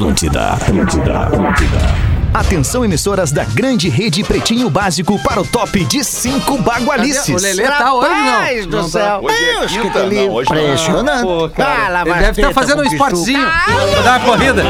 Atlântida, 0.00 0.52
Atlântida, 0.52 1.18
Atlântida. 1.24 1.78
Atenção, 2.32 2.82
emissoras 2.82 3.32
da 3.32 3.44
grande 3.44 3.90
rede 3.90 4.24
Pretinho 4.24 4.70
Básico 4.70 5.18
para 5.22 5.42
o 5.42 5.44
top 5.46 5.84
de 5.84 6.02
cinco 6.02 6.56
bagualices. 6.56 7.28
O 7.28 7.36
Lelê 7.36 7.64
tá 7.64 7.92
hoje, 7.92 8.08
não? 8.64 8.66
do 8.70 8.88
céu. 8.88 9.20
Hoje 9.22 9.36
é 9.44 9.52
Deus, 9.58 9.72
que 9.72 9.78
quinta, 9.82 10.06
não, 10.06 10.30
hoje 10.30 10.50
não. 10.50 10.58
Impressionante. 10.62 11.22
Pô, 11.22 11.50
cara, 11.50 11.84
Ah, 11.84 11.88
lá 11.90 12.00
ele 12.00 12.14
deve 12.14 12.40
estar 12.40 12.54
fazendo 12.54 12.80
um 12.80 12.84
esportezinho 12.84 13.46
pra 13.92 14.02
dar 14.02 14.20
uma 14.20 14.26
corrida. 14.26 14.62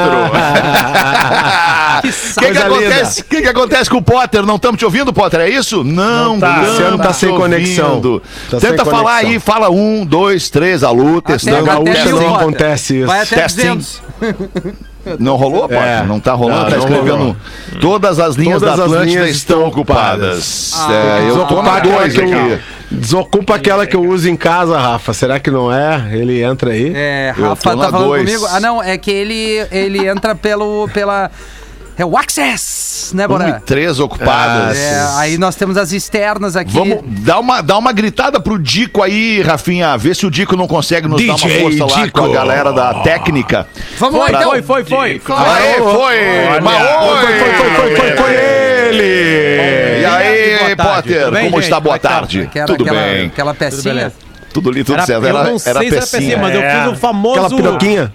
O 1.99 2.03
que, 2.41 2.51
que, 2.53 2.59
acontece, 2.59 3.25
que, 3.25 3.43
que 3.43 3.49
acontece 3.49 3.91
com 3.91 3.99
o 3.99 4.03
Potter? 4.03 4.47
Não 4.47 4.56
estamos 4.56 4.79
te 4.79 4.84
ouvindo, 4.84 5.12
Potter? 5.12 5.41
É 5.41 5.51
isso? 5.51 5.84
Não, 5.84 6.39
tá. 6.41 6.56
não 6.56 6.73
Esse 6.73 6.83
ano 6.83 6.99
tá 6.99 7.09
te 7.09 7.17
sem 7.17 7.31
conexão. 7.31 8.01
Tá 8.51 8.59
Tenta 8.59 8.84
sem 8.84 8.93
falar 8.93 9.17
conexão. 9.21 9.31
aí, 9.31 9.39
fala 9.39 9.71
um, 9.71 10.05
dois, 10.06 10.49
três, 10.49 10.83
alô, 10.83 11.21
testando. 11.21 11.67
Na 11.67 11.75
gaúcha 11.75 12.05
mil, 12.06 12.12
não 12.17 12.22
Potter. 12.22 12.37
acontece 12.41 12.97
isso. 12.99 13.06
Vai 13.06 13.21
até 13.21 13.37
Testing. 13.37 13.77
200. 13.77 14.03
Não 15.19 15.36
rolou, 15.36 15.62
Potter? 15.62 15.78
É. 15.78 16.02
Não 16.04 16.19
tá 16.20 16.32
rolando, 16.34 16.62
Não, 16.64 16.70
tá 16.70 16.76
escrevendo. 16.78 17.16
rolou. 17.16 17.36
Todas 17.80 18.19
as 18.19 18.34
linhas 18.36 18.60
Todas 18.60 18.76
da 18.76 18.84
Atlântida 18.84 19.20
linhas 19.20 19.36
estão 19.36 19.66
ocupadas. 19.66 20.72
Ah, 20.76 20.92
É, 20.92 21.30
eu 21.30 21.44
tô 21.46 21.62
na 21.62 21.70
Desocupa 21.70 21.76
aquela 21.78 21.98
dois 22.00 22.12
que 22.14 22.20
eu- 22.20 22.24
aqui. 22.54 22.62
Desocupa 22.91 23.54
aquela 23.56 23.86
que 23.86 23.94
eu 23.96 24.02
uso 24.08 24.28
em 24.30 24.36
casa, 24.36 24.78
Rafa. 24.78 25.12
Será 25.12 25.38
que 25.38 25.50
não 25.50 25.70
é? 25.72 26.08
Ele 26.12 26.42
entra 26.42 26.70
aí? 26.70 26.92
É, 26.94 27.34
Rafa 27.36 27.56
tá 27.76 27.76
falando 27.91 27.98
dois. 28.06 28.24
comigo. 28.24 28.46
Ah, 28.50 28.60
não, 28.60 28.82
é 28.82 28.96
que 28.96 29.10
ele, 29.10 29.66
ele 29.70 30.06
entra 30.08 30.34
pelo, 30.34 30.88
pela... 30.94 31.30
É 31.98 32.04
o 32.04 32.16
Access, 32.16 33.12
né, 33.12 33.25
Um 33.25 33.28
Boré? 33.28 33.48
e 33.48 33.60
três 33.60 33.98
ocupadas. 33.98 34.78
É, 34.78 35.04
aí 35.16 35.36
nós 35.36 35.56
temos 35.56 35.76
as 35.76 35.91
externas 35.91 36.54
aqui. 36.54 36.72
Vamos 36.72 37.00
dar 37.25 37.41
uma, 37.41 37.60
dar 37.60 37.76
uma 37.76 37.92
gritada 37.92 38.38
pro 38.38 38.56
Dico 38.56 39.03
aí, 39.03 39.42
Rafinha. 39.42 39.97
Vê 39.97 40.14
se 40.14 40.25
o 40.25 40.31
Dico 40.31 40.56
não 40.56 40.69
consegue 40.69 41.08
nos 41.08 41.26
dar 41.26 41.34
DJ 41.34 41.50
uma 41.50 41.60
força 41.60 41.97
lá 41.97 42.04
Dico. 42.04 42.20
com 42.20 42.26
a 42.26 42.32
galera 42.32 42.72
da 42.72 43.03
técnica. 43.03 43.66
Vamos 43.98 44.20
lá, 44.20 44.28
então. 44.28 44.50
Foi, 44.50 44.62
foi, 44.62 44.84
foi. 44.84 45.20
Aê, 45.28 45.75
foi! 45.78 46.60
Mas 46.62 46.81
oi! 46.82 47.26
Foi, 47.26 47.38
foi, 47.38 47.54
foi, 47.54 47.70
foi, 47.75 47.97
foi, 47.97 48.16
foi 48.16 48.34
ele! 48.34 50.00
E 50.00 50.04
aí, 50.04 50.76
Potter, 50.76 51.31
como 51.50 51.58
está? 51.58 51.81
Boa 51.81 51.97
é 51.97 51.98
tá? 51.98 52.08
tarde. 52.10 52.48
Tudo 52.64 52.84
aquela, 52.84 53.03
bem. 53.03 53.26
Aquela 53.26 53.54
pecinha. 53.54 54.12
Tudo 54.53 54.70
ali, 54.70 54.82
tudo 54.82 54.94
Era, 54.97 55.06
certo. 55.06 55.22
eu 55.25 55.28
Era, 55.28 55.44
não 55.44 55.59
sei 55.59 55.70
era 55.70 55.81
se 55.81 55.86
era 55.88 55.97
pecinha, 56.06 56.38
mas 56.38 56.54
eu 56.54 56.62
fiz 56.62 56.92
o 56.92 56.97
famoso 57.00 57.41
Aquela 57.41 57.56
piroquinha. 57.62 58.12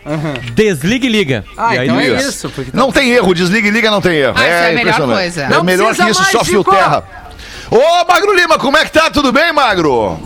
desliga 0.54 1.06
e 1.06 1.10
liga. 1.10 1.46
Ah, 1.58 1.76
E 1.76 1.80
aí 1.80 1.88
então 1.88 2.00
é 2.00 2.08
isso. 2.08 2.50
porque 2.50 2.72
tá- 2.72 2.78
Não 2.78 2.92
tem 2.92 3.12
erro, 3.12 3.34
desliga 3.34 3.68
e 3.68 3.72
liga 3.72 3.92
não 3.92 4.02
tem 4.02 4.18
erro. 4.18 4.34
Ah, 4.36 4.42
isso 4.42 4.50
é 4.50 4.60
a 4.60 4.62
melhor 4.70 4.80
impressionante. 4.82 5.20
coisa. 5.20 5.42
É 5.44 5.50
Não 5.50 5.64
melhor 5.64 5.96
que 5.96 6.04
isso, 6.10 6.24
só 6.32 6.44
fio 6.44 6.64
terra. 6.64 7.04
Ô, 7.70 8.06
Magro 8.12 8.36
Lima, 8.36 8.58
como 8.58 8.78
é 8.78 8.84
que 8.86 8.92
tá? 8.92 9.10
Tudo 9.10 9.32
bem, 9.32 9.54
Magro? 9.54 10.20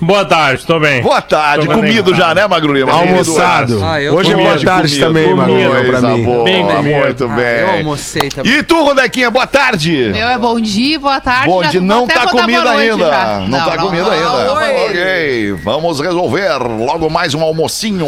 Boa 0.00 0.24
tarde, 0.24 0.60
estou 0.60 0.78
bem. 0.78 1.02
Boa 1.02 1.22
tarde. 1.22 1.66
Tô 1.66 1.72
bem. 1.72 1.80
Comido 1.80 2.14
já, 2.14 2.34
né, 2.34 2.46
Magro 2.46 2.72
Lima? 2.72 2.92
Almoçado. 2.92 3.80
Ah, 3.82 3.96
Hoje 4.12 4.30
é 4.32 4.36
tô 4.36 4.42
boa 4.42 4.58
tarde 4.64 5.00
comido, 5.00 5.06
também, 5.06 5.34
Magro, 5.34 5.70
pra 5.70 5.82
coisa 6.00 6.08
mim. 6.10 6.24
boa, 6.24 6.44
Bem 6.44 6.64
muito 6.64 7.24
Ah, 7.24 7.28
bem. 7.28 7.44
eu 7.60 7.70
almocei 7.70 8.28
também. 8.28 8.52
E 8.52 8.62
tu, 8.62 8.82
Rodequinha, 8.84 9.30
boa 9.30 9.46
tarde. 9.46 10.10
Meu 10.12 10.28
é 10.28 10.38
bom 10.38 10.60
dia, 10.60 11.00
boa 11.00 11.20
tarde. 11.20 11.46
Bom 11.46 11.62
dia, 11.62 11.80
não 11.80 12.06
tá 12.06 12.26
comida 12.26 12.70
ainda. 12.70 13.06
já. 13.06 13.40
Não, 13.48 13.58
tá 13.70 13.76
comida 13.78 14.02
não, 14.04 14.10
ainda. 14.12 14.52
Ok, 14.52 15.52
vamos 15.64 16.00
resolver 16.00 16.48
logo 16.58 17.08
mais 17.10 17.34
um 17.34 17.42
almocinho. 17.42 18.06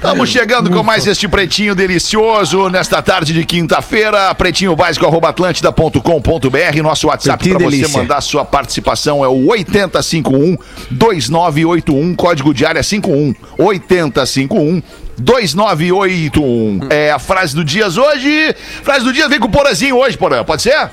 Estamos 0.00 0.30
chegando 0.30 0.70
com 0.70 0.82
mais 0.82 1.06
este 1.06 1.28
pretinho 1.28 1.74
delicioso 1.74 2.70
nesta 2.70 3.02
tarde 3.02 3.34
de 3.34 3.44
quinta-feira. 3.44 4.34
Pretinho 4.34 4.74
básico 4.74 5.04
atlântida.com.br. 5.26 6.82
Nosso 6.82 7.08
WhatsApp 7.08 7.50
para 7.50 7.58
você 7.58 7.86
mandar 7.88 8.22
sua 8.22 8.42
participação 8.42 9.22
é 9.22 9.28
o 9.28 9.48
8051 9.48 10.56
2981, 10.90 12.14
código 12.14 12.54
de 12.54 12.64
área 12.64 12.82
51 12.82 13.34
8051 13.58 14.82
2981. 15.18 16.80
É 16.88 17.10
a 17.10 17.18
frase 17.18 17.54
do 17.54 17.62
dia 17.62 17.86
hoje. 17.86 18.56
Frase 18.82 19.04
do 19.04 19.12
dia 19.12 19.28
vem 19.28 19.38
com 19.38 19.48
o 19.48 19.50
Porazinho 19.50 19.98
hoje, 19.98 20.16
Porã. 20.16 20.42
Pode 20.42 20.62
ser? 20.62 20.90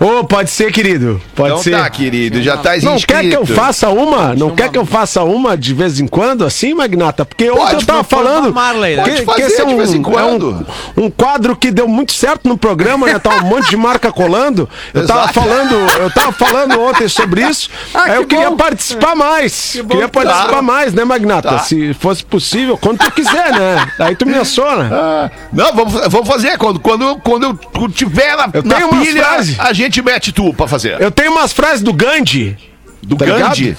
Ô, 0.00 0.24
pode 0.24 0.50
ser, 0.50 0.72
querido. 0.72 1.20
Pode 1.34 1.50
então 1.52 1.62
ser. 1.62 1.70
tá, 1.72 1.88
querido. 1.88 2.42
Já 2.42 2.56
tá 2.56 2.70
Não 2.82 2.96
inscrito. 2.96 3.06
quer 3.06 3.28
que 3.30 3.36
eu 3.36 3.46
faça 3.46 3.88
uma? 3.88 4.34
Não 4.34 4.50
quer 4.50 4.68
que 4.70 4.76
eu 4.78 4.84
faça 4.84 5.22
uma 5.22 5.56
de 5.56 5.72
vez 5.72 6.00
em 6.00 6.06
quando, 6.06 6.44
assim, 6.44 6.74
Magnata? 6.74 7.24
Porque 7.24 7.48
ontem 7.50 7.60
Pode, 7.60 7.74
eu 7.74 7.86
tava 7.86 8.04
falando 8.04 8.52
Marley, 8.52 8.96
né? 8.96 9.02
Pode 9.02 9.24
fazer 9.24 9.42
esse 9.42 9.64
de 9.64 9.74
vez 9.74 9.94
em 9.94 10.02
quando. 10.02 10.66
É 10.96 11.00
um, 11.00 11.04
um 11.06 11.10
quadro 11.10 11.56
que 11.56 11.70
deu 11.70 11.88
muito 11.88 12.12
certo 12.12 12.48
no 12.48 12.58
programa, 12.58 13.06
né? 13.06 13.18
Tava 13.18 13.42
um 13.44 13.48
monte 13.48 13.70
de 13.70 13.76
marca 13.76 14.12
colando. 14.12 14.68
Eu 14.92 15.06
tava 15.06 15.20
Exato. 15.30 15.40
falando, 15.40 15.74
eu 16.00 16.10
tava 16.10 16.32
falando 16.32 16.80
ontem 16.80 17.08
sobre 17.08 17.42
isso. 17.48 17.70
Ah, 17.94 18.02
aí 18.04 18.10
que 18.12 18.16
eu 18.18 18.26
queria 18.26 18.50
bom. 18.50 18.56
participar 18.56 19.14
mais. 19.14 19.78
Queria 19.88 20.08
participar 20.08 20.46
Tá. 20.56 20.62
mais, 20.62 20.92
né, 20.92 21.04
Magnata? 21.04 21.48
Tá. 21.50 21.58
Se 21.60 21.94
fosse 21.94 22.24
possível, 22.24 22.76
quando 22.76 22.98
tu 22.98 23.10
quiser, 23.12 23.52
né? 23.52 23.86
Aí 23.98 24.14
tu 24.14 24.26
me 24.26 24.34
assona. 24.34 24.88
Ah, 24.92 25.30
Não, 25.52 25.72
vamos, 25.74 25.92
vamos 26.08 26.28
fazer. 26.28 26.56
Quando, 26.58 26.80
quando, 26.80 27.16
quando 27.18 27.44
eu 27.74 27.88
tiver 27.88 28.36
na, 28.36 28.48
Eu 28.52 28.62
na 28.62 28.88
pilha, 28.88 29.24
frases. 29.24 29.58
A 29.68 29.72
gente 29.72 30.02
mete 30.02 30.32
tu 30.32 30.52
pra 30.54 30.66
fazer. 30.66 31.00
Eu 31.00 31.10
tenho 31.10 31.32
umas 31.32 31.52
frases 31.52 31.82
do 31.82 31.92
Gandhi. 31.92 32.56
Do 33.02 33.16
tá 33.16 33.24
Gandhi. 33.26 33.64
ligado? 33.64 33.78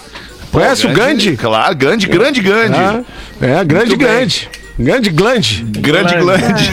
Conhece 0.52 0.88
o 0.88 0.94
Gandhi? 0.94 1.36
Claro, 1.38 1.76
Gandhi, 1.76 2.08
grande 2.08 2.42
Gandhi. 2.42 2.78
Ah, 2.78 3.04
é, 3.42 3.64
grande, 3.64 3.96
bem. 3.96 4.28
Grande. 4.78 5.10
Grande 5.10 5.10
glande. 5.10 5.66
Grande 5.82 6.16
Glande. 6.18 6.72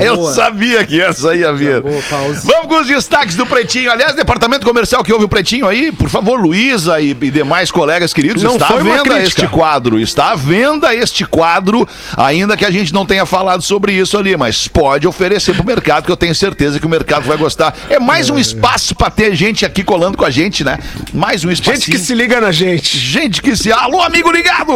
Eu 0.04 0.24
sabia 0.26 0.84
que 0.84 1.00
essa 1.00 1.34
ia 1.34 1.52
vir. 1.52 1.80
Vamos 1.80 2.66
com 2.66 2.80
os 2.80 2.86
destaques 2.86 3.36
do 3.36 3.46
Pretinho. 3.46 3.90
Aliás, 3.90 4.14
departamento 4.14 4.66
comercial 4.66 5.02
que 5.04 5.12
ouve 5.12 5.24
o 5.24 5.28
Pretinho 5.28 5.66
aí, 5.66 5.92
por 5.92 6.08
favor, 6.08 6.40
Luísa 6.40 7.00
e, 7.00 7.10
e 7.10 7.30
demais 7.30 7.70
colegas 7.70 8.12
queridos, 8.12 8.42
Não 8.42 8.54
está 8.54 8.68
à 8.68 8.76
venda 8.78 9.20
este 9.20 9.46
quadro. 9.46 9.98
Está 9.98 10.32
à 10.32 10.34
venda 10.34 10.94
este 10.94 11.24
quadro, 11.24 11.88
ainda 12.16 12.56
que 12.56 12.64
a 12.64 12.70
gente 12.70 12.92
não 12.92 13.06
tenha 13.06 13.24
falado 13.24 13.62
sobre 13.62 13.92
isso 13.92 14.18
ali, 14.18 14.36
mas 14.36 14.68
pode 14.68 15.06
oferecer 15.06 15.54
pro 15.54 15.64
mercado, 15.64 16.04
que 16.04 16.12
eu 16.12 16.16
tenho 16.16 16.34
certeza 16.34 16.80
que 16.80 16.86
o 16.86 16.90
mercado 16.90 17.24
vai 17.24 17.36
gostar. 17.36 17.74
É 17.88 17.98
mais 17.98 18.30
um 18.30 18.38
espaço 18.38 18.94
para 18.94 19.10
ter 19.10 19.34
gente 19.34 19.64
aqui 19.64 19.84
colando 19.84 20.18
com 20.18 20.24
a 20.24 20.30
gente, 20.30 20.64
né? 20.64 20.78
Mais 21.12 21.44
um 21.44 21.50
espaço. 21.50 21.76
Gente 21.76 21.90
que 21.90 21.98
se 21.98 22.14
liga 22.14 22.40
na 22.40 22.52
gente. 22.52 22.96
Gente 22.96 23.40
que 23.40 23.56
se. 23.56 23.72
Alô, 23.72 24.02
amigo 24.02 24.30
ligado! 24.30 24.72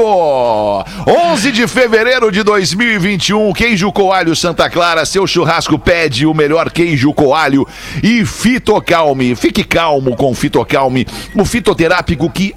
11 1.07 1.53
de 1.53 1.67
fevereiro 1.67 2.30
de 2.31 2.43
2021, 2.45 3.53
queijo 3.53 3.91
coalho 3.91 4.37
Santa 4.37 4.71
Clara, 4.71 5.05
seu 5.05 5.27
churrasco 5.27 5.79
pede 5.79 6.27
o 6.27 6.33
melhor 6.33 6.71
queijo 6.71 7.13
coalho 7.13 7.67
e 8.03 8.25
Fitocalme. 8.25 9.35
Fique 9.35 9.65
calmo 9.65 10.15
com 10.15 10.35
Fitocalme, 10.35 11.07
o 11.35 11.45
fitoterápico 11.45 12.31
que 12.31 12.55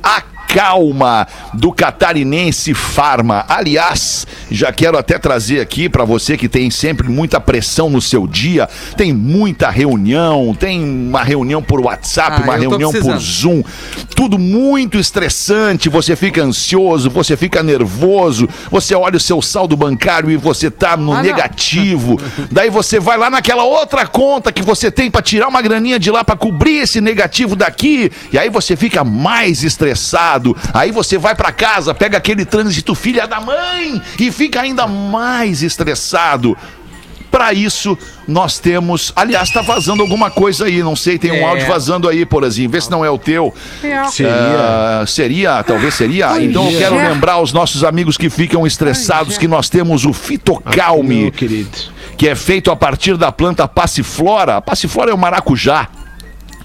acalma 0.54 1.28
do 1.54 1.72
catarinense 1.72 2.74
Farma. 2.74 3.44
Aliás, 3.48 4.28
já 4.52 4.72
quero 4.72 4.98
até 4.98 5.18
trazer 5.18 5.60
aqui 5.60 5.90
para 5.90 6.06
você 6.06 6.38
que 6.38 6.48
tem 6.48 6.70
sempre 6.70 7.10
muita 7.10 7.40
pressão 7.40 7.90
no 7.90 8.02
seu 8.02 8.28
dia, 8.28 8.70
tem 8.96 9.12
muita 9.12 9.70
reunião, 9.70 10.56
tem 10.58 10.84
uma 10.84 11.24
reunião 11.24 11.62
por 11.62 11.82
WhatsApp, 11.82 12.42
Ah, 12.42 12.44
uma 12.44 12.56
reunião 12.56 12.92
por. 12.92 13.18
Zoom, 13.18 13.64
tudo 14.16 14.38
muito 14.38 14.98
estressante, 14.98 15.90
você 15.90 16.16
fica 16.16 16.44
ansioso, 16.44 17.10
você 17.10 17.36
fica 17.36 17.64
nervoso, 17.64 18.48
você 18.70 18.94
olha 18.94 19.18
o 19.18 19.20
seu 19.20 19.42
saldo 19.42 19.76
bancário 19.76 20.30
e 20.30 20.38
você 20.38 20.70
tá 20.70 20.96
no 20.96 21.14
Ah, 21.14 21.22
negativo. 21.22 22.20
Daí 22.52 22.70
você 22.70 23.00
vai 23.00 23.18
lá 23.18 23.30
naquela 23.30 23.64
outra 23.64 24.06
conta 24.06 24.52
que 24.52 24.62
você 24.62 24.92
tem 24.92 25.10
pra 25.10 25.22
tirar 25.22 25.48
uma 25.48 25.62
graninha 25.62 25.98
de 25.98 26.12
lá 26.12 26.24
pra 26.24 26.36
cobrir 26.36 26.78
esse 26.78 27.02
negativo 27.02 27.56
daqui, 27.56 28.12
e 28.32 28.38
aí 28.38 28.50
você 28.50 28.76
fica 28.76 29.04
mais 29.04 29.64
estressado. 29.64 30.43
Aí 30.74 30.92
você 30.92 31.18
vai 31.18 31.36
pra 31.36 31.52
casa, 31.52 31.94
pega 31.94 32.18
aquele 32.18 32.44
trânsito 32.46 32.94
filha 32.96 33.28
da 33.28 33.40
mãe 33.40 34.02
e 34.20 34.32
fica 34.32 34.62
ainda 34.62 34.88
mais 34.88 35.62
estressado. 35.62 36.58
Pra 37.32 37.52
isso, 37.52 37.98
nós 38.28 38.60
temos. 38.60 39.12
Aliás, 39.16 39.50
tá 39.50 39.64
vazando 39.64 40.04
alguma 40.04 40.30
coisa 40.30 40.66
aí, 40.66 40.84
não 40.84 40.96
sei, 40.96 41.18
tem 41.18 41.32
um 41.32 41.36
É. 41.38 41.44
áudio 41.44 41.66
vazando 41.66 42.08
aí, 42.08 42.28
porazinho. 42.28 42.70
Vê 42.70 42.80
se 42.80 42.92
não 42.92 43.04
é 43.04 43.10
o 43.10 43.18
teu. 43.18 43.52
Seria. 44.12 44.32
Ah, 44.32 45.04
seria, 45.08 45.64
talvez 45.64 45.96
seria. 45.96 46.40
então 46.40 46.70
eu 46.70 46.78
quero 46.78 46.96
lembrar 46.96 47.34
aos 47.34 47.52
nossos 47.52 47.84
amigos 47.84 48.18
que 48.18 48.30
ficam 48.30 48.68
estressados 48.68 49.36
que 49.36 49.48
nós 49.48 49.68
temos 49.68 50.06
o 50.06 50.14
Fitocalme, 50.14 51.24
Meu 51.24 51.32
querido. 51.32 51.72
que 52.16 52.28
é 52.30 52.36
feito 52.36 52.70
a 52.70 52.76
partir 52.76 53.18
da 53.18 53.32
planta 53.32 53.68
passiflora. 53.68 54.58
A 54.58 54.62
passiflora 54.62 55.10
é 55.10 55.14
o 55.14 55.18
maracujá. 55.18 55.88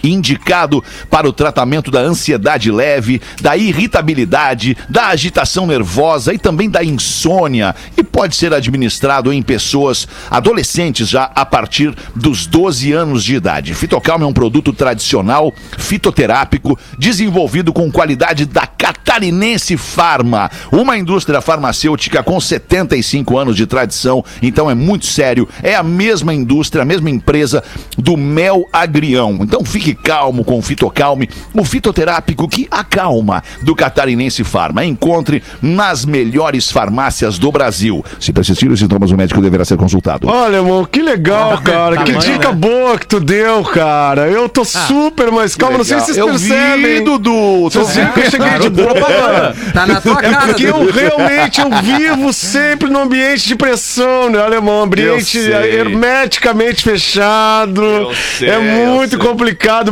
Indicado 0.03 0.83
para 1.11 1.29
o 1.29 1.33
tratamento 1.33 1.91
da 1.91 2.01
ansiedade 2.01 2.71
leve, 2.71 3.21
da 3.41 3.57
irritabilidade, 3.57 4.77
da 4.89 5.09
agitação 5.09 5.67
nervosa 5.67 6.33
e 6.33 6.39
também 6.39 6.71
da 6.71 6.85
insônia. 6.85 7.75
E 7.97 8.03
pode 8.03 8.37
ser 8.37 8.53
administrado 8.53 9.33
em 9.33 9.43
pessoas 9.43 10.07
adolescentes 10.31 11.09
já 11.09 11.31
a 11.35 11.45
partir 11.45 11.95
dos 12.15 12.47
12 12.47 12.93
anos 12.93 13.25
de 13.25 13.35
idade. 13.35 13.75
Fitocalma 13.75 14.25
é 14.25 14.29
um 14.29 14.33
produto 14.33 14.73
tradicional 14.73 15.53
fitoterápico 15.77 16.79
desenvolvido 16.99 17.73
com 17.73 17.91
qualidade 17.91 18.45
da 18.47 18.67
Catarinense 18.67 19.77
Farma, 19.77 20.51
uma 20.71 20.97
indústria 20.97 21.41
farmacêutica 21.41 22.23
com 22.23 22.41
75 22.41 23.39
anos 23.39 23.57
de 23.57 23.67
tradição, 23.67 24.25
então 24.43 24.71
é 24.71 24.75
muito 24.75 25.07
sério. 25.07 25.49
É 25.63 25.75
a 25.75 25.83
mesma 25.83 26.35
indústria, 26.35 26.83
a 26.83 26.87
mesma 26.87 27.11
empresa 27.11 27.63
do 27.97 28.17
Mel 28.17 28.69
Agrião. 28.73 29.39
Então 29.41 29.65
fique 29.65 29.88
calmo 29.95 30.45
com 30.45 30.59
o 30.59 30.63
Fitocalme, 30.63 31.29
o 31.55 31.65
fitoterápico 31.65 32.49
que 32.49 32.67
acalma 32.71 33.43
do 33.63 33.75
Catarinense 33.75 34.45
Farma. 34.45 34.85
Encontre 34.85 35.43
nas 35.63 36.05
melhores 36.05 36.71
farmácias 36.71 37.39
do 37.39 37.51
Brasil. 37.53 38.05
Se 38.21 38.33
persistir 38.33 38.71
os 38.71 38.79
sintomas, 38.81 39.11
o 39.11 39.17
médico 39.17 39.41
deverá 39.41 39.65
ser 39.65 39.77
consultado. 39.77 40.29
Olha, 40.29 40.57
irmão, 40.57 40.85
que 40.85 41.01
legal, 41.03 41.59
cara. 41.63 41.99
que 42.05 42.13
Tamanho, 42.13 42.33
dica 42.33 42.49
né? 42.51 42.55
boa 42.55 42.99
que 42.99 43.07
tu 43.07 43.21
deu, 43.21 43.63
cara. 43.65 44.29
Eu 44.29 44.49
tô 44.49 44.65
super 44.65 45.31
mais 45.31 45.55
calmo. 45.55 45.79
Não 45.79 45.85
sei 45.85 46.01
se 46.01 46.07
vocês 46.07 46.17
Eu 46.19 46.27
percebem. 46.29 46.99
vi, 46.99 47.01
Dudu. 47.01 47.71
Tô 47.71 47.85
Vocês 47.85 47.97
viram 47.97 48.13
que 48.13 48.21
eu 48.21 48.31
cheguei 48.31 48.59
de 48.59 48.69
boa. 48.71 49.55
Tá 49.73 49.87
na 49.87 50.01
tua 50.01 50.19
É 50.21 50.31
cara. 50.31 50.47
porque 50.49 50.67
eu 50.67 50.91
realmente 50.91 51.61
eu 51.61 51.71
vivo 51.83 52.33
sempre 52.33 52.89
num 52.91 53.03
ambiente 53.03 53.47
de 53.47 53.55
pressão, 53.57 54.31
né, 54.31 54.41
alemão? 54.43 54.83
Ambiente 54.83 55.39
hermeticamente 55.39 56.83
fechado. 56.83 58.11
Sei, 58.39 58.49
é 58.49 58.59
muito 58.59 59.11
sei. 59.11 59.19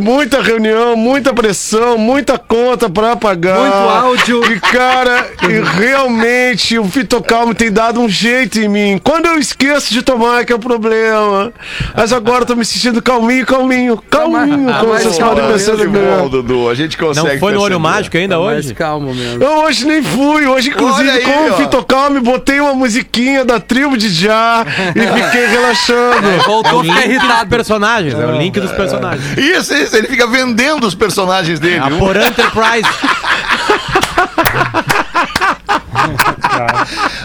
Muita 0.00 0.42
reunião, 0.42 0.96
muita 0.96 1.32
pressão, 1.32 1.96
muita 1.98 2.38
conta 2.38 2.88
pra 2.90 3.16
pagar. 3.16 3.58
Muito 3.58 3.74
áudio. 3.74 4.52
E, 4.52 4.60
cara, 4.60 5.26
e 5.48 5.60
realmente 5.78 6.78
o 6.78 6.84
Fitocalmo 6.84 7.54
tem 7.54 7.70
dado 7.72 8.00
um 8.00 8.08
jeito 8.08 8.58
em 8.60 8.68
mim. 8.68 9.00
Quando 9.02 9.26
eu 9.26 9.38
esqueço 9.38 9.92
de 9.92 10.02
tomar, 10.02 10.44
que 10.44 10.52
é 10.52 10.56
o 10.56 10.58
problema. 10.58 11.52
Mas 11.96 12.12
agora 12.12 12.42
eu 12.42 12.46
tô 12.46 12.56
me 12.56 12.64
sentindo 12.64 13.00
calminho, 13.02 13.46
calminho, 13.46 13.96
calminho, 14.10 14.68
Ah, 14.70 14.80
como 14.80 14.92
mas 14.92 15.02
vocês 15.02 15.18
podem 15.18 15.46
perceber. 15.46 15.88
bom, 15.88 16.28
Dudu. 16.28 16.68
A 16.68 16.74
gente 16.74 16.96
consegue 16.96 17.28
Não 17.34 17.38
foi 17.38 17.52
no 17.52 17.60
olho 17.60 17.80
mágico 17.80 18.16
ainda 18.16 18.38
Mais 18.38 18.66
hoje? 18.66 18.74
calmo 18.74 19.14
mesmo. 19.14 19.42
Eu 19.42 19.64
hoje 19.64 19.86
nem 19.86 20.02
fui. 20.02 20.46
Hoje, 20.46 20.70
inclusive, 20.70 21.10
aí, 21.10 21.22
com 21.22 21.30
o 21.30 21.52
ó. 21.52 21.56
Fitocalme, 21.56 22.20
botei 22.20 22.60
uma 22.60 22.74
musiquinha 22.74 23.44
da 23.44 23.58
tribo 23.60 23.96
de 23.96 24.08
Já 24.08 24.64
e 24.94 25.00
fiquei 25.22 25.46
relaxando. 25.48 26.28
Voltou 26.46 26.80
a 26.80 26.84
ficar 26.84 26.94
dos 26.96 27.04
irritado. 27.04 27.50
personagens, 27.50 28.14
é 28.14 28.26
o 28.26 28.32
link 28.38 28.58
dos 28.60 28.72
personagens. 28.72 29.36
Isso, 29.36 29.72
ele 29.76 30.08
fica 30.08 30.26
vendendo 30.26 30.86
os 30.86 30.94
personagens 30.94 31.58
dele. 31.60 31.78
A 31.78 31.88
viu? 31.88 31.98
por 31.98 32.16
Enterprise. 32.16 32.88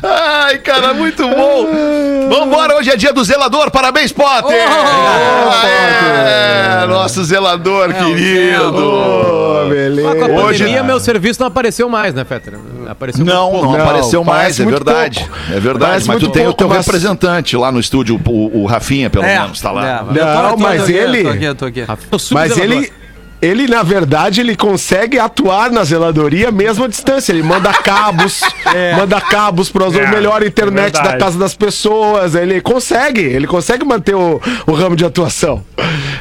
Ai, 0.04 0.58
cara, 0.60 0.94
muito 0.94 1.28
bom. 1.28 1.68
Vambora, 2.30 2.76
hoje 2.78 2.90
é 2.92 2.96
dia 2.98 3.14
do 3.14 3.24
zelador. 3.24 3.70
Parabéns, 3.72 4.12
Potter! 4.12 4.58
Oh, 4.68 5.68
é, 5.68 6.86
nosso 6.88 7.24
zelador 7.24 7.94
querido. 7.94 8.76
Ô, 8.76 9.70
beleza. 9.70 10.16
Com 10.16 10.26
a 10.26 10.28
Hoje- 10.46 10.60
pandemia, 10.60 10.84
meu 10.84 11.00
serviço 11.00 11.40
não 11.40 11.48
apareceu 11.48 11.88
mais, 11.90 12.14
né, 12.14 12.24
Fetter? 12.26 12.54
Apareceu 12.92 13.24
muito 13.26 13.36
Não, 13.36 13.50
pouco. 13.52 13.66
não 13.66 13.72
Não, 13.78 13.82
apareceu 13.82 14.24
mais, 14.24 14.60
é 14.60 14.66
verdade. 14.66 15.20
pouco. 15.20 15.36
É 15.54 15.60
verdade, 15.60 15.92
Parece 15.92 16.08
mas 16.08 16.20
tu 16.20 16.30
tem 16.30 16.42
o 16.44 16.46
pouco, 16.46 16.58
teu 16.60 16.68
mas- 16.70 16.86
representante 16.86 17.56
lá 17.58 17.72
no 17.72 17.80
estúdio, 17.80 18.20
o, 18.28 18.62
o 18.64 18.66
Rafinha, 18.66 19.10
pelo 19.10 19.26
É, 19.26 19.40
menos, 19.40 19.60
tá 19.62 19.72
lá. 19.72 19.88
é, 19.88 20.04
Não, 20.24 20.58
mas 20.58 20.90
ele- 20.90 21.20
Eu 21.20 21.24
tô 21.24 21.30
aqui, 21.30 21.44
eu 21.46 21.56
tô 21.56 21.66
aqui. 21.66 21.86
Eu 22.12 22.20
sou 22.20 22.36
Mas 22.38 22.58
ele, 22.58 22.92
ele, 23.42 23.68
na 23.68 23.82
verdade, 23.84 24.40
ele 24.42 24.56
consegue 24.56 25.18
atuar 25.18 25.72
na 25.72 25.84
zeladoria 25.84 26.52
mesmo 26.52 26.84
à 26.86 26.88
distância. 26.88 27.32
Ele 27.32 27.42
manda 27.44 27.74
cabos, 27.74 28.42
manda 28.98 29.20
cabos 29.20 29.70
para 29.70 29.88
usar 29.88 30.02
É, 30.04 30.12
melhor 30.12 30.44
é 30.44 30.48
internet 30.48 30.94
da 30.94 31.02
verdade. 31.02 31.24
casa 31.24 31.40
das 31.40 31.56
pessoas. 31.56 32.36
Ele 32.36 32.62
consegue, 32.62 33.22
ele 33.22 33.48
consegue 33.48 33.84
manter 33.84 34.16
o, 34.16 34.40
o 34.68 34.74
ramo 34.74 34.96
de 34.96 35.04
atuação. 35.06 35.64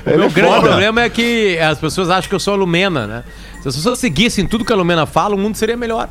O 0.07 0.09
Ele 0.09 0.17
meu 0.19 0.27
é 0.27 0.31
grande 0.31 0.55
foda. 0.55 0.69
problema 0.69 1.03
é 1.03 1.11
que 1.11 1.59
as 1.59 1.79
pessoas 1.79 2.09
acham 2.09 2.29
que 2.29 2.35
eu 2.35 2.41
sou 2.41 2.55
a 2.55 2.57
Lumena, 2.57 3.07
né? 3.07 3.25
Se 3.63 3.69
as 3.69 3.77
pessoas 3.77 3.99
seguissem 3.99 4.47
tudo 4.47 4.65
que 4.65 4.73
a 4.73 4.77
Lumena 4.77 5.05
fala, 5.05 5.35
o 5.35 5.39
mundo 5.39 5.55
seria 5.57 5.77
melhor. 5.77 6.09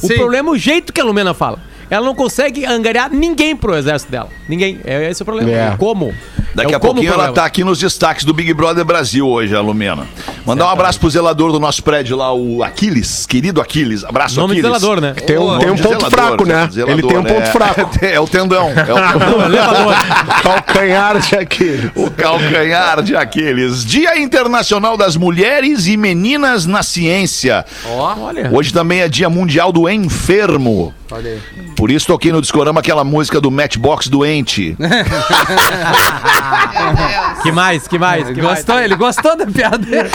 O 0.00 0.06
Sim. 0.06 0.14
problema 0.14 0.50
é 0.50 0.52
o 0.52 0.56
jeito 0.58 0.92
que 0.92 1.00
a 1.00 1.04
Lumena 1.04 1.34
fala. 1.34 1.58
Ela 1.90 2.06
não 2.06 2.14
consegue 2.14 2.64
angariar 2.64 3.10
ninguém 3.10 3.54
pro 3.54 3.74
exército 3.76 4.10
dela. 4.10 4.28
Ninguém. 4.48 4.80
É 4.84 5.10
esse 5.10 5.22
o 5.22 5.24
problema. 5.24 5.50
É. 5.50 5.54
É. 5.72 5.76
Como? 5.76 6.14
Daqui 6.54 6.72
É 6.72 6.76
a 6.76 6.80
pouquinho 6.80 7.12
ela 7.12 7.32
tá 7.32 7.46
aqui 7.46 7.64
nos 7.64 7.78
destaques 7.78 8.24
do 8.26 8.34
Big 8.34 8.52
Brother 8.52 8.84
Brasil 8.84 9.26
hoje, 9.26 9.54
a 9.56 9.60
Lumena. 9.60 10.06
Mandar 10.44 10.66
um 10.66 10.68
abraço 10.68 11.00
pro 11.00 11.08
zelador 11.08 11.50
do 11.50 11.58
nosso 11.58 11.82
prédio 11.82 12.14
lá, 12.16 12.34
o 12.34 12.62
Aquiles, 12.62 13.24
querido 13.24 13.58
Aquiles. 13.60 14.04
Abraço, 14.04 14.38
Nome 14.38 14.56
de 14.56 14.60
Aquiles. 14.60 14.80
zelador, 14.80 15.00
né? 15.00 15.14
Tem 15.14 15.38
um, 15.38 15.48
Ô, 15.48 15.58
tem 15.58 15.70
um 15.70 15.76
ponto 15.76 15.88
zelador, 15.88 16.10
fraco, 16.10 16.44
né? 16.44 16.68
zelador, 16.70 16.98
ele 16.98 17.08
tem 17.08 17.16
um 17.16 17.24
ponto 17.24 17.40
é. 17.42 17.46
fraco. 17.46 17.90
É 18.02 18.20
o 18.20 18.26
tendão. 18.28 18.68
É 18.68 18.92
o 18.92 19.12
tendão. 19.18 19.44
Elevador. 19.46 19.94
Calcanhar 20.42 21.18
de 21.20 21.36
aquele. 21.36 21.90
O 21.94 22.10
calcanhar 22.10 23.02
de 23.02 23.16
Aquiles. 23.16 23.84
Dia 23.84 24.18
Internacional 24.18 24.96
das 24.96 25.16
Mulheres 25.16 25.86
e 25.86 25.96
Meninas 25.96 26.66
na 26.66 26.82
Ciência. 26.82 27.64
Olha. 27.86 28.50
Hoje 28.52 28.72
também 28.74 29.00
é 29.00 29.08
Dia 29.08 29.30
Mundial 29.30 29.72
do 29.72 29.88
Enfermo. 29.88 30.92
Olha 31.12 31.30
aí. 31.30 31.40
Por 31.76 31.90
isso 31.90 32.06
toquei 32.06 32.32
no 32.32 32.40
Discorama 32.40 32.80
aquela 32.80 33.04
música 33.04 33.40
do 33.40 33.50
Matchbox 33.50 34.08
doente. 34.08 34.76
Que 37.42 37.50
mais? 37.50 37.88
Que 37.88 37.98
mais? 37.98 38.28
Que 38.28 38.40
Gostou? 38.40 38.74
mais? 38.76 38.84
Ele 38.86 38.94
gostou 38.96 39.36
da 39.36 39.46
piada. 39.46 40.08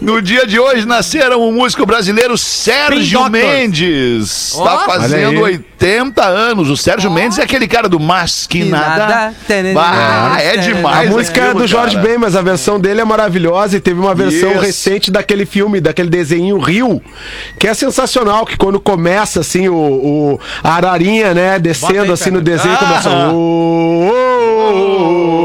No 0.00 0.20
dia 0.20 0.46
de 0.46 0.58
hoje 0.58 0.86
nasceram 0.86 1.40
o 1.40 1.52
músico 1.52 1.86
brasileiro 1.86 2.36
Sérgio. 2.36 3.28
Mendes. 3.30 4.52
Está 4.52 4.80
fazendo 4.80 5.40
Olha 5.42 5.46
aí. 5.48 5.64
80 5.80 6.24
anos. 6.24 6.68
O 6.70 6.76
Sérgio 6.76 7.10
Mendes 7.10 7.38
é 7.38 7.42
aquele 7.42 7.66
cara 7.66 7.88
do 7.88 7.98
Mas 8.00 8.46
que 8.46 8.62
Que 8.64 8.68
nada. 8.68 9.06
nada. 9.06 9.34
Bah, 9.74 10.36
é 10.40 10.52
A 10.52 10.56
demais. 10.56 11.08
música 11.10 11.40
é 11.40 11.54
do 11.54 11.66
Jorge 11.66 11.96
cara. 11.96 12.08
Ben, 12.08 12.18
mas 12.18 12.34
a 12.36 12.42
versão 12.42 12.78
dele 12.80 13.00
é 13.00 13.04
maravilhosa 13.04 13.76
e 13.76 13.80
teve 13.80 13.98
uma 14.00 14.14
versão 14.14 14.52
Isso. 14.52 14.60
recente 14.60 15.10
daquele 15.10 15.46
filme, 15.46 15.80
daquele 15.80 16.10
desenho 16.10 16.58
Rio, 16.58 17.00
que 17.58 17.66
é 17.66 17.74
sensacional, 17.74 18.44
que 18.44 18.56
quando 18.68 18.78
começa 18.80 19.40
assim 19.40 19.66
o, 19.68 19.74
o- 19.74 20.38
a 20.62 20.74
ararinha, 20.74 21.32
né, 21.32 21.58
descendo 21.58 22.02
aí, 22.02 22.10
assim 22.12 22.30
no 22.30 22.42
desenho, 22.42 22.76
começa 22.76 23.08
Ah. 23.08 23.30
"Ô, 23.32 23.34
ô, 23.34 24.10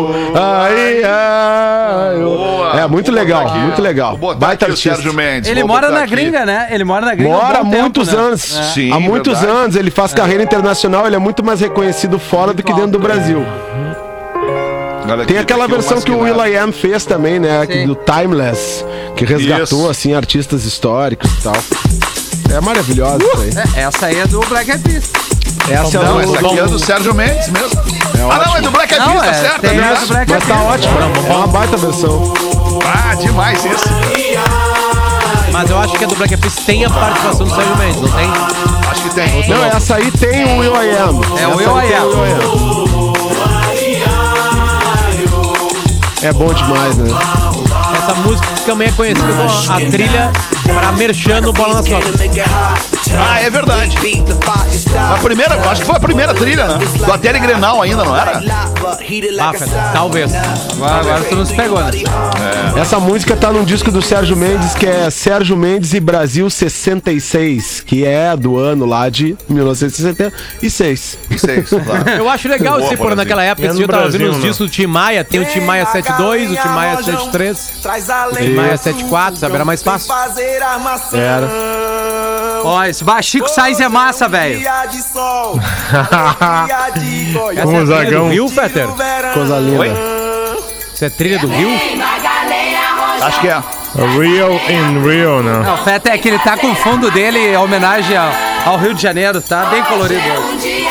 ô, 0.10 0.12
ai, 0.36 1.02
ai, 1.06 2.18
ô". 2.22 2.36
Boa. 2.38 2.80
É 2.82 2.86
muito 2.88 3.12
legal, 3.14 3.48
aqui. 3.48 3.58
muito 3.60 3.82
legal. 3.82 4.18
Baita 4.38 4.66
artista. 4.66 5.14
Mendes. 5.14 5.50
Ele 5.50 5.64
mora 5.64 5.90
na 5.90 6.02
aqui. 6.02 6.12
gringa, 6.12 6.46
né? 6.46 6.68
Ele 6.72 6.84
mora 6.84 7.06
na 7.06 7.16
gringa. 7.16 7.34
há 7.34 7.38
Mora 7.44 7.60
há 7.60 7.64
bom 7.64 7.70
tempo, 7.70 7.82
muitos 7.84 8.12
né? 8.12 8.20
anos. 8.20 8.58
É. 8.58 8.64
Sim, 8.74 8.92
há 8.92 9.00
muitos 9.00 9.40
verdade. 9.40 9.58
anos 9.60 9.76
ele 9.78 9.90
faz 9.92 10.14
carreira 10.14 10.44
internacional, 10.44 11.08
ele 11.08 11.16
é 11.16 11.20
muito 11.20 11.42
mais 11.44 11.62
reconhecido 11.62 12.20
fora 12.20 12.54
do 12.54 12.62
que 12.62 12.74
dentro 12.74 12.92
do 12.92 13.00
Brasil. 13.00 13.42
Olha 15.10 15.26
Tem 15.26 15.38
aquela 15.38 15.66
versão 15.68 16.02
que 16.02 16.12
o. 16.12 16.20
Will.i.am 16.20 16.72
fez 16.74 17.06
também, 17.06 17.40
né? 17.40 17.66
Sim. 17.72 17.86
Do 17.86 17.96
Timeless, 17.96 18.84
que 19.16 19.24
resgatou, 19.26 19.80
Isso. 19.82 19.90
assim, 19.90 20.14
artistas 20.14 20.66
históricos 20.66 21.30
e 21.32 21.42
tal. 21.44 21.54
É 22.54 22.62
maravilhoso 22.62 23.18
isso 23.18 23.42
aí. 23.42 23.50
É, 23.76 23.82
essa 23.82 24.06
aí 24.06 24.20
é 24.20 24.28
do 24.28 24.40
Black 24.42 24.70
Eyed 24.70 24.84
Peas. 24.84 25.12
Essa 25.68 25.98
é 25.98 26.04
Não, 26.04 26.18
o 26.18 26.22
essa 26.22 26.38
aqui 26.40 26.60
é 26.60 26.66
do 26.66 26.78
Sérgio 26.78 27.12
Mendes 27.16 27.50
mesmo. 27.50 27.82
ah, 28.32 28.46
não, 28.46 28.58
é 28.58 28.62
do 28.62 28.70
Black 28.70 28.94
Eyed 28.94 29.04
Peas, 29.06 29.22
tá 29.22 29.28
é, 29.28 29.34
certo. 29.34 29.66
é 29.66 29.76
essa 29.76 30.06
do 30.06 30.08
Black 30.14 30.32
Mas 30.32 30.44
tá 30.46 30.56
ótimo, 30.62 31.00
é 31.00 31.34
uma 31.34 31.48
baita 31.48 31.78
versão. 31.78 32.32
Ah, 32.86 33.16
demais 33.16 33.66
isso. 33.66 33.86
Mas 35.52 35.70
eu 35.70 35.80
acho 35.80 35.94
que 35.96 36.04
a 36.04 36.08
do 36.08 36.16
Black 36.16 36.34
Eyed 36.34 36.42
Peas 36.42 36.56
tem 36.64 36.86
a 36.86 36.90
participação 36.92 37.48
do 37.48 37.56
Sérgio 37.56 37.76
Mendes, 37.78 38.02
não 38.02 38.12
tem? 38.12 38.30
Acho 38.92 39.02
que 39.02 39.10
tem. 39.16 39.50
Não, 39.50 39.66
essa 39.66 39.96
aí 39.96 40.12
tem 40.12 40.46
o 40.46 40.60
Will 40.60 40.76
I 40.76 40.96
Am. 40.96 41.22
É 41.36 41.44
Essa 41.44 41.50
o 41.50 41.56
Will 41.58 41.82
I 41.82 41.94
Am. 41.96 43.24
É 46.22 46.32
bom 46.32 46.54
demais, 46.54 46.98
né? 46.98 47.10
Essa 48.04 48.16
música 48.16 48.48
também 48.66 48.90
é 48.90 48.92
conhecida 48.92 49.28
como 49.28 49.72
a 49.72 49.90
trilha 49.90 50.32
para 50.66 50.92
merchan 50.92 51.40
no 51.40 51.54
Bola 51.54 51.76
nas 51.76 51.88
Costas. 51.88 52.20
Ah, 53.18 53.40
é 53.42 53.50
verdade. 53.50 53.98
A 54.98 55.18
primeira, 55.20 55.56
acho 55.70 55.82
que 55.82 55.88
foi 55.88 55.96
a 55.96 56.00
primeira 56.00 56.34
trilha, 56.34 56.68
né? 56.68 56.80
Do 56.98 57.14
Ateli 57.14 57.40
Grenal 57.40 57.82
ainda, 57.82 58.04
não 58.04 58.16
era? 58.16 58.44
Ah, 59.40 59.92
talvez. 59.94 60.34
Agora, 60.34 60.96
agora 61.00 61.24
tu 61.24 61.36
nos 61.36 61.52
pegou, 61.52 61.80
né? 61.80 61.92
Essa 62.76 63.00
música 63.00 63.36
tá 63.38 63.52
num 63.52 63.64
disco 63.64 63.92
do 63.92 64.02
Sérgio 64.02 64.36
Mendes, 64.36 64.74
que 64.74 64.86
é 64.86 65.10
Sérgio 65.10 65.56
Mendes 65.56 65.94
e 65.94 66.00
Brasil 66.00 66.50
66, 66.50 67.84
que 67.86 68.06
é 68.06 68.36
do 68.36 68.58
ano 68.58 68.86
lá 68.86 69.10
de 69.10 69.38
1966. 69.50 71.18
Sei, 71.38 71.62
claro. 71.64 72.10
Eu 72.10 72.30
acho 72.30 72.48
legal 72.48 72.78
Boa, 72.78 72.86
esse 72.88 72.98
por 72.98 73.16
naquela 73.16 73.44
época. 73.44 73.68
É 73.68 73.70
Esse 73.70 73.78
dia 73.78 73.86
eu 73.86 73.90
tava 73.90 74.04
Brasil, 74.04 74.20
ouvindo 74.20 74.38
os 74.38 74.44
né? 74.44 74.50
discos 74.50 74.68
do 74.68 74.72
Tim 74.72 74.88
Maia. 74.88 75.24
Tem 75.24 75.40
o 75.40 75.46
Tim 75.46 75.62
Maia 75.62 75.86
72, 75.86 76.52
o 76.52 76.56
Tim 76.56 76.68
Maia 76.70 76.98
73, 76.98 77.72
o 78.32 78.36
Tim 78.36 78.54
Maia 78.56 78.78
74, 78.78 79.40
sabe? 79.40 79.56
Era 79.56 79.66
mais 79.66 79.84
fácil. 79.84 80.14
Era. 81.14 81.48
Ó, 82.64 82.84
esse 82.86 83.04
Chico 83.24 83.48
Sainz 83.50 83.80
é 83.80 83.90
massa, 83.90 84.28
velho. 84.30 84.62
Com 87.62 87.78
o 87.78 87.86
Zagão. 87.86 88.30
Rio, 88.30 88.48
Fetter? 88.48 88.88
Coisa 89.34 89.60
linda. 89.60 89.80
Oi? 89.80 89.92
Isso 90.94 91.06
é 91.06 91.10
trilha 91.10 91.40
do 91.40 91.48
Rio? 91.48 91.70
Acho 93.22 93.40
que 93.42 93.48
é. 93.48 93.64
Real 93.96 94.52
in 94.70 95.08
Real, 95.08 95.44
né? 95.44 95.62
Não, 95.64 95.76
o 95.76 95.78
Feta 95.84 96.10
é 96.12 96.18
que 96.18 96.28
ele 96.28 96.40
tá 96.40 96.58
com 96.58 96.72
o 96.72 96.76
fundo 96.76 97.12
dele 97.12 97.38
em 97.38 97.58
homenagem 97.58 98.18
ao, 98.18 98.32
ao 98.66 98.78
Rio 98.78 98.94
de 98.94 99.02
Janeiro, 99.02 99.40
tá 99.40 99.66
bem 99.66 99.84
colorido 99.84 100.22
hoje. 100.22 100.83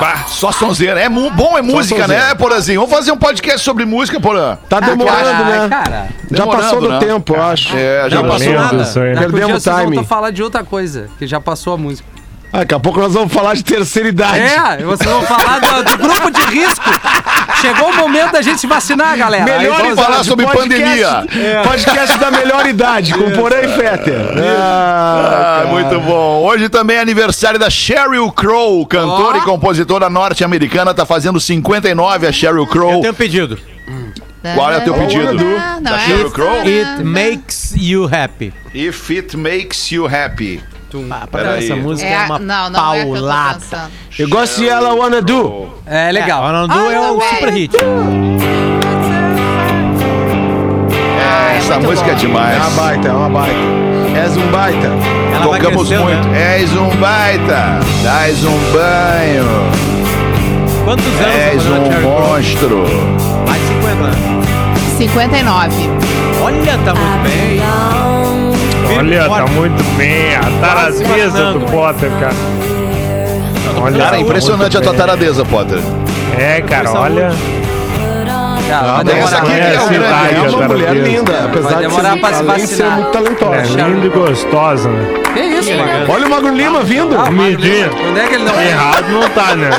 Bah, 0.00 0.24
só 0.28 0.50
sonzeira. 0.52 1.00
É 1.00 1.08
bom, 1.08 1.56
é 1.56 1.62
música, 1.62 2.00
sonzeira. 2.00 2.28
né, 2.28 2.34
Porazinho? 2.34 2.80
Vamos 2.80 2.94
fazer 2.94 3.12
um 3.12 3.16
podcast 3.16 3.60
sobre 3.60 3.84
música, 3.84 4.20
Porã. 4.20 4.56
Tá 4.68 4.80
demorando, 4.80 5.16
Ai, 5.44 5.58
né? 5.60 5.68
cara. 5.68 6.08
Já 6.30 6.36
Demorando, 6.38 6.62
passou 6.62 6.80
do 6.80 6.88
né? 6.88 6.98
tempo, 6.98 7.34
eu 7.34 7.42
acho. 7.42 7.76
É, 7.76 8.10
já 8.10 8.22
Não, 8.22 8.28
passou. 8.28 8.52
nada. 8.52 8.84
Perdemos 9.18 9.62
timing. 9.62 9.96
tô 9.96 10.04
falar 10.04 10.30
de 10.30 10.42
outra 10.42 10.64
coisa, 10.64 11.08
que 11.18 11.26
já 11.26 11.40
passou 11.40 11.74
a 11.74 11.76
música. 11.78 12.08
Ah, 12.50 12.58
Daqui 12.60 12.74
a 12.74 12.80
pouco 12.80 12.98
nós 12.98 13.12
vamos 13.12 13.32
falar 13.32 13.54
de 13.54 13.62
terceira 13.62 14.08
idade. 14.08 14.40
É, 14.40 14.78
vocês 14.82 15.08
vão 15.08 15.22
falar 15.22 15.60
do, 15.60 15.84
do 15.84 15.98
grupo 15.98 16.30
de 16.30 16.40
risco. 16.46 16.84
Chegou 17.60 17.90
o 17.90 17.96
momento 17.96 18.32
da 18.32 18.40
gente 18.42 18.58
se 18.60 18.66
vacinar, 18.66 19.18
galera. 19.18 19.44
Melhor 19.44 19.76
vamos 19.76 19.92
idade, 19.92 20.06
falar 20.10 20.24
sobre 20.24 20.46
pandemia. 20.46 21.26
Podcast 21.64 22.16
da 22.18 22.30
melhor 22.30 22.66
idade, 22.66 23.12
com 23.12 23.30
Porã 23.32 23.60
e 23.60 23.68
Fetter. 23.68 24.16
Ah, 24.58 25.64
muito 25.68 26.00
bom. 26.00 26.42
Hoje 26.44 26.68
também 26.70 26.96
é 26.96 27.00
aniversário 27.00 27.58
da 27.58 27.68
Sheryl 27.68 28.30
Crow, 28.32 28.86
cantora 28.86 29.38
Ó. 29.38 29.42
e 29.42 29.44
compositora 29.44 30.08
norte-americana. 30.08 30.94
Tá 30.94 31.04
fazendo 31.04 31.38
59 31.38 32.26
a 32.26 32.32
Sheryl 32.32 32.62
Eu 32.62 32.66
Crow. 32.66 33.00
tenho 33.00 33.12
um 33.12 33.16
pedido. 33.16 33.58
Qual 34.54 34.72
é 34.72 34.78
o 34.78 34.80
teu 34.82 34.94
pedido? 34.94 35.34
Não, 35.34 35.82
Da 35.82 35.96
é? 35.96 35.98
Sheryl 36.06 36.30
Crow? 36.30 36.60
It 36.60 37.02
makes 37.04 37.74
you 37.76 38.06
happy. 38.06 38.54
If 38.72 39.10
it 39.10 39.36
makes 39.36 39.90
you 39.92 40.06
happy. 40.06 40.62
Ah, 41.10 41.26
pra 41.30 41.42
Peraí. 41.42 41.64
essa 41.64 41.76
música 41.76 42.08
É 42.08 42.12
é, 42.14 42.24
uma 42.24 42.38
não, 42.38 42.70
não 42.70 42.94
é 42.94 43.00
a 43.00 43.04
que 43.04 43.08
eu 43.10 43.12
paulada. 43.14 43.90
Eu 44.18 44.28
gosto 44.28 44.56
de 44.60 44.68
Ela 44.68 44.94
Wanna 44.94 45.20
Do. 45.22 45.68
É 45.86 46.10
legal. 46.12 46.44
É, 46.44 46.48
o 46.48 46.52
Nandu 46.52 46.90
é 46.90 47.00
o 47.10 47.20
super 47.20 47.52
hit. 47.52 47.76
É, 51.18 51.56
essa 51.58 51.74
muito 51.74 51.88
música 51.90 52.10
é 52.10 52.14
bom. 52.14 52.20
demais. 52.20 52.56
É 52.56 52.60
uma 52.60 52.70
baita, 52.70 53.08
é 53.08 53.12
uma 53.12 53.28
baita. 53.28 53.56
És 54.16 54.36
um 54.36 54.46
baita. 54.50 54.88
Ela 55.34 55.42
Tocamos 55.58 55.88
crescendo, 55.88 56.04
muito. 56.04 56.28
né? 56.28 56.58
És 56.60 56.72
um 56.72 56.88
baita, 56.96 57.80
dás 58.02 58.44
um 58.44 58.58
banho, 58.72 59.44
Quantos 60.84 61.04
anos 61.06 61.26
és 61.36 61.66
um 61.66 62.00
monstro. 62.02 62.84
Mais 63.46 63.60
de 63.60 63.68
50, 63.68 63.94
né? 63.94 64.12
59. 64.96 65.74
Olha, 66.42 66.78
tá 66.84 66.94
muito 66.94 67.22
bem. 67.22 67.60
Olha, 68.98 69.28
tá 69.28 69.46
muito 69.46 69.82
bem. 69.96 70.34
A 70.36 70.66
taradeza 70.66 71.52
do 71.52 71.60
Potter, 71.70 72.10
cara. 72.20 72.34
Olha, 73.80 73.98
Cara, 74.04 74.18
impressionante 74.18 74.76
a 74.76 74.80
tua 74.80 74.94
taradeza, 74.94 75.44
Potter. 75.44 75.78
É, 76.36 76.60
cara, 76.62 76.90
olha. 76.92 77.30
Demorar. 78.68 79.18
essa 79.24 79.38
aqui 79.38 79.46
que 79.46 79.52
É, 79.52 79.74
é 79.74 79.76
grande. 79.86 80.44
É 80.44 80.48
uma 80.56 80.68
mulher 80.68 80.94
linda, 80.94 81.44
apesar 81.46 81.74
de 81.76 81.80
demorar 81.82 82.12
ser, 82.12 82.20
pra 82.20 82.58
se 82.58 82.66
ser 82.66 82.84
muito 82.84 83.08
É 83.08 83.12
talentosa. 83.12 83.82
linda 83.88 84.06
e 84.06 84.08
gostosa, 84.10 84.88
né? 84.90 85.06
Que 85.32 85.40
isso, 85.40 85.70
mano? 85.70 85.90
Olha 86.12 86.26
o 86.26 86.30
Magro 86.30 86.54
Lima 86.54 86.82
vindo. 86.82 87.16
Ah. 87.18 87.30
Lima. 87.30 87.90
Onde 88.10 88.20
é 88.20 88.26
que 88.26 88.34
ele 88.34 88.44
não 88.44 88.60
é? 88.60 88.68
Errado 88.68 89.08
não 89.10 89.28
tá, 89.30 89.56
né? 89.56 89.70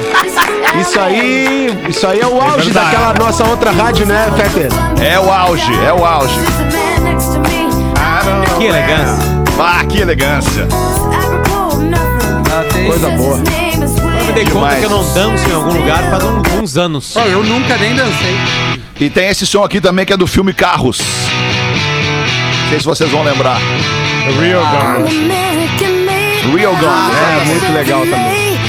Isso 0.81 0.99
aí, 0.99 1.77
isso 1.87 2.07
aí 2.07 2.19
é 2.19 2.25
o 2.25 2.41
auge 2.41 2.71
verdade. 2.71 2.95
daquela 2.95 3.13
nossa 3.13 3.43
outra 3.45 3.69
rádio, 3.71 4.07
né, 4.07 4.27
Fetter? 4.35 4.71
É 5.03 5.19
o 5.19 5.31
auge, 5.31 5.71
é 5.85 5.93
o 5.93 6.03
auge. 6.03 6.39
Que 8.59 8.65
elegância. 8.65 9.25
Ah, 9.59 9.85
que 9.85 9.97
elegância. 9.99 10.67
Ah, 12.51 12.85
Coisa 12.85 13.09
boa. 13.11 13.37
Eu 13.37 14.25
me 14.25 14.33
dei 14.33 14.43
conta 14.45 14.53
Demais. 14.55 14.79
que 14.79 14.85
eu 14.85 14.89
não 14.89 15.13
danço 15.13 15.49
em 15.49 15.53
algum 15.53 15.73
lugar 15.73 16.03
faz 16.09 16.23
um- 16.23 16.61
uns 16.61 16.77
anos. 16.77 17.15
Ó, 17.15 17.21
eu 17.25 17.43
nunca 17.43 17.77
nem 17.77 17.95
dancei. 17.95 18.35
E 18.99 19.09
tem 19.09 19.27
esse 19.29 19.45
som 19.45 19.63
aqui 19.63 19.79
também 19.79 20.05
que 20.05 20.11
é 20.13 20.17
do 20.17 20.27
filme 20.27 20.53
Carros. 20.53 20.99
Não 20.99 22.69
sei 22.69 22.79
se 22.79 22.85
vocês 22.85 23.09
vão 23.09 23.23
lembrar. 23.23 23.57
Real 24.39 24.63
Guns. 24.65 25.11
Real 26.55 26.75
Guns. 26.75 27.15
É, 27.15 27.45
muito 27.45 27.71
legal 27.73 28.01
também. 28.01 28.59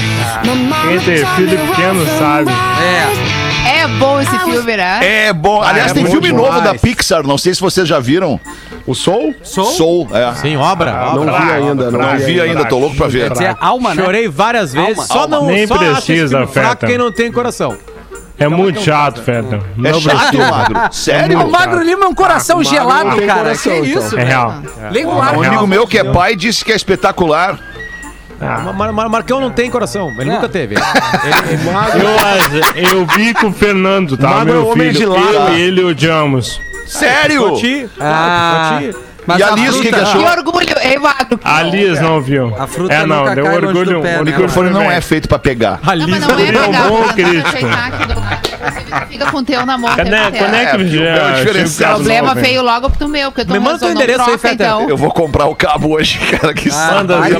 Quem 0.87 0.99
tem 0.99 1.25
filho 1.35 1.59
pequeno 1.67 2.05
sabe. 2.17 2.49
É. 2.51 3.40
É 3.65 3.87
bom 3.87 4.19
esse 4.19 4.37
filme, 4.39 4.77
né? 4.77 4.99
É 5.27 5.33
bom. 5.33 5.61
Aliás, 5.61 5.91
é 5.91 5.93
tem 5.93 6.05
filme 6.05 6.27
demais. 6.27 6.45
novo 6.53 6.61
da 6.61 6.75
Pixar. 6.75 7.23
Não 7.23 7.37
sei 7.37 7.53
se 7.53 7.61
vocês 7.61 7.87
já 7.87 7.99
viram. 7.99 8.39
O 8.85 8.95
Soul? 8.95 9.35
Sou? 9.43 9.65
Soul. 9.65 10.07
É. 10.11 10.33
Sim, 10.35 10.55
obra. 10.57 10.91
Não 11.13 11.21
obra. 11.21 11.39
vi 11.39 11.51
ainda, 11.51 11.91
não, 11.91 11.99
Não 11.99 12.17
vi 12.17 12.41
ainda, 12.41 12.65
tô 12.65 12.79
louco 12.79 12.95
pra 12.95 13.07
ver. 13.07 13.27
Quer 13.27 13.33
dizer, 13.33 13.57
alma, 13.59 13.93
né? 13.93 14.03
Chorei 14.03 14.27
várias 14.27 14.73
vezes. 14.73 14.97
Alma. 14.97 15.05
Só 15.05 15.27
não 15.27 15.45
Nem 15.45 15.67
só 15.67 15.77
precisa, 15.77 16.47
fraco 16.47 16.69
Feta. 16.69 16.87
quem 16.87 16.97
não 16.97 17.11
tem 17.11 17.31
coração. 17.31 17.77
É 18.39 18.47
muito 18.47 18.81
chato, 18.81 19.21
Feta. 19.21 19.57
É 19.57 19.91
Não 19.91 20.01
chato. 20.01 20.35
Magro. 20.37 20.79
Sério? 20.91 21.45
O 21.45 21.51
Magro 21.51 21.83
Lima 21.83 22.05
é 22.05 22.07
um 22.07 22.15
coração 22.15 22.63
gelado, 22.63 23.21
cara. 23.21 23.41
coração, 23.43 23.81
que 23.81 23.89
então. 23.89 24.07
isso, 24.07 24.17
É 24.17 24.23
real. 24.23 24.55
Liga 24.89 25.09
o 25.09 25.15
Um 25.15 25.21
amigo 25.21 25.67
meu 25.67 25.85
que 25.85 25.99
é 25.99 26.03
pai 26.03 26.35
disse 26.35 26.65
que 26.65 26.71
é 26.71 26.75
espetacular. 26.75 27.59
Mar- 28.41 28.73
Mar- 28.73 28.91
Mar- 28.93 29.09
Marcão 29.09 29.39
não 29.39 29.51
tem 29.51 29.69
coração. 29.69 30.13
Ele 30.19 30.29
É. 30.29 30.33
nunca 30.33 30.49
teve. 30.49 30.75
Ele- 31.23 31.53
ele- 31.53 32.93
Eu, 32.93 32.99
eu 32.99 33.05
vi 33.07 33.33
com 33.33 33.47
o 33.47 33.53
Fernando, 33.53 34.17
tá? 34.17 34.29
Magro 34.29 34.49
é 34.49 34.53
Meu 34.55 34.63
o 34.65 34.71
homem 34.71 34.93
filho. 34.93 34.99
de 34.99 35.05
lata. 35.05 35.51
Eu 35.51 35.57
e 35.57 35.61
ele 35.61 35.83
odiamos. 35.83 36.59
Sério? 36.85 37.49
Poti, 37.49 37.87
Ah, 37.99 38.79
Poti. 38.81 38.97
Mas 39.25 39.39
E 39.39 39.43
a 39.43 39.51
Liz, 39.51 39.75
o 39.75 39.81
que 39.81 39.89
que 39.89 39.95
achou? 39.95 40.21
Que 40.23 40.29
orgulho, 40.29 40.75
hein, 40.81 40.99
Magro? 40.99 41.39
A 41.43 41.61
Liz 41.63 41.99
não 42.01 42.21
viu. 42.21 42.55
A 42.57 42.67
fruta 42.67 42.93
é, 42.93 43.05
não, 43.05 43.19
nunca 43.19 43.35
deu 43.35 43.45
cai 43.45 43.53
longe 43.55 43.67
orgulho. 43.67 43.97
do 43.97 44.01
pé, 44.01 44.11
né? 44.11 44.19
orgulho 44.19 44.43
Ela 44.51 44.65
Ele 44.65 44.69
não 44.73 44.91
é 44.91 45.01
feito 45.01 45.27
pra 45.27 45.39
pegar. 45.39 45.79
A 45.85 45.95
Não, 45.95 46.05
Liz 46.05 46.19
mas 46.19 46.27
não 46.27 46.39
é 46.39 46.47
é 46.55 46.67
um 46.67 46.89
bom 46.89 47.07
crítico. 47.09 47.57
Fica 49.09 49.25
com 49.31 49.37
o 49.37 49.43
teu 49.43 49.65
na 49.65 49.77
mão. 49.77 49.91
o 49.91 49.95
Quando 49.95 50.09
tempo 50.09 50.15
é, 50.15 50.27
inteiro. 50.27 50.45
quando 50.45 50.55
é 50.55 50.65
que 50.65 50.67
É, 50.71 51.43
porque 51.45 51.57
o 51.59 51.83
é. 51.83 51.87
Problema 51.87 52.35
Não, 52.35 52.41
veio 52.41 52.61
logo 52.61 52.89
pro 52.89 53.07
meu, 53.07 53.31
porque 53.31 53.45
tu 53.45 53.51
Me 53.51 53.59
não 53.59 53.65
manda 53.65 53.79
teu 53.79 53.87
não 53.89 53.95
endereço 53.95 54.29
aí, 54.29 54.37
Feta. 54.37 54.53
então. 54.63 54.89
Eu 54.89 54.97
vou 54.97 55.11
comprar 55.11 55.45
o 55.45 55.55
cabo 55.55 55.91
hoje, 55.95 56.17
cara. 56.37 56.53
Que 56.53 56.69
Ah. 56.71 56.91
Manda, 56.95 57.17
vai, 57.17 57.31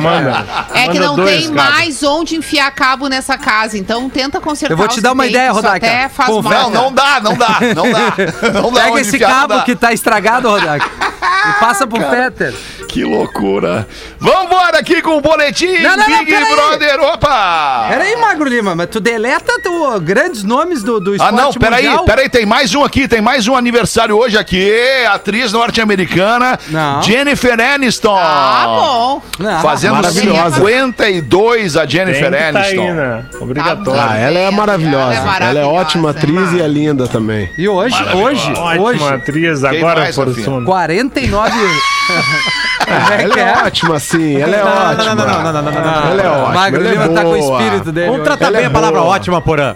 manda. 0.00 0.44
É 0.74 0.82
que 0.82 0.88
Manda 0.88 1.00
não 1.00 1.16
dois, 1.16 1.46
tem 1.46 1.50
mais 1.52 2.02
onde 2.02 2.36
enfiar 2.36 2.70
cabo 2.72 3.08
nessa 3.08 3.36
casa, 3.36 3.76
então 3.78 4.08
tenta 4.08 4.40
consertar 4.40 4.72
Eu 4.72 4.76
vou 4.76 4.88
te 4.88 5.00
dar 5.00 5.12
uma 5.12 5.26
ideia, 5.26 5.50
Rodaica. 5.52 5.86
Não, 6.28 6.70
não 6.70 6.92
dá, 6.92 7.20
não 7.20 7.34
dá, 7.36 7.58
não 7.74 7.90
dá. 7.90 8.10
Não 8.60 8.72
Pega 8.72 9.00
esse 9.00 9.18
não 9.18 9.28
cabo 9.28 9.62
que 9.62 9.74
tá 9.74 9.92
estragado, 9.92 10.48
Rodak. 10.48 10.84
E 11.22 11.60
passa 11.60 11.86
pro 11.86 11.98
Peter. 11.98 12.54
Que 12.90 13.04
loucura. 13.04 13.86
Vambora 14.18 14.78
aqui 14.80 15.00
com 15.00 15.16
o 15.16 15.20
boletim 15.20 15.78
Não, 15.78 15.96
não, 15.96 16.08
não, 16.08 16.24
Big. 16.24 16.32
Brother. 16.34 17.00
Opa! 17.00 17.86
Peraí, 17.88 18.16
Magro 18.16 18.48
Lima, 18.48 18.74
mas 18.74 18.88
tu 18.90 18.98
deleta 18.98 19.60
tu, 19.62 20.00
grandes 20.00 20.42
nomes 20.42 20.82
do, 20.82 20.98
do 20.98 21.12
Ah, 21.12 21.14
esporte 21.14 21.34
não, 21.36 21.52
peraí, 21.52 21.84
mundial? 21.86 22.04
peraí, 22.04 22.28
tem 22.28 22.44
mais 22.44 22.74
um 22.74 22.82
aqui, 22.82 23.06
tem 23.06 23.20
mais 23.20 23.46
um 23.46 23.54
aniversário 23.54 24.16
hoje 24.18 24.36
aqui, 24.36 24.74
atriz 25.08 25.52
norte-americana. 25.52 26.58
Jennifer 27.04 27.60
Aniston. 27.60 28.16
Ah, 28.18 28.64
bom. 28.66 29.22
Não. 29.38 29.60
Fazendo 29.62 29.94
Maravilhosa. 29.94 30.56
52 30.56 31.76
a 31.76 31.80
Tem 31.82 31.90
Jennifer 31.90 32.24
que 32.24 32.30
tá 32.30 32.36
aí, 32.38 32.56
Aniston. 32.76 32.92
né? 32.94 33.24
Obrigatório. 33.40 34.00
Ah, 34.00 34.16
ela 34.16 34.38
é 34.40 34.50
maravilhosa. 34.50 35.14
Ela 35.14 35.36
é 35.46 35.50
Ela 35.50 35.60
é 35.60 35.64
ótima 35.64 36.10
atriz 36.10 36.52
e 36.54 36.60
é 36.60 36.66
linda 36.66 37.06
também. 37.06 37.48
E 37.56 37.68
hoje, 37.68 37.94
hoje, 38.14 38.50
Ótima 38.50 38.82
hoje, 38.82 39.04
atriz, 39.14 39.60
Quem 39.60 39.78
agora 39.78 40.12
por 40.12 40.26
Rafinha? 40.26 40.44
sono. 40.44 40.66
49... 40.66 41.50
Ah, 42.88 43.14
ela 43.14 43.34
é 43.38 43.66
ótima, 43.66 43.98
sim. 44.00 44.40
Ela 44.40 44.56
é 44.56 44.64
Não, 44.64 44.70
não, 44.70 44.90
ótima. 44.90 45.14
não, 45.14 45.14
não, 45.14 45.26
não, 45.26 45.42
não, 45.42 45.62
não, 45.62 45.72
não, 45.72 45.72
não. 45.72 46.10
Ela 46.10 46.22
é 46.22 46.28
ótima. 46.28 46.54
Magro 46.54 46.80
ela 46.80 46.88
é 46.88 46.92
Lima 46.92 47.08
tá 47.08 47.22
com 47.22 47.30
o 47.30 47.36
espírito 47.36 47.92
dele. 47.92 48.10
Vamos 48.10 48.24
tratar 48.24 48.46
Ela 48.46 48.56
bem 48.56 48.64
é 48.64 48.66
a 48.66 48.70
palavra 48.70 49.02
ótima, 49.02 49.40
Porã. 49.40 49.74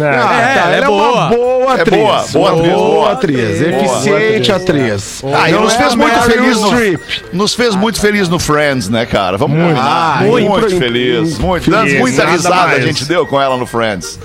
Ah, 0.00 0.04
É. 0.04 0.54
tá, 0.54 0.60
ela 0.60 0.60
ela 0.62 0.74
é 0.74 0.78
é 0.78 0.84
boa. 0.86 1.12
uma 1.12 1.28
boa 1.28 1.76
É 1.76 1.80
atriz. 1.82 1.98
boa, 2.00 2.24
boa 2.32 2.52
uma 2.52 2.58
atriz, 2.60 2.72
boa. 2.74 2.90
boa 2.90 3.12
atriz. 3.12 3.60
Eficiente 3.60 4.52
atriz. 4.52 5.22
Ah, 5.34 5.48
e 5.48 5.52
Não 5.52 5.62
nos 5.62 5.74
é 5.74 5.78
fez 5.78 5.94
muito 5.94 6.20
feliz 6.22 6.60
no, 6.60 7.38
nos 7.38 7.54
fez 7.54 7.74
muito 7.74 8.00
feliz 8.00 8.28
no 8.28 8.38
Friends, 8.38 8.88
né, 8.88 9.06
cara? 9.06 9.36
Vamos 9.36 9.58
combinar. 9.60 10.18
Ah, 10.20 10.22
muito, 10.24 10.50
muito 10.50 10.78
feliz. 10.78 11.38
Muito, 11.38 11.70
feliz. 11.70 11.98
muita 11.98 12.24
risada 12.26 12.72
a 12.72 12.80
gente 12.80 13.04
deu 13.04 13.26
com 13.26 13.40
ela 13.40 13.56
no 13.56 13.66
Friends. 13.66 14.18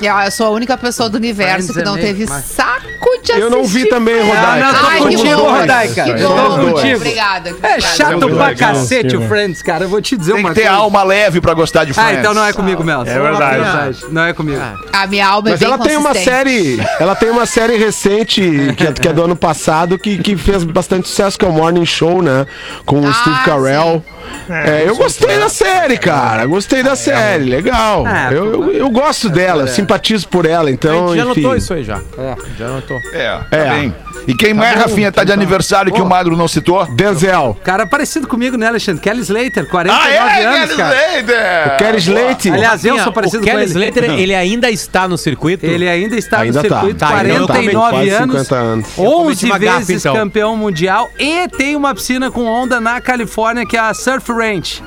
E, 0.00 0.08
ó, 0.08 0.22
Eu 0.22 0.30
sou 0.30 0.46
a 0.46 0.50
única 0.50 0.76
pessoa 0.76 1.08
do 1.08 1.16
universo 1.16 1.72
Friends 1.72 1.72
que 1.74 1.80
é 1.80 1.84
não 1.84 1.96
teve 1.98 2.26
mas- 2.28 2.44
saco 2.44 2.86
de 3.22 3.32
assistir. 3.32 3.40
Eu 3.40 3.50
não 3.50 3.64
vi 3.64 3.86
também. 3.88 4.20
Rodaica. 4.20 4.46
Ah, 4.46 4.56
não, 4.56 4.74
tô 4.74 4.86
Ai, 4.86 4.96
que 4.98 5.16
contigo. 5.16 5.40
Rodaica. 5.42 6.04
Que 6.04 6.14
Tô 6.14 6.58
contigo. 6.72 6.96
Obrigada. 6.96 7.56
É 7.62 7.80
chato 7.80 8.10
muito 8.20 8.36
pra 8.36 8.54
cacete 8.54 9.16
o. 9.16 9.28
Friends, 9.28 9.62
cara. 9.62 9.84
Eu 9.84 9.88
vou 9.88 10.00
te 10.00 10.16
dizer 10.16 10.32
Tem 10.32 10.40
uma 10.40 10.50
que 10.50 10.56
ter 10.56 10.62
coisa. 10.66 10.76
alma 10.76 11.02
leve 11.02 11.40
pra 11.40 11.54
gostar 11.54 11.84
de 11.84 11.92
Ah, 11.92 11.94
Friends. 11.94 12.18
então 12.18 12.34
não 12.34 12.44
é 12.44 12.52
comigo, 12.52 12.82
Mel. 12.82 13.02
É 13.02 13.18
verdade. 13.18 14.04
Não 14.10 14.22
é 14.24 14.32
comigo. 14.32 14.60
A 14.92 15.06
minha 15.10 15.26
alma 15.26 15.48
é 15.48 15.52
Mas 15.52 15.60
bem 15.60 15.68
ela 15.68 15.78
tem 15.78 15.96
uma 15.96 16.14
série, 16.14 16.80
ela 16.98 17.14
tem 17.14 17.30
uma 17.30 17.44
série 17.46 17.76
recente 17.76 18.40
que 18.76 18.86
é, 18.86 18.92
que 18.92 19.08
é 19.08 19.12
do 19.12 19.22
ano 19.22 19.36
passado 19.36 19.98
que, 19.98 20.16
que 20.18 20.36
fez 20.36 20.64
bastante 20.64 21.08
sucesso, 21.08 21.38
que 21.38 21.44
é 21.44 21.48
o 21.48 21.52
Morning 21.52 21.84
Show, 21.84 22.22
né? 22.22 22.46
Com 22.86 23.00
o 23.00 23.06
Ah, 23.06 23.12
Steve 23.12 23.40
Carell. 23.44 24.02
É, 24.48 24.84
eu 24.86 24.96
gostei 24.96 25.38
da 25.38 25.48
série, 25.48 25.96
cara. 25.96 26.44
Gostei 26.46 26.82
da 26.82 26.96
série, 26.96 27.44
legal. 27.44 28.06
É, 28.06 28.28
Eu, 28.32 28.52
eu, 28.52 28.72
eu 28.72 28.90
gosto 28.90 29.28
dela, 29.28 29.66
simpatizo 29.66 30.26
por 30.28 30.44
ela, 30.46 30.68
A 30.68 30.72
então. 30.72 31.08
gente 31.08 31.16
já 31.24 31.30
enfim. 31.30 31.40
notou 31.42 31.56
isso 31.56 31.74
aí 31.74 31.84
já. 31.84 32.00
É. 32.18 32.36
Já 32.58 32.68
notou. 32.68 32.98
É, 33.12 33.28
tá 33.50 33.56
É. 33.56 33.70
bem. 33.70 33.94
E 34.26 34.34
quem 34.34 34.52
mais, 34.52 34.78
Rafinha, 34.78 35.10
tá 35.10 35.24
de 35.24 35.32
aniversário 35.32 35.90
que 35.92 36.00
o 36.00 36.06
Magro 36.06 36.36
não 36.36 36.46
citou? 36.46 36.84
Denzel. 36.94 37.56
Cara 37.64 37.86
parecido 37.86 38.26
comigo, 38.28 38.56
né, 38.56 38.66
Alexandre? 38.68 39.00
Kelly 39.00 39.20
Slater, 39.22 39.66
49 39.68 40.08
Ah, 40.08 40.10
é? 40.40 40.44
anos, 40.44 40.60
Kelly 40.60 40.76
cara. 40.76 40.94
Slater! 40.94 41.76
Kelly 41.78 41.98
Slate. 41.98 42.50
Aliás, 42.50 42.84
eu 42.84 42.98
sou 42.98 43.12
parecido 43.12 43.38
o 43.38 43.40
com 43.46 43.50
Kelly 43.50 43.62
ele. 43.62 43.70
Slater, 43.72 44.04
ele 44.20 44.34
ainda 44.34 44.70
está 44.70 45.08
no 45.08 45.16
circuito? 45.16 45.64
Ele 45.64 45.88
ainda 45.88 46.16
está 46.16 46.40
Ainda 46.40 46.62
no 46.62 46.68
tá. 46.68 46.74
circuito, 46.80 46.98
Tá, 47.00 47.06
então 47.24 47.36
eu 47.36 47.46
49 47.46 47.52
também, 47.52 47.90
quase 47.90 48.10
anos, 48.10 48.36
50 48.48 48.54
anos. 48.56 48.86
Eu 48.98 49.04
cometi 49.04 49.30
11 49.30 49.46
uma 49.46 49.58
gafe, 49.58 49.78
vezes 49.84 50.04
então. 50.04 50.14
campeão 50.14 50.56
mundial 50.56 51.08
e 51.18 51.48
tem 51.48 51.74
uma 51.74 51.94
piscina 51.94 52.30
com 52.30 52.44
onda 52.44 52.78
na 52.80 53.00
Califórnia 53.00 53.64
que 53.66 53.76
é 53.76 53.80
a 53.80 53.94
Surf 53.94 54.19
Ranch. 54.28 54.82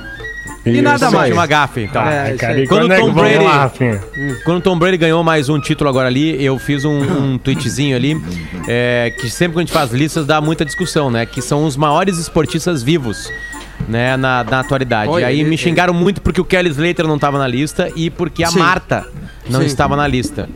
E 0.66 0.80
nada 0.80 1.10
mais. 1.10 1.30
Uma 1.32 1.46
gafe, 1.46 1.82
então. 1.82 2.00
É, 2.02 2.18
Ai, 2.20 2.30
isso 2.30 2.38
cara, 2.40 2.54
aí. 2.54 2.62
e 2.62 2.66
Quando 2.66 2.80
quando 2.88 2.92
é 2.92 2.96
que 2.96 3.02
Tom 3.02 3.12
Brady- 3.12 3.44
lá, 3.44 3.52
Rafinha? 3.58 4.00
Quando 4.44 4.58
o 4.58 4.60
Tom 4.62 4.78
Brady 4.78 4.96
ganhou 4.96 5.22
mais 5.22 5.48
um 5.50 5.60
título 5.60 5.90
agora 5.90 6.08
ali, 6.08 6.42
eu 6.42 6.58
fiz 6.58 6.84
um, 6.86 7.00
um 7.02 7.36
tweetzinho 7.42 7.94
ali, 7.94 8.16
é, 8.66 9.12
que 9.18 9.28
sempre 9.28 9.54
que 9.54 9.58
a 9.58 9.62
gente 9.62 9.72
faz 9.72 9.90
listas 9.92 10.24
dá 10.24 10.40
muita 10.40 10.64
discussão, 10.64 11.10
né? 11.10 11.26
Que 11.26 11.42
são 11.42 11.64
os 11.66 11.76
maiores 11.76 12.16
esportistas 12.18 12.82
vivos, 12.82 13.30
né, 13.88 14.16
na, 14.16 14.42
na 14.44 14.60
atualidade. 14.60 15.10
Oi, 15.10 15.22
e 15.22 15.24
aí 15.24 15.40
ele- 15.40 15.48
me 15.50 15.56
xingaram 15.58 15.94
muito 15.94 16.20
porque 16.22 16.40
o 16.40 16.44
Kelly 16.44 16.70
Slater 16.70 17.06
não 17.06 17.16
estava 17.16 17.38
na 17.38 17.46
lista 17.46 17.90
e 17.96 18.10
porque 18.10 18.42
a 18.44 18.48
Sim. 18.48 18.58
Marta 18.58 19.06
não 19.48 19.60
Sim. 19.60 19.66
estava 19.66 19.94
na 19.96 20.06
lista. 20.06 20.48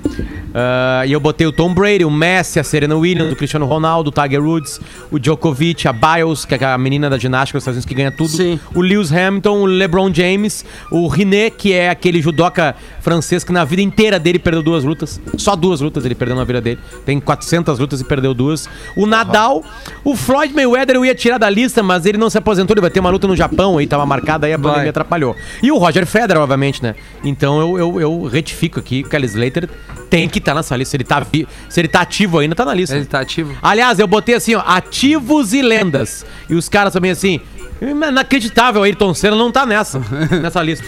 Ah, 0.54 1.04
e 1.06 1.12
eu 1.12 1.20
botei 1.20 1.46
o 1.46 1.52
Tom 1.52 1.72
Brady, 1.74 2.04
o 2.04 2.10
Messi, 2.10 2.58
a 2.58 2.64
Serena 2.64 2.96
Williams, 2.96 3.32
o 3.32 3.36
Cristiano 3.36 3.66
Ronaldo, 3.66 4.08
o 4.08 4.12
Tiger 4.12 4.42
Woods, 4.42 4.80
o 5.10 5.18
Djokovic, 5.18 5.86
a 5.86 5.92
Biles, 5.92 6.44
que 6.46 6.54
é 6.54 6.64
a 6.64 6.78
menina 6.78 7.10
da 7.10 7.18
ginástica 7.18 7.58
dos 7.58 7.62
Estados 7.64 7.76
Unidos 7.76 7.86
que 7.88 7.94
ganha 7.94 8.10
tudo, 8.10 8.30
Sim. 8.30 8.58
o 8.74 8.80
Lewis 8.80 9.12
Hamilton, 9.12 9.60
o 9.60 9.66
LeBron 9.66 10.12
James, 10.12 10.64
o 10.90 11.06
René, 11.06 11.50
que 11.50 11.72
é 11.74 11.90
aquele 11.90 12.22
judoca 12.22 12.74
francês 13.00 13.44
que 13.44 13.52
na 13.52 13.64
vida 13.64 13.82
inteira 13.82 14.18
dele 14.18 14.38
perdeu 14.38 14.62
duas 14.62 14.84
lutas. 14.84 15.20
Só 15.36 15.54
duas 15.54 15.80
lutas 15.82 16.04
ele 16.06 16.14
perdeu 16.14 16.36
na 16.36 16.44
vida 16.44 16.60
dele. 16.60 16.78
Tem 17.04 17.20
400 17.20 17.78
lutas 17.78 18.00
e 18.00 18.04
perdeu 18.04 18.32
duas. 18.32 18.68
O 18.96 19.06
Nadal, 19.06 19.62
o 20.02 20.16
Floyd 20.16 20.54
Mayweather 20.54 20.96
eu 20.96 21.04
ia 21.04 21.14
tirar 21.14 21.36
da 21.38 21.50
lista, 21.50 21.82
mas 21.82 22.06
ele 22.06 22.16
não 22.18 22.30
se 22.30 22.38
aposentou, 22.38 22.74
ele 22.74 22.80
vai 22.80 22.90
ter 22.90 23.00
uma 23.00 23.07
luta 23.10 23.26
no 23.26 23.36
Japão, 23.36 23.78
aí 23.78 23.86
tava 23.86 24.04
marcada, 24.06 24.46
aí 24.46 24.52
a 24.52 24.56
Vai. 24.56 24.70
pandemia 24.72 24.90
atrapalhou. 24.90 25.36
E 25.62 25.70
o 25.72 25.78
Roger 25.78 26.06
Federer, 26.06 26.40
obviamente, 26.42 26.82
né? 26.82 26.94
Então 27.24 27.60
eu, 27.60 27.78
eu, 27.78 28.00
eu 28.00 28.22
retifico 28.24 28.78
aqui, 28.80 29.02
o 29.06 29.08
Kelly 29.08 29.26
Slater 29.26 29.68
tem 30.10 30.28
que 30.28 30.38
estar 30.38 30.54
nessa 30.54 30.76
lista. 30.76 30.92
Se 30.92 30.96
ele 30.96 31.04
tá, 31.04 31.20
vi- 31.20 31.46
se 31.68 31.80
ele 31.80 31.88
tá 31.88 32.00
ativo 32.00 32.38
ainda, 32.38 32.54
tá 32.54 32.64
na 32.64 32.72
lista. 32.74 32.96
Ele 32.96 33.04
tá 33.04 33.20
ativo. 33.20 33.54
Aliás, 33.62 33.98
eu 33.98 34.06
botei 34.06 34.34
assim, 34.34 34.54
ó, 34.54 34.62
ativos 34.66 35.52
e 35.52 35.60
lendas. 35.62 36.24
E 36.48 36.54
os 36.54 36.68
caras 36.68 36.92
também 36.92 37.10
assim, 37.10 37.40
inacreditável, 37.80 38.80
o 38.80 38.84
Ayrton 38.84 39.14
Senna 39.14 39.36
não 39.36 39.50
tá 39.52 39.64
nessa, 39.66 40.00
nessa 40.42 40.62
lista. 40.62 40.84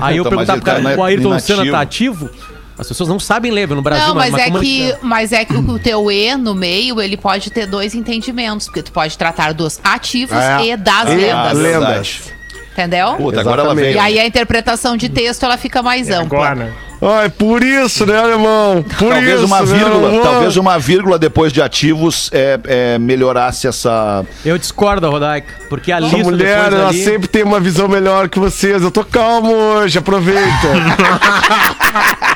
Aí 0.00 0.16
eu 0.16 0.22
Então, 0.22 0.30
perguntava 0.30 0.58
ele 0.58 0.62
pro 0.62 0.72
cara, 0.72 0.82
tá 0.82 0.90
na- 0.96 0.96
o 0.96 1.04
Ayrton 1.04 1.38
Senna 1.38 1.64
inativo. 1.64 1.72
tá 1.72 1.80
ativo? 1.80 2.30
As 2.78 2.88
pessoas 2.88 3.08
não 3.08 3.20
sabem 3.20 3.52
ler, 3.52 3.68
no 3.68 3.80
Brasil. 3.82 4.08
Não, 4.08 4.14
mas 4.14 4.34
é 4.34 4.44
como 4.46 4.60
que, 4.60 4.94
mas 5.00 5.32
é 5.32 5.44
que 5.44 5.54
o 5.54 5.78
teu 5.78 6.10
E 6.10 6.36
no 6.36 6.54
meio, 6.54 7.00
ele 7.00 7.16
pode 7.16 7.50
ter 7.50 7.66
dois 7.66 7.94
entendimentos, 7.94 8.66
porque 8.66 8.82
tu 8.82 8.90
pode 8.92 9.16
tratar 9.16 9.52
dos 9.54 9.78
ativos 9.84 10.36
É. 10.36 10.64
e 10.66 10.76
das 10.76 11.08
E 11.10 11.14
lendas. 11.14 11.52
lendas. 11.58 12.32
Entendeu? 12.74 13.14
Puta, 13.14 13.40
agora 13.40 13.62
ela 13.62 13.74
veio. 13.74 13.94
E 13.94 13.98
aí 13.98 14.18
a 14.18 14.26
interpretação 14.26 14.96
de 14.96 15.08
texto 15.08 15.44
ela 15.44 15.56
fica 15.56 15.80
mais 15.80 16.10
ampla. 16.10 16.50
Agora. 16.50 16.72
Ai, 17.00 17.28
por 17.28 17.62
isso, 17.62 18.04
né, 18.06 18.16
alemão? 18.18 18.82
Por 18.82 19.10
Talvez 19.10 19.34
isso, 19.34 19.44
uma 19.46 19.60
né, 19.60 19.66
vírgula, 19.66 20.08
alemão? 20.08 20.22
talvez 20.22 20.56
uma 20.56 20.78
vírgula 20.78 21.18
depois 21.18 21.52
de 21.52 21.60
ativos 21.60 22.30
é, 22.32 22.58
é, 22.64 22.98
melhorasse 22.98 23.68
essa. 23.68 24.24
Eu 24.44 24.56
discordo, 24.58 25.08
Rodaica, 25.08 25.54
porque 25.68 25.92
a 25.92 25.98
Essa 25.98 26.06
lista 26.06 26.30
mulher, 26.30 26.72
ela 26.72 26.88
ali... 26.88 27.04
sempre 27.04 27.28
tem 27.28 27.42
uma 27.42 27.60
visão 27.60 27.86
melhor 27.88 28.28
que 28.28 28.38
vocês. 28.38 28.82
Eu 28.82 28.90
tô 28.90 29.04
calmo 29.04 29.52
hoje, 29.52 29.98
aproveita. 29.98 30.42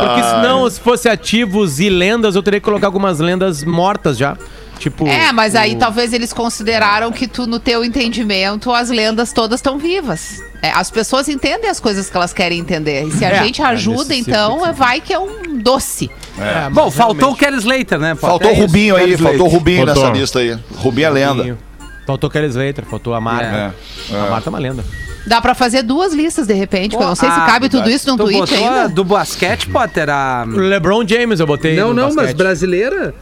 Porque 0.00 0.22
senão, 0.22 0.68
se 0.68 0.80
fosse 0.80 1.08
ativos 1.08 1.80
e 1.80 1.88
lendas, 1.88 2.34
eu 2.34 2.42
teria 2.42 2.60
que 2.60 2.64
colocar 2.64 2.86
algumas 2.86 3.18
lendas 3.18 3.64
mortas 3.64 4.16
já. 4.18 4.36
Tipo... 4.84 5.06
É, 5.08 5.32
mas 5.32 5.54
aí 5.54 5.74
o- 5.74 5.78
talvez 5.78 6.12
eles 6.12 6.30
consideraram 6.30 7.10
que 7.10 7.26
tu, 7.26 7.46
no 7.46 7.58
teu 7.58 7.82
entendimento, 7.82 8.70
as 8.70 8.90
lendas 8.90 9.32
todas 9.32 9.58
estão 9.60 9.78
vivas. 9.78 10.42
É, 10.60 10.70
as 10.72 10.90
pessoas 10.90 11.26
entendem 11.26 11.70
as 11.70 11.80
coisas 11.80 12.10
que 12.10 12.16
elas 12.16 12.34
querem 12.34 12.58
entender. 12.58 13.04
E 13.06 13.10
se 13.12 13.24
a 13.24 13.30
É, 13.30 13.42
gente 13.44 13.62
é 13.62 13.64
ajuda, 13.64 14.14
então, 14.14 14.52
sentido. 14.58 14.68
é- 14.68 14.72
vai 14.74 15.00
que 15.00 15.10
é 15.14 15.18
um 15.18 15.56
doce. 15.58 16.10
É, 16.38 16.68
Bom, 16.68 16.84
mas 16.84 16.94
faltou 16.94 17.30
o 17.30 17.34
realmente- 17.34 17.38
Kelly 17.38 17.56
Slater, 17.58 17.98
né? 17.98 18.14
pô? 18.14 18.26
Faltou 18.26 18.50
o. 18.50 18.54
Rubinho 18.54 18.94
aí, 18.96 19.16
faltou 19.16 19.46
o. 19.46 19.48
Rubinho 19.48 19.86
Faltou. 19.86 20.04
nessa 20.04 20.18
lista 20.18 20.38
aí. 20.40 20.58
Rubinho 20.76 21.06
é 21.06 21.10
lenda. 21.10 21.58
Faltou 22.06 22.28
Kelly 22.28 22.48
Slater, 22.48 22.84
faltou 22.84 23.14
a 23.14 23.20
Marta. 23.22 23.74
É. 24.12 24.16
A 24.18 24.30
Marta 24.30 24.48
é 24.48 24.50
uma 24.50 24.58
lenda. 24.58 24.84
Dá 25.26 25.40
pra 25.40 25.54
fazer 25.54 25.82
duas 25.82 26.12
listas, 26.12 26.46
de 26.46 26.52
repente, 26.52 26.90
porque 26.90 27.02
eu 27.04 27.08
não 27.08 27.14
sei 27.14 27.30
se 27.30 27.34
Ah, 27.38 27.46
cabe 27.46 27.70
tudo 27.70 27.88
isso 27.88 28.06
num 28.10 28.16
Tu 28.18 28.24
tweet 28.24 28.40
botou 28.40 28.68
a 28.68 28.82
ainda. 28.82 28.88
do 28.90 29.02
basquete, 29.02 29.70
Potter, 29.70 30.10
a... 30.10 30.44
O 30.46 30.50
LeBron 30.58 31.02
James 31.08 31.40
eu 31.40 31.46
botei 31.46 31.74
Não, 31.74 31.94
não, 31.94 32.08
mas 32.08 32.14
basquete. 32.16 32.36
brasileira? 32.36 33.14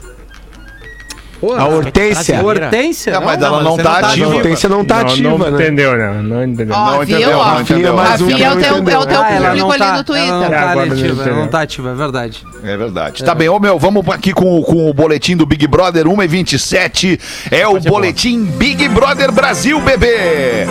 Pô, 1.42 1.54
A 1.54 1.66
Hortência. 1.66 2.36
Brasileira. 2.36 2.66
Hortência? 2.66 3.10
É, 3.10 3.18
mas 3.20 3.36
não? 3.40 3.46
ela 3.48 3.62
não 3.64 3.76
tá 3.76 3.82
não 3.82 3.84
tá 3.84 4.06
A 4.06 4.10
ativa. 4.10 4.28
Hortência 4.28 4.68
não 4.68 4.84
tá 4.84 4.94
não, 5.02 5.10
ativa, 5.10 5.28
não 5.30 5.38
né? 5.38 5.48
entendeu, 5.50 5.98
né? 5.98 6.22
Não 6.22 6.44
entendeu. 6.44 6.74
Ó, 6.76 6.84
Não 6.92 7.02
entendeu, 7.02 7.38
Ó, 7.38 7.44
não 7.54 7.60
entendeu. 7.62 7.94
mais 7.94 8.20
um 8.20 8.24
Rafinha 8.30 8.36
que 8.36 8.44
é 8.44 8.48
não 8.48 8.56
o 8.56 8.60
teu, 8.60 8.68
é 8.68 8.72
o 8.72 8.76
entendeu. 8.78 9.06
teu 9.06 9.20
Ah, 9.20 9.24
público 9.24 9.56
não 9.56 9.70
ali 9.72 9.78
tá, 9.80 9.92
no 9.96 10.04
Twitter. 10.04 10.28
ela 10.28 10.38
não 10.38 10.44
É, 10.44 10.48
tá 10.50 10.74
não 10.76 10.82
ativa, 10.82 11.22
ela 11.24 11.36
não 11.40 11.48
tá 11.48 11.60
ativa, 11.62 11.90
é 11.90 11.94
verdade. 11.94 12.46
É 12.62 12.76
verdade. 12.76 13.24
Tá 13.24 13.34
bem, 13.34 13.48
ô 13.48 13.58
meu, 13.58 13.76
vamos 13.76 14.08
aqui 14.08 14.32
com, 14.32 14.62
com 14.62 14.88
o 14.88 14.94
boletim 14.94 15.36
do 15.36 15.44
Big 15.44 15.66
Brother 15.66 16.06
1 16.06 16.22
e 16.22 16.26
27. 16.28 17.20
É 17.50 17.66
o 17.66 17.80
boletim 17.80 18.44
Big 18.44 18.88
Brother 18.88 19.32
Brasil, 19.32 19.80
bebê. 19.80 20.68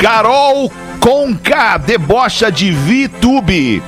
Carol 0.00 0.72
Conká 1.00 1.76
debocha 1.76 2.50
de 2.50 2.72
VTube. 2.72 3.82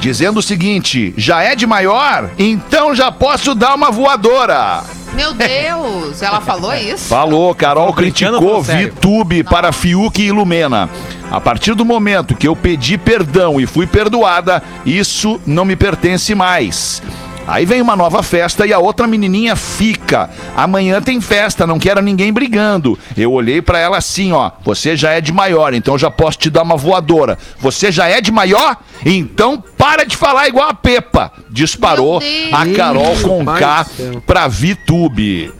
Dizendo 0.00 0.38
o 0.40 0.42
seguinte: 0.42 1.14
já 1.16 1.42
é 1.42 1.54
de 1.54 1.66
maior? 1.66 2.30
Então 2.38 2.94
já 2.94 3.12
posso 3.12 3.54
dar 3.54 3.74
uma 3.74 3.90
voadora. 3.90 4.82
Meu 5.16 5.32
Deus, 5.32 6.20
ela 6.20 6.42
falou 6.42 6.74
isso? 6.74 7.08
Falou, 7.08 7.54
Carol 7.54 7.90
criticou? 7.94 8.62
VTube 8.62 9.42
para 9.44 9.72
Fiuk 9.72 10.22
e 10.22 10.30
Lumena. 10.30 10.90
A 11.30 11.40
partir 11.40 11.74
do 11.74 11.86
momento 11.86 12.34
que 12.36 12.46
eu 12.46 12.54
pedi 12.54 12.98
perdão 12.98 13.58
e 13.58 13.66
fui 13.66 13.86
perdoada, 13.86 14.62
isso 14.84 15.40
não 15.46 15.64
me 15.64 15.74
pertence 15.74 16.34
mais. 16.34 17.02
Aí 17.46 17.64
vem 17.64 17.80
uma 17.80 17.94
nova 17.94 18.22
festa 18.22 18.66
e 18.66 18.72
a 18.72 18.78
outra 18.78 19.06
menininha 19.06 19.54
fica. 19.54 20.28
Amanhã 20.56 21.00
tem 21.00 21.20
festa, 21.20 21.66
não 21.66 21.78
quero 21.78 22.02
ninguém 22.02 22.32
brigando. 22.32 22.98
Eu 23.16 23.32
olhei 23.32 23.62
pra 23.62 23.78
ela 23.78 23.96
assim, 23.98 24.32
ó. 24.32 24.50
Você 24.64 24.96
já 24.96 25.12
é 25.12 25.20
de 25.20 25.32
maior, 25.32 25.72
então 25.72 25.96
já 25.96 26.10
posso 26.10 26.38
te 26.38 26.50
dar 26.50 26.62
uma 26.62 26.76
voadora. 26.76 27.38
Você 27.60 27.92
já 27.92 28.08
é 28.08 28.20
de 28.20 28.32
maior? 28.32 28.76
Então 29.04 29.62
para 29.78 30.04
de 30.04 30.16
falar 30.16 30.48
igual 30.48 30.68
a 30.68 30.74
Pepa. 30.74 31.32
Disparou 31.50 32.20
a 32.52 32.66
Carol 32.74 33.16
com 33.22 33.44
K 33.44 33.86
pra 34.26 34.48
VTube. 34.48 35.52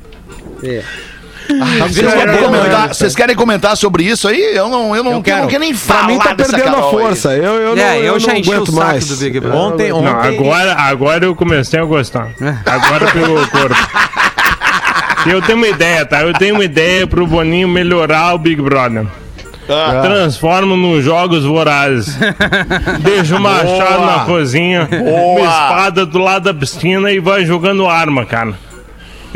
É. 0.63 0.83
Vocês 1.89 2.13
querem, 2.15 2.35
É, 2.35 2.39
comentar, 2.39 2.85
é, 2.85 2.89
vocês 2.95 3.15
querem 3.15 3.37
comentar 3.37 3.77
sobre 3.77 4.05
isso 4.05 4.29
aí? 4.29 4.41
Eu 4.57 4.69
não, 4.69 4.95
eu 4.97 5.03
não, 5.05 5.13
Eu 5.13 5.23
quero. 5.23 5.39
eu 5.39 5.43
não 5.43 5.49
quero 5.49 5.61
nem 5.61 5.75
Pra 5.75 5.81
falar 5.97 6.07
mim 6.09 6.19
tá 6.19 6.33
dessa 6.35 6.51
perdendo 6.57 6.73
a 6.77 6.81
Carol 6.81 6.99
aí. 6.99 7.05
força. 7.05 7.35
Eu, 7.37 7.55
eu, 7.55 7.77
não, 7.77 7.83
É, 7.83 7.99
eu, 8.01 8.05
eu 8.05 8.19
já 8.21 8.33
não 8.33 8.41
aguento 8.41 8.73
mais. 8.73 9.07
do 9.09 9.17
Big 9.17 9.41
Brother. 9.41 9.59
Ontem, 9.61 9.89
Não, 9.91 9.99
ontem... 9.99 10.39
agora, 10.39 10.75
agora 10.75 11.25
eu 11.25 11.35
comecei 11.35 11.79
a 11.81 11.85
gostar. 11.85 12.29
Agora 12.65 13.07
pegou 13.13 13.39
o 13.41 13.47
corpo. 13.51 13.77
Eu 15.27 15.43
tenho 15.43 15.59
uma 15.59 15.69
ideia, 15.69 16.05
tá? 16.07 16.23
Eu 16.23 16.33
tenho 16.33 16.55
uma 16.55 16.65
ideia 16.65 17.07
pro 17.07 17.27
Boninho 17.27 17.69
melhorar 17.69 18.35
o 18.35 18.39
Big 18.39 18.61
Brother. 18.63 19.07
Ah. 19.69 20.01
Transforma 20.01 20.77
nos 20.77 21.05
jogos 21.05 21.45
vorazes. 21.45 22.17
Deixa 23.01 23.35
o 23.37 23.41
machado 23.41 24.07
na 24.07 24.25
cozinha, 24.25 24.89
uma 24.93 25.41
espada 25.41 26.07
do 26.07 26.19
lado 26.19 26.45
da 26.45 26.55
piscina 26.55 27.11
e 27.11 27.19
vai 27.19 27.45
jogando 27.45 27.85
arma, 27.89 28.25
cara. 28.25 28.55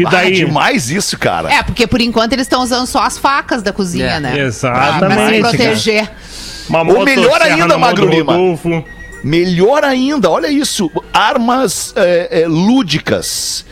E 0.00 0.06
Ah, 0.06 0.10
daí? 0.10 0.34
demais 0.34 0.90
isso, 0.90 1.18
cara. 1.18 1.52
É, 1.52 1.62
porque 1.62 1.86
por 1.86 2.00
enquanto 2.00 2.32
eles 2.32 2.46
estão 2.46 2.62
usando 2.62 2.86
só 2.86 3.02
as 3.02 3.18
facas 3.18 3.62
da 3.62 3.72
cozinha, 3.72 4.06
É, 4.16 4.20
né? 4.20 4.30
Pra, 4.30 4.38
pra 4.38 4.46
exatamente, 4.46 5.34
se 5.34 5.40
proteger. 5.40 6.10
Uma 6.68 6.82
Ou 6.82 7.04
melhor 7.04 7.42
ainda, 7.42 7.76
Magro 7.76 8.08
Lima. 8.08 8.32
Rodolfo. 8.32 8.84
Melhor 9.22 9.84
ainda, 9.84 10.30
olha 10.30 10.48
isso. 10.48 10.90
Armas 11.12 11.92
é, 11.96 12.42
é, 12.42 12.46
lúdicas. 12.48 13.64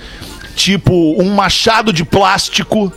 Tipo 0.54 0.92
um 1.22 1.30
machado 1.34 1.92
de 1.92 2.04
plástico. 2.04 2.92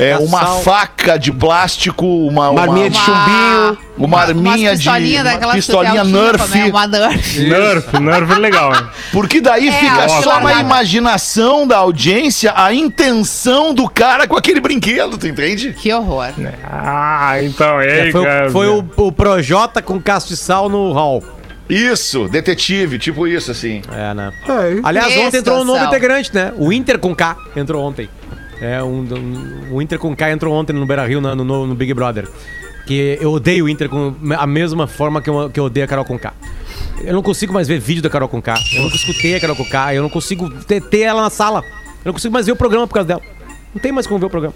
É, 0.00 0.16
uma 0.18 0.46
faca 0.62 1.18
de 1.18 1.30
plástico, 1.32 2.06
uma, 2.06 2.50
Uma 2.50 2.62
arminha 2.62 2.90
de 2.90 2.96
chumbinho. 2.96 3.78
uma 3.98 4.20
arminha 4.20 4.70
de 4.76 4.78
pistolinha 4.84 5.22
uma 5.42 5.52
pistolinha 5.52 6.04
Nerf. 6.04 6.48
né? 6.58 6.64
Uma 6.70 6.86
Nerf. 6.86 7.40
Nerf, 7.40 7.98
Nerf 8.00 8.32
é 8.32 8.38
legal. 8.38 8.74
hein? 8.74 8.82
Porque 9.12 9.40
daí 9.40 9.68
É, 9.68 9.72
fica 9.72 10.08
só 10.08 10.38
que 10.38 10.44
na 10.44 10.60
imaginação 10.60 11.66
da 11.66 11.76
audiência 11.78 12.52
a 12.56 12.72
intenção 12.72 13.74
do 13.74 13.88
cara 13.88 14.26
com 14.26 14.36
aquele 14.36 14.60
brinquedo, 14.60 15.18
tu 15.18 15.26
entende? 15.26 15.72
Que 15.74 15.92
horror. 15.92 16.28
Ah, 16.64 17.34
então, 17.42 17.80
é, 17.80 18.08
É, 18.08 18.12
foi, 18.12 18.24
cara. 18.24 18.48
o- 18.48 18.50
foi 18.50 18.68
o, 18.68 18.84
o 18.96 19.12
Projota 19.12 19.82
com 19.82 20.00
castiçal 20.00 20.68
no 20.68 20.92
hall. 20.92 21.22
Isso, 21.68 22.26
detetive, 22.28 22.98
tipo 22.98 23.28
isso, 23.28 23.50
assim. 23.52 23.80
É, 23.92 24.12
né? 24.12 24.32
É. 24.48 24.80
Aliás, 24.82 25.16
ontem 25.18 25.36
entrou 25.38 25.60
um 25.60 25.64
novo 25.64 25.84
integrante, 25.84 26.34
né? 26.34 26.52
O 26.56 26.72
Inter 26.72 26.98
com 26.98 27.14
K 27.14 27.36
entrou 27.54 27.84
ontem. 27.86 28.08
É, 28.60 28.82
um, 28.82 29.00
um- 29.02 29.74
o 29.74 29.82
Inter 29.82 29.98
com 29.98 30.14
K 30.14 30.30
entrou 30.30 30.54
ontem 30.54 30.72
no 30.72 30.84
Beira 30.86 31.06
Rio, 31.06 31.20
no, 31.20 31.34
no, 31.34 31.66
no 31.66 31.74
Big 31.74 31.92
Brother. 31.94 32.28
Que 32.86 33.18
eu 33.20 33.32
odeio 33.32 33.66
o 33.66 33.68
Inter 33.68 33.88
com 33.88 34.14
a 34.36 34.46
mesma 34.46 34.86
forma 34.86 35.20
que 35.22 35.30
eu, 35.30 35.48
que 35.50 35.60
eu 35.60 35.64
odeio 35.64 35.84
a 35.84 35.88
Carol 35.88 36.04
com 36.04 36.18
K. 36.18 36.32
Eu 37.02 37.14
não 37.14 37.22
consigo 37.22 37.52
mais 37.52 37.68
ver 37.68 37.78
vídeo 37.78 38.02
da 38.02 38.10
Carol 38.10 38.28
com 38.28 38.42
K. 38.42 38.54
Eu 38.74 38.82
nunca 38.82 38.96
escutei 38.96 39.34
a 39.34 39.40
Carol 39.40 39.54
com 39.56 39.64
K. 39.64 39.94
Eu 39.94 40.02
não 40.02 40.10
consigo 40.10 40.50
ter, 40.64 40.80
ter 40.82 41.00
ela 41.00 41.22
na 41.22 41.30
sala. 41.30 41.60
Eu 42.04 42.06
não 42.06 42.12
consigo 42.12 42.32
mais 42.32 42.46
ver 42.46 42.52
o 42.52 42.56
programa 42.56 42.86
por 42.86 42.94
causa 42.94 43.06
dela. 43.08 43.22
Não 43.74 43.80
tem 43.80 43.92
mais 43.92 44.06
como 44.06 44.18
ver 44.18 44.26
o 44.26 44.30
programa. 44.30 44.54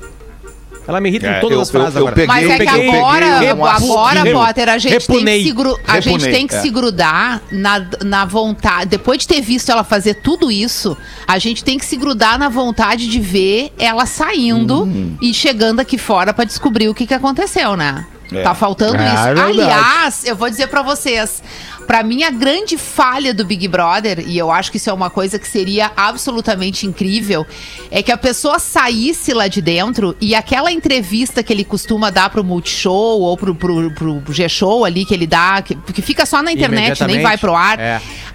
Ela 0.86 1.00
me 1.00 1.08
irrita 1.08 1.26
É, 1.26 1.38
em 1.38 1.40
todas 1.40 1.56
eu- 1.56 1.62
as 1.62 1.70
frases 1.70 1.94
eu- 1.94 2.00
eu 2.02 2.08
agora. 2.08 2.14
peguei- 2.14 2.26
Mas 2.26 2.44
é 2.50 2.58
que 2.58 2.64
peguei- 2.70 2.88
agora, 2.98 3.26
peguei 3.38 3.52
um 3.54 3.64
agora. 3.64 4.32
Potter, 4.32 4.68
a 4.68 4.78
gente, 4.78 4.90
tem 4.90 5.00
que, 5.00 5.12
Repunei. 5.12 5.44
se 5.44 5.52
gru- 5.52 5.80
a 5.86 6.00
gente 6.00 6.12
Repunei, 6.12 6.32
tem 6.34 6.46
que 6.46 6.54
é. 6.54 6.60
se 6.60 6.70
grudar 6.70 7.42
na, 7.50 7.86
na 8.04 8.24
vontade. 8.24 8.90
Depois 8.90 9.18
de 9.20 9.28
ter 9.28 9.40
visto 9.40 9.70
ela 9.70 9.82
fazer 9.82 10.14
tudo 10.14 10.50
isso, 10.50 10.96
a 11.26 11.38
gente 11.38 11.64
tem 11.64 11.78
que 11.78 11.84
se 11.86 11.96
grudar 11.96 12.38
na 12.38 12.48
vontade 12.48 13.08
de 13.08 13.18
ver 13.20 13.72
ela 13.78 14.04
saindo 14.06 14.82
Uhum. 14.82 15.16
e 15.22 15.32
chegando 15.32 15.80
aqui 15.80 15.96
fora 15.96 16.34
pra 16.34 16.44
descobrir 16.44 16.88
o 16.88 16.94
que, 16.94 17.06
que 17.06 17.14
aconteceu, 17.14 17.76
né? 17.76 18.04
É. 18.32 18.42
Tá 18.42 18.54
faltando 18.54 18.96
É, 18.96 19.06
isso. 19.06 19.16
é. 19.16 19.40
Aliás, 19.40 20.24
eu 20.24 20.36
vou 20.36 20.48
dizer 20.48 20.68
pra 20.68 20.82
vocês. 20.82 21.42
Pra 21.86 22.02
mim, 22.02 22.22
a 22.22 22.30
grande 22.30 22.78
falha 22.78 23.34
do 23.34 23.44
Big 23.44 23.68
Brother, 23.68 24.24
e 24.26 24.38
eu 24.38 24.50
acho 24.50 24.70
que 24.70 24.78
isso 24.78 24.88
é 24.88 24.92
uma 24.92 25.10
coisa 25.10 25.38
que 25.38 25.46
seria 25.46 25.92
absolutamente 25.94 26.86
incrível, 26.86 27.46
é 27.90 28.02
que 28.02 28.10
a 28.10 28.16
pessoa 28.16 28.58
saísse 28.58 29.34
lá 29.34 29.48
de 29.48 29.60
dentro 29.60 30.16
e 30.18 30.34
aquela 30.34 30.72
entrevista 30.72 31.42
que 31.42 31.52
ele 31.52 31.62
costuma 31.62 32.08
dar 32.08 32.30
pro 32.30 32.42
Multishow 32.42 33.20
ou 33.20 33.36
pro, 33.36 33.54
pro, 33.54 33.90
pro 33.90 34.22
G-Show 34.32 34.84
ali 34.84 35.04
que 35.04 35.12
ele 35.12 35.26
dá, 35.26 35.60
que, 35.60 35.74
que 35.74 36.00
fica 36.00 36.24
só 36.24 36.42
na 36.42 36.52
internet, 36.52 37.04
nem 37.04 37.22
vai 37.22 37.36
pro 37.36 37.54
ar. 37.54 37.78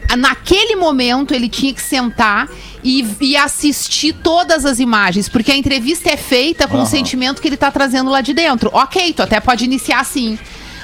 É. 0.10 0.15
Naquele 0.15 0.76
momento, 0.76 1.34
ele 1.34 1.48
tinha 1.48 1.74
que 1.74 1.82
sentar 1.82 2.50
e, 2.84 3.06
e 3.22 3.38
assistir 3.38 4.13
todas 4.13 4.65
as 4.65 4.80
imagens, 4.80 5.30
porque 5.30 5.52
a 5.52 5.56
entrevista 5.56 6.10
é 6.10 6.17
feita 6.17 6.67
com 6.67 6.82
o 6.82 6.86
sentimento 6.86 7.41
que 7.41 7.48
ele 7.48 7.58
tá 7.58 7.72
trazendo 7.72 8.10
lá 8.10 8.22
de 8.22 8.34
dentro. 8.34 8.69
Ok, 8.74 9.13
tu 9.13 9.22
até 9.22 9.39
pode 9.39 9.65
iniciar 9.65 10.00
assim. 10.00 10.38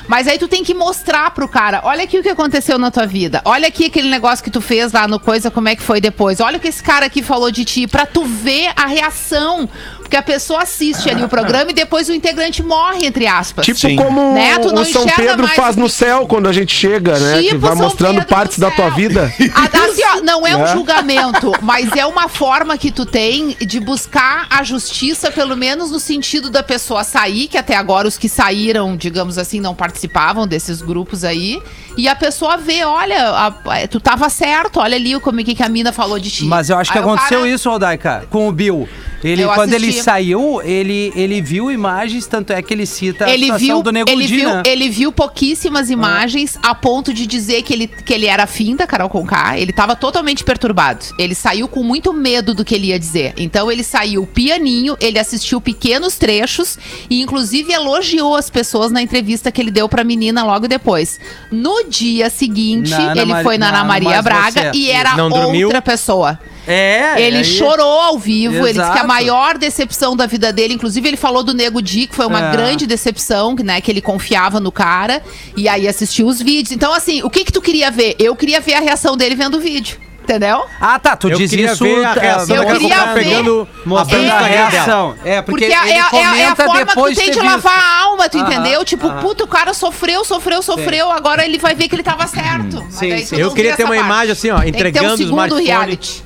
Mas 0.07 0.27
aí 0.27 0.37
tu 0.37 0.47
tem 0.47 0.63
que 0.63 0.73
mostrar 0.73 1.31
pro 1.31 1.47
cara, 1.47 1.81
olha 1.83 2.03
aqui 2.03 2.19
o 2.19 2.23
que 2.23 2.29
aconteceu 2.29 2.77
na 2.77 2.91
tua 2.91 3.07
vida. 3.07 3.41
Olha 3.43 3.67
aqui 3.67 3.85
aquele 3.85 4.07
negócio 4.07 4.43
que 4.43 4.51
tu 4.51 4.61
fez 4.61 4.91
lá 4.91 5.07
no 5.07 5.19
coisa, 5.19 5.49
como 5.49 5.67
é 5.67 5.75
que 5.75 5.81
foi 5.81 5.99
depois. 5.99 6.39
Olha 6.39 6.57
o 6.57 6.59
que 6.59 6.67
esse 6.67 6.83
cara 6.83 7.07
aqui 7.07 7.23
falou 7.23 7.49
de 7.49 7.65
ti, 7.65 7.87
pra 7.87 8.05
tu 8.05 8.23
ver 8.23 8.71
a 8.75 8.85
reação. 8.85 9.67
Porque 10.05 10.17
a 10.17 10.21
pessoa 10.21 10.61
assiste 10.61 11.09
ali 11.09 11.23
o 11.23 11.27
programa 11.27 11.71
e 11.71 11.73
depois 11.73 12.07
o 12.09 12.13
integrante 12.13 12.61
morre, 12.61 13.07
entre 13.07 13.25
aspas. 13.25 13.65
Tipo 13.65 13.79
Sim. 13.79 13.95
como 13.95 14.35
Né? 14.35 14.55
O 14.59 14.85
São 14.85 15.03
Pedro 15.07 15.43
mais 15.43 15.55
faz 15.55 15.75
no 15.75 15.85
que- 15.87 15.91
céu 15.93 16.27
quando 16.27 16.47
a 16.47 16.53
gente 16.53 16.73
chega, 16.75 17.17
né? 17.19 17.39
que 17.41 17.47
Tipo 17.49 17.59
vai 17.59 17.75
São 17.75 17.81
mostrando 17.85 18.13
Pedro 18.19 18.29
partes 18.29 18.59
da 18.59 18.69
tua 18.69 18.89
vida. 18.91 19.33
A- 19.55 19.85
assim, 19.85 20.03
ó, 20.15 20.21
não 20.21 20.45
é 20.45 20.55
um 20.55 20.59
Né? 20.59 20.67
julgamento, 20.73 21.51
mas 21.63 21.91
é 21.95 22.05
uma 22.05 22.29
forma 22.29 22.77
que 22.77 22.91
tu 22.91 23.03
tem 23.03 23.57
de 23.59 23.79
buscar 23.79 24.45
a 24.49 24.61
justiça, 24.63 25.31
pelo 25.31 25.57
menos 25.57 25.89
no 25.89 25.99
sentido 25.99 26.51
da 26.51 26.61
pessoa 26.61 27.03
sair, 27.03 27.47
que 27.47 27.57
até 27.57 27.75
agora 27.75 28.07
os 28.07 28.15
que 28.17 28.29
saíram, 28.29 28.95
digamos 28.95 29.39
assim, 29.39 29.59
não 29.59 29.73
participavam 29.73 30.45
desses 30.45 30.83
grupos 30.83 31.23
aí, 31.23 31.59
e 31.97 32.07
a 32.07 32.15
pessoa 32.15 32.57
vê, 32.57 32.85
olha, 32.85 33.29
a- 33.31 33.87
tu 33.89 33.99
tava 33.99 34.29
certo, 34.29 34.79
olha 34.79 34.95
ali 34.95 35.19
como 35.19 35.39
é 35.41 35.43
que 35.43 35.55
que 35.55 35.63
a 35.63 35.69
mina 35.69 35.91
falou 35.91 36.19
de 36.19 36.29
ti. 36.29 36.45
Mas 36.45 36.69
eu 36.69 36.77
acho 36.77 36.91
que 36.91 36.97
Aí 36.99 37.03
aconteceu 37.03 37.39
cara- 37.39 37.49
isso, 37.49 37.69
Rodaica, 37.69 38.27
com 38.29 38.47
o 38.47 38.51
Bill. 38.51 38.87
Ele, 39.25 39.41
Eu 39.43 39.49
quando 39.49 39.73
ele 39.73 39.87
assisti. 39.87 40.03
saiu, 40.03 40.61
ele, 40.63 41.11
ele 41.15 41.41
viu 41.41 41.71
imagens, 41.71 42.27
tanto 42.27 42.53
é 42.53 42.61
que 42.61 42.73
ele 42.73 42.85
cita 42.85 43.27
Ele 43.29 43.45
a 43.45 43.57
situação 43.57 43.77
viu, 43.77 43.81
do 43.83 43.91
Nego 43.91 44.09
ele, 44.11 44.27
Di, 44.27 44.35
viu, 44.35 44.49
né? 44.49 44.63
ele 44.65 44.87
viu 44.89 45.11
pouquíssimas 45.11 45.89
imagens 45.89 46.57
a 46.61 46.75
ponto 46.75 47.11
de 47.13 47.25
dizer 47.25 47.63
que 47.63 47.73
ele, 47.73 47.87
que 47.87 48.13
ele 48.13 48.27
era 48.27 48.43
afim 48.43 48.75
da 48.75 48.85
Carol 48.85 49.09
Conká. 49.09 49.57
Ele 49.57 49.73
tava 49.73 49.95
totalmente 49.95 50.43
perturbado. 50.43 51.05
Ele 51.17 51.33
saiu 51.33 51.67
com 51.67 51.81
muito 51.83 52.13
medo 52.13 52.53
do 52.53 52.63
que 52.63 52.75
ele 52.75 52.87
ia 52.87 52.99
dizer. 52.99 53.33
Então 53.37 53.71
ele 53.71 53.83
saiu 53.83 54.27
pianinho, 54.27 54.95
ele 54.99 55.17
assistiu 55.17 55.59
pequenos 55.59 56.17
trechos 56.17 56.77
e 57.09 57.21
inclusive 57.21 57.73
elogiou 57.73 58.35
as 58.35 58.49
pessoas 58.49 58.91
na 58.91 59.01
entrevista 59.01 59.51
que 59.51 59.59
ele 59.59 59.71
deu 59.71 59.89
pra 59.89 60.03
menina 60.03 60.43
logo 60.43 60.67
depois. 60.67 61.19
No 61.51 61.85
dia 61.89 62.29
seguinte, 62.29 62.91
Na 62.91 63.15
ele 63.17 63.33
foi 63.41 63.57
na 63.57 63.71
na 63.71 63.79
Ana 63.79 63.83
Maria 63.87 64.21
Braga 64.21 64.71
Você. 64.71 64.77
e 64.77 64.91
era 64.91 65.15
Não 65.15 65.29
dormiu? 65.29 65.67
outra 65.67 65.81
pessoa. 65.81 66.39
É, 66.67 67.21
Ele 67.21 67.37
aí- 67.37 67.43
chorou 67.45 67.99
ao 67.99 68.17
vivo, 68.17 68.55
ele 68.55 68.73
disse 68.73 68.79
que 68.79 68.81
a 68.81 68.93
Exato. 68.93 69.07
maior 69.07 69.57
decepção 69.57 70.15
da 70.15 70.25
vida 70.25 70.51
dele, 70.51 70.73
inclusive 70.73 71.07
ele 71.07 71.17
falou 71.17 71.43
do 71.43 71.53
Nego 71.53 71.81
Di, 71.81 72.07
que 72.07 72.15
foi 72.15 72.25
uma 72.25 72.47
É. 72.47 72.51
grande 72.51 72.87
decepção, 72.87 73.55
né, 73.63 73.79
que 73.81 73.91
ele 73.91 74.01
confiava 74.01 74.59
no 74.59 74.71
cara, 74.71 75.21
e 75.55 75.67
aí 75.69 75.87
assistiu 75.87 76.27
os 76.27 76.41
vídeos. 76.41 76.71
Então, 76.71 76.93
assim, 76.93 77.21
o 77.23 77.29
que 77.29 77.43
que 77.45 77.51
tu 77.51 77.61
queria 77.61 77.91
ver? 77.91 78.15
Eu 78.19 78.35
queria 78.35 78.59
ver 78.59 78.73
a 78.75 78.79
reação 78.79 79.15
dele 79.15 79.35
vendo 79.35 79.55
o 79.57 79.59
vídeo, 79.59 79.97
entendeu? 80.23 80.63
Ah, 80.81 80.97
tá, 80.97 81.15
tu 81.15 81.29
Eu 81.29 81.37
diz 81.37 81.51
isso... 81.53 81.83
ver 81.83 82.03
a 82.05 82.11
é, 82.15 82.19
reação 82.19 82.55
Eu 82.55 82.65
queria 82.65 83.05
ver- 83.05 83.13
pegando 83.23 83.67
a 83.85 83.87
Mostrando 83.89 84.21
banda 84.23 84.33
a 84.35 84.47
reação. 84.47 85.15
É, 85.23 85.41
porque, 85.41 85.65
Porque, 85.65 85.65
é, 85.65 85.81
ele 85.83 85.91
é- 85.91 86.41
é 86.41 86.47
a 86.47 86.55
forma 86.55 86.85
que 86.85 86.93
tu 86.93 87.03
tem 87.05 87.13
de 87.13 87.21
visto. 87.39 87.43
lavar 87.43 87.77
a 87.77 88.01
alma, 88.05 88.27
tu 88.27 88.37
Aham, 88.39 88.51
entendeu? 88.53 88.83
Tipo, 88.83 89.07
aham. 89.07 89.21
puta, 89.21 89.43
o 89.43 89.47
cara 89.47 89.73
sofreu, 89.73 90.25
sofreu, 90.25 90.61
sofreu, 90.63 91.11
agora 91.11 91.45
ele 91.45 91.57
vai 91.59 91.75
ver 91.75 91.87
que 91.87 91.95
ele 91.95 92.03
tava 92.03 92.25
certo. 92.27 92.83
Sim, 92.89 93.17
sim. 93.25 93.35
Eu 93.37 93.51
queria 93.51 93.75
ter 93.75 93.83
uma 93.83 93.93
parte. 93.93 94.05
imagem 94.05 94.31
assim, 94.31 94.49
ó, 94.49 94.59
Tem 94.59 94.71
que 94.71 94.71
ter 94.71 94.77
um 94.85 94.87
entregando 94.89 95.13
o 95.13 95.17
segundo 95.17 95.29
smartphone. 95.31 95.65
reality. 95.65 96.24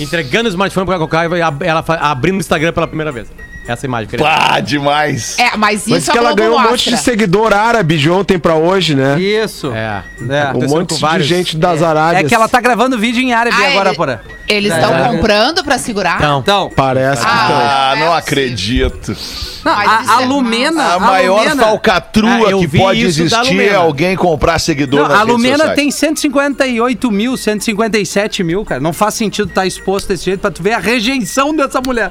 Entregando 0.00 0.48
o 0.48 0.50
smartphone 0.50 0.86
pra 0.86 0.98
Cacau 0.98 1.36
e 1.36 1.42
ab- 1.42 1.62
ela 1.62 1.84
abrindo 2.00 2.36
o 2.36 2.40
Instagram 2.40 2.72
pela 2.72 2.86
primeira 2.86 3.12
vez. 3.12 3.30
Essa 3.68 3.86
imagem. 3.86 4.08
queria. 4.08 4.24
Pá, 4.26 4.58
demais. 4.58 5.38
É, 5.38 5.56
mas 5.56 5.82
isso 5.82 5.90
Mas 5.90 6.08
a 6.08 6.12
que 6.12 6.18
ela 6.18 6.34
ganhou 6.34 6.56
um 6.56 6.60
monte 6.60 6.70
mostra. 6.70 6.96
de 6.96 6.98
seguidor 7.02 7.52
árabe 7.52 7.96
de 7.98 8.10
ontem 8.10 8.38
pra 8.38 8.54
hoje, 8.56 8.94
né? 8.96 9.20
Isso. 9.20 9.70
É. 9.72 10.02
É. 10.28 10.52
Um 10.56 10.66
monte 10.68 10.94
de 10.94 11.00
vários. 11.00 11.28
gente 11.28 11.56
das 11.56 11.80
Arábias. 11.82 12.24
É 12.24 12.28
que 12.28 12.34
ela 12.34 12.48
tá 12.48 12.60
gravando 12.60 12.98
vídeo 12.98 13.20
em 13.22 13.32
árabe 13.32 13.56
Ah, 13.62 13.68
agora, 13.70 13.90
ele- 13.90 13.96
porra. 13.96 14.22
Eles 14.48 14.72
É. 14.72 14.80
estão 14.80 14.92
É. 14.98 15.08
comprando 15.08 15.62
pra 15.62 15.78
segurar? 15.78 16.16
Então, 16.16 16.40
Então, 16.40 16.70
Parece 16.74 17.22
que 17.22 17.28
Ah, 17.30 17.40
estão. 17.42 17.56
Ah, 17.56 17.92
não 17.96 18.02
é 18.02 18.06
não 18.06 18.14
acredito. 18.14 19.16
não, 19.64 19.72
a, 19.72 20.16
a 20.18 20.22
é 20.22 20.26
Lumena... 20.26 20.94
A 20.94 20.98
maior 20.98 21.38
Lumena- 21.42 21.62
falcatrua 21.62 22.30
Ah, 22.48 22.50
eu 22.50 22.58
que 22.60 22.68
pode 22.78 23.00
existir 23.04 23.60
é 23.60 23.74
alguém 23.76 24.16
comprar 24.16 24.58
seguidor 24.58 25.02
Não, 25.02 25.08
nas 25.08 25.20
a 25.20 25.22
Lumena 25.22 25.68
tem 25.70 25.90
158 25.92 27.10
mil, 27.12 27.36
157 27.36 28.42
mil, 28.42 28.64
cara. 28.64 28.80
Não 28.80 28.92
faz 28.92 29.14
sentido 29.14 29.48
estar 29.50 29.66
exposto 29.66 30.08
desse 30.08 30.24
jeito 30.24 30.40
pra 30.40 30.50
tu 30.50 30.62
ver 30.62 30.72
a 30.72 30.78
rejeição 30.78 31.54
dessa 31.54 31.80
mulher. 31.80 32.10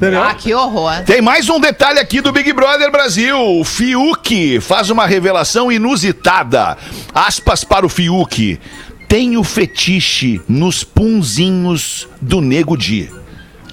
Entendeu? 0.00 0.22
Ah, 0.22 0.32
que 0.32 0.54
horror. 0.54 1.02
Tem 1.04 1.20
mais 1.20 1.50
um 1.50 1.60
detalhe 1.60 1.98
aqui 1.98 2.22
do 2.22 2.32
Big 2.32 2.50
Brother 2.54 2.90
Brasil. 2.90 3.38
O 3.38 3.62
Fiuk 3.64 4.58
faz 4.58 4.88
uma 4.88 5.04
revelação 5.04 5.70
inusitada. 5.70 6.78
Aspas 7.14 7.64
para 7.64 7.84
o 7.84 7.88
Fiuk. 7.88 8.58
Tenho 9.06 9.44
fetiche 9.44 10.40
nos 10.48 10.82
punzinhos 10.82 12.08
do 12.18 12.40
Nego 12.40 12.78
Di. 12.78 13.10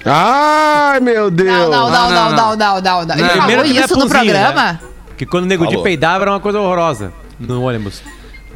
Ai, 0.04 1.00
meu 1.00 1.30
Deus. 1.30 1.48
Não, 1.48 1.70
não, 1.70 1.90
não, 1.90 2.10
não, 2.10 2.30
não, 2.30 2.56
não, 2.56 2.80
não, 2.82 3.04
não. 3.06 3.14
Ele 3.16 3.28
falou 3.30 3.64
é 3.64 3.66
isso 3.66 3.94
no 3.94 4.02
punzinho, 4.02 4.08
programa? 4.08 4.72
né? 4.72 4.80
Que 5.16 5.24
quando 5.24 5.44
o 5.44 5.46
Nego 5.46 5.64
Falou. 5.64 5.82
peidava 5.82 6.24
era 6.24 6.32
uma 6.32 6.40
coisa 6.40 6.60
horrorosa 6.60 7.10
no 7.40 7.62
ônibus. 7.62 8.02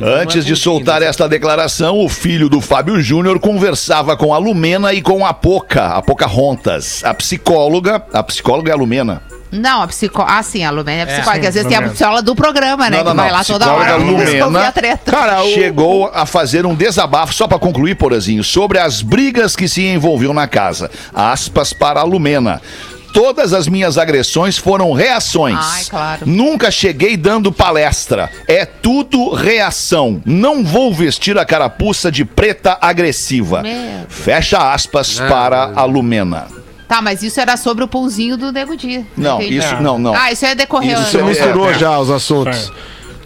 É 0.02 0.22
Antes 0.22 0.44
de 0.44 0.56
soltar 0.56 1.00
esta 1.02 1.28
declaração, 1.28 1.98
o 2.04 2.08
filho 2.08 2.48
do 2.48 2.60
Fábio 2.60 3.00
Júnior 3.00 3.38
conversava 3.38 4.16
com 4.16 4.34
a 4.34 4.38
Lumena 4.38 4.92
e 4.92 5.00
com 5.00 5.24
a 5.24 5.32
Poca, 5.32 5.86
a 5.96 6.02
Pocahontas. 6.02 7.02
A 7.04 7.14
psicóloga, 7.14 8.02
a 8.12 8.22
psicóloga 8.22 8.70
é 8.70 8.74
a 8.74 8.76
Lumena. 8.76 9.22
Não, 9.52 9.82
a 9.82 9.86
psicóloga. 9.86 10.32
Ah, 10.32 10.42
sim, 10.42 10.64
a 10.64 10.70
Lumena 10.70 11.02
é 11.02 11.06
psicóloga. 11.06 11.40
que 11.40 11.46
às 11.46 11.54
vezes 11.54 11.68
tem 11.68 11.76
a 11.76 11.80
Lumena. 11.80 11.94
psicóloga 11.94 12.22
do 12.22 12.34
programa, 12.34 12.90
né? 12.90 12.96
Não, 12.96 13.04
não, 13.04 13.10
que 13.12 13.16
vai 13.18 13.28
não, 13.30 13.36
lá 13.36 13.44
toda 13.44 13.72
hora 13.72 13.96
Lumena. 13.96 14.24
resolver 14.30 14.58
a 14.64 14.72
treta. 14.72 15.10
Cara, 15.12 15.42
o- 15.44 15.48
Chegou 15.54 16.10
a 16.12 16.26
fazer 16.26 16.64
um 16.66 16.74
desabafo, 16.74 17.32
só 17.34 17.46
pra 17.46 17.58
concluir, 17.58 17.94
Porazinho, 17.94 18.42
sobre 18.42 18.78
as 18.78 19.02
brigas 19.02 19.54
que 19.54 19.68
se 19.68 19.82
envolviam 19.86 20.32
na 20.34 20.48
casa. 20.48 20.90
Aspas 21.14 21.72
para 21.72 22.00
a 22.00 22.04
Lumena. 22.04 22.60
Todas 23.12 23.52
as 23.52 23.68
minhas 23.68 23.98
agressões 23.98 24.56
foram 24.56 24.92
reações. 24.92 25.58
Ai, 25.60 25.84
claro. 25.84 26.20
Nunca 26.26 26.70
cheguei 26.70 27.16
dando 27.16 27.52
palestra. 27.52 28.30
É 28.48 28.64
tudo 28.64 29.30
reação. 29.34 30.22
Não 30.24 30.64
vou 30.64 30.92
vestir 30.94 31.36
a 31.38 31.44
carapuça 31.44 32.10
de 32.10 32.24
preta 32.24 32.78
agressiva. 32.80 33.62
Meu. 33.62 34.06
Fecha 34.08 34.72
aspas 34.72 35.20
para 35.20 35.72
a 35.76 35.84
Lumena. 35.84 36.46
Tá, 36.88 37.00
mas 37.00 37.22
isso 37.22 37.40
era 37.40 37.56
sobre 37.56 37.84
o 37.84 37.88
pãozinho 37.88 38.36
do 38.36 38.52
Nego 38.52 38.76
Di. 38.76 39.04
Não, 39.16 39.40
Entendi. 39.40 39.58
isso 39.58 39.76
não, 39.80 39.98
não. 39.98 40.14
Ah, 40.14 40.30
isso 40.30 40.44
é 40.44 40.54
decorrer. 40.54 40.92
Isso 41.00 41.10
Você 41.12 41.18
É, 41.18 41.22
misturou 41.22 41.70
é. 41.70 41.74
já 41.74 41.98
os 41.98 42.10
assuntos. 42.10 42.70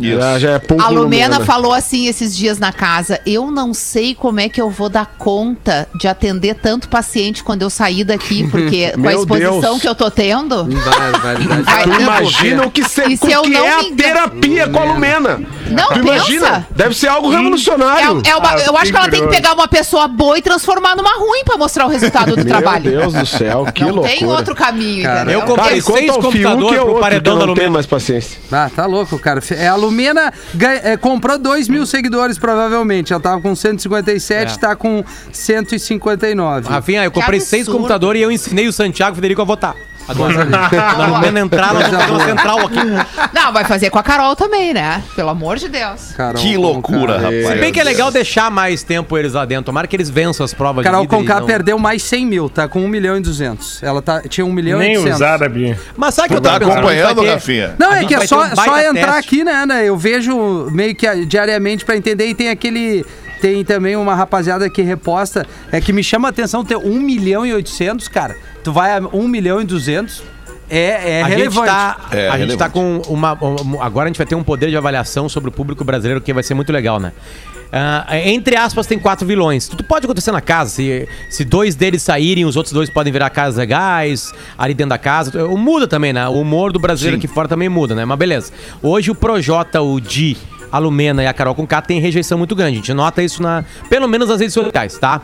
Isso. 0.04 0.20
Já, 0.20 0.38
já 0.38 0.50
é 0.52 0.58
pouco 0.58 0.82
A 0.82 0.88
Lumena 0.88 1.26
Lumena. 1.36 1.44
falou 1.44 1.72
assim 1.72 2.06
esses 2.06 2.36
dias 2.36 2.58
na 2.58 2.72
casa: 2.72 3.20
Eu 3.26 3.50
não 3.50 3.72
sei 3.74 4.14
como 4.14 4.40
é 4.40 4.48
que 4.48 4.60
eu 4.60 4.70
vou 4.70 4.88
dar 4.88 5.06
conta 5.18 5.88
de 5.98 6.06
atender 6.08 6.54
tanto 6.54 6.88
paciente 6.88 7.42
quando 7.44 7.62
eu 7.62 7.70
sair 7.70 8.04
daqui, 8.04 8.46
porque 8.50 8.90
com 8.92 9.00
a 9.00 9.10
Meu 9.10 9.20
exposição 9.20 9.60
Deus. 9.60 9.80
que 9.80 9.88
eu 9.88 9.94
tô 9.94 10.10
tendo. 10.10 10.64
Vai, 10.64 11.12
vai, 11.12 11.36
vai. 11.36 11.62
Vai, 11.62 11.82
Tu 11.96 12.00
imagina 12.02 12.66
o 12.66 12.70
que, 12.70 12.84
cê, 12.88 13.04
E 13.08 13.16
se 13.16 13.30
eu 13.32 13.42
que 13.42 13.50
não 13.50 13.64
é 13.64 13.72
a 13.72 13.78
me 13.82 13.88
engano- 13.90 13.96
terapia 13.96 14.68
com 14.68 14.78
a 14.78 14.84
Lumena. 14.84 15.40
Não, 15.70 15.88
tu 15.88 15.94
pensa. 15.94 16.00
imagina? 16.14 16.66
Deve 16.70 16.94
ser 16.94 17.08
algo 17.08 17.28
revolucionário. 17.30 18.22
É, 18.24 18.30
é 18.30 18.36
uma- 18.36 18.50
Ah, 18.54 18.58
eu 18.60 18.76
acho 18.76 18.90
que 18.92 18.96
ela 18.96 19.08
tem 19.08 19.20
que 19.22 19.28
pegar 19.28 19.52
uma 19.54 19.66
pessoa 19.66 20.06
boa 20.06 20.38
e 20.38 20.42
transformar 20.42 20.94
numa 20.96 21.10
ruim 21.18 21.42
pra 21.44 21.56
mostrar 21.58 21.86
o 21.86 21.88
resultado 21.88 22.30
do 22.30 22.36
Meu 22.36 22.46
trabalho. 22.46 22.90
Deus 22.90 23.12
do 23.12 23.26
céu, 23.26 23.66
que 23.74 23.82
não 23.82 23.90
loucura. 23.96 24.14
tem 24.16 24.26
outro 24.28 24.54
caminho, 24.54 25.02
Cara, 25.02 25.22
entendeu? 25.22 25.40
eu 25.40 25.46
comprei 25.46 25.80
Cara, 25.82 25.98
seis 25.98 26.10
ao 26.10 26.20
computadores 26.22 26.78
é 26.78 26.84
pro 26.84 27.00
paredão 27.00 27.34
da 27.38 27.46
não 27.46 27.54
tem 27.54 27.64
Lumena. 27.64 27.70
mais 27.74 27.86
paciência. 27.86 28.38
Ah, 28.52 28.70
tá 28.74 28.86
louco, 28.86 29.18
cara. 29.18 29.40
É, 29.50 29.66
A 29.66 29.74
Lumena 29.74 29.85
ganha- 30.54 30.80
é, 30.84 30.96
comprou 30.96 31.38
2 31.38 31.68
mil 31.68 31.86
seguidores, 31.86 32.38
provavelmente. 32.38 33.12
Ela 33.12 33.22
tava 33.22 33.40
com 33.40 33.54
157, 33.54 34.54
É. 34.54 34.56
tá 34.58 34.74
com 34.76 35.04
159. 35.32 36.68
Rafinha, 36.68 37.04
eu 37.04 37.10
comprei 37.10 37.40
seis 37.40 37.68
computadores 37.68 38.20
e 38.20 38.24
eu 38.24 38.30
ensinei 38.30 38.66
o 38.68 38.72
Santiago 38.72 39.14
Federico 39.14 39.42
a 39.42 39.44
votar. 39.44 39.74
Agora, 40.08 40.34
entrar, 41.38 41.74
nós 41.74 41.88
fazer 41.88 42.10
uma 42.12 42.24
central 42.24 42.58
aqui. 42.60 42.78
Não, 43.32 43.52
vai 43.52 43.64
fazer 43.64 43.90
com 43.90 43.98
a 43.98 44.02
Carol 44.02 44.36
também, 44.36 44.72
né? 44.72 45.02
Pelo 45.14 45.30
amor 45.30 45.56
de 45.58 45.68
Deus. 45.68 46.12
Carol 46.16 46.40
Que 46.40 46.56
loucura, 46.56 47.14
Conká. 47.14 47.24
rapaz. 47.24 47.46
Se 47.48 47.54
bem 47.56 47.72
que 47.72 47.80
é 47.80 47.84
legal 47.84 48.10
deixar 48.10 48.50
mais 48.50 48.82
tempo 48.82 49.16
eles 49.18 49.32
lá 49.32 49.44
dentro. 49.44 49.64
Tomara 49.66 49.86
que 49.86 49.96
eles 49.96 50.08
vençam 50.08 50.44
as 50.44 50.54
provas 50.54 50.84
Carol 50.84 51.00
de 51.00 51.06
e 51.06 51.08
Conká 51.08 51.40
não- 51.40 51.46
perdeu 51.46 51.78
mais 51.78 52.02
100 52.02 52.26
mil, 52.26 52.48
tá 52.48 52.68
com 52.68 52.80
1 52.84 52.88
milhão 52.88 53.16
e 53.16 53.20
200. 53.20 53.82
Ela 53.82 54.00
tá, 54.00 54.20
tinha 54.28 54.44
1 54.44 54.52
milhão 54.52 54.80
e 54.82 54.86
Nem 54.86 54.96
800. 54.98 55.16
os 55.16 55.22
árabes. 55.22 55.76
Mas 55.96 56.14
sabe 56.14 56.28
que 56.28 56.34
Tu 56.34 56.38
eu 56.38 56.42
tá 56.42 56.48
tava 56.50 56.60
pensando? 56.60 56.78
acompanhando, 56.78 57.20
ter- 57.22 57.30
Rafinha? 57.30 57.74
Não, 57.78 57.92
é 57.92 58.04
que 58.04 58.14
é 58.14 58.26
só, 58.26 58.44
um 58.44 58.54
só 58.54 58.78
entrar 58.80 59.14
teste. 59.14 59.18
aqui, 59.34 59.44
né, 59.44 59.66
né? 59.66 59.84
Eu 59.88 59.96
vejo 59.96 60.68
meio 60.70 60.94
que 60.94 61.26
diariamente 61.26 61.84
pra 61.84 61.96
entender 61.96 62.26
e 62.28 62.34
tem 62.34 62.48
aquele. 62.50 63.04
Tem 63.40 63.64
também 63.64 63.96
uma 63.96 64.14
rapaziada 64.14 64.68
que 64.70 64.82
reposta, 64.82 65.46
é 65.70 65.80
que 65.80 65.92
me 65.92 66.02
chama 66.02 66.28
a 66.28 66.30
atenção 66.30 66.64
ter 66.64 66.76
1 66.76 67.00
milhão 67.00 67.44
e 67.44 67.52
800, 67.52 68.08
cara. 68.08 68.36
Tu 68.64 68.72
vai 68.72 68.96
a 68.96 69.00
1 69.12 69.28
milhão 69.28 69.60
e 69.60 69.64
200, 69.64 70.22
é, 70.70 71.18
é 71.18 71.22
a 71.22 71.28
gente 71.28 71.36
relevante. 71.38 71.66
tá, 71.66 71.96
É, 72.12 72.28
a 72.28 72.38
gente 72.38 72.48
relevante. 72.50 72.58
tá 72.58 72.68
com 72.70 72.98
uma, 73.08 73.32
um- 73.44 73.80
Agora 73.82 74.06
a 74.06 74.08
gente 74.08 74.16
vai 74.18 74.26
ter 74.26 74.34
um 74.34 74.42
poder 74.42 74.70
de 74.70 74.76
avaliação 74.76 75.28
sobre 75.28 75.48
o 75.50 75.52
público 75.52 75.84
brasileiro 75.84 76.20
que 76.20 76.32
vai 76.32 76.42
ser 76.42 76.54
muito 76.54 76.72
legal, 76.72 76.98
né? 76.98 77.12
Ah, 77.72 78.06
entre 78.24 78.56
aspas, 78.56 78.86
tem 78.86 78.96
quatro 78.98 79.26
vilões. 79.26 79.66
Tudo 79.68 79.82
pode 79.84 80.06
acontecer 80.06 80.30
na 80.30 80.40
casa. 80.40 80.70
Se, 80.70 81.06
se 81.28 81.44
dois 81.44 81.74
deles 81.74 82.00
saírem, 82.00 82.44
os 82.44 82.56
outros 82.56 82.72
dois 82.72 82.88
podem 82.88 83.12
virar 83.12 83.28
casas 83.28 83.58
legais, 83.58 84.32
ali 84.56 84.72
dentro 84.72 84.90
da 84.90 84.98
casa. 84.98 85.32
Muda 85.48 85.86
também, 85.86 86.12
né? 86.12 86.26
O 86.28 86.40
humor 86.40 86.72
do 86.72 86.78
brasileiro 86.78 87.20
Sim. 87.20 87.26
aqui 87.26 87.34
fora 87.34 87.48
também 87.48 87.68
muda, 87.68 87.94
né? 87.94 88.04
Mas 88.04 88.16
beleza. 88.18 88.52
Hoje 88.80 89.10
o 89.10 89.14
Projota, 89.16 89.82
o 89.82 90.00
Di, 90.00 90.36
a 90.70 90.78
Lumena 90.78 91.22
e 91.22 91.26
a 91.26 91.32
Carol 91.32 91.54
Conká 91.54 91.80
tem 91.80 92.00
rejeição 92.00 92.38
muito 92.38 92.54
grande. 92.54 92.72
A 92.72 92.76
gente 92.76 92.94
nota 92.94 93.22
isso 93.22 93.42
na. 93.42 93.64
Pelo 93.88 94.08
menos 94.08 94.28
nas 94.28 94.40
redes 94.40 94.54
sociais, 94.54 94.98
tá? 94.98 95.22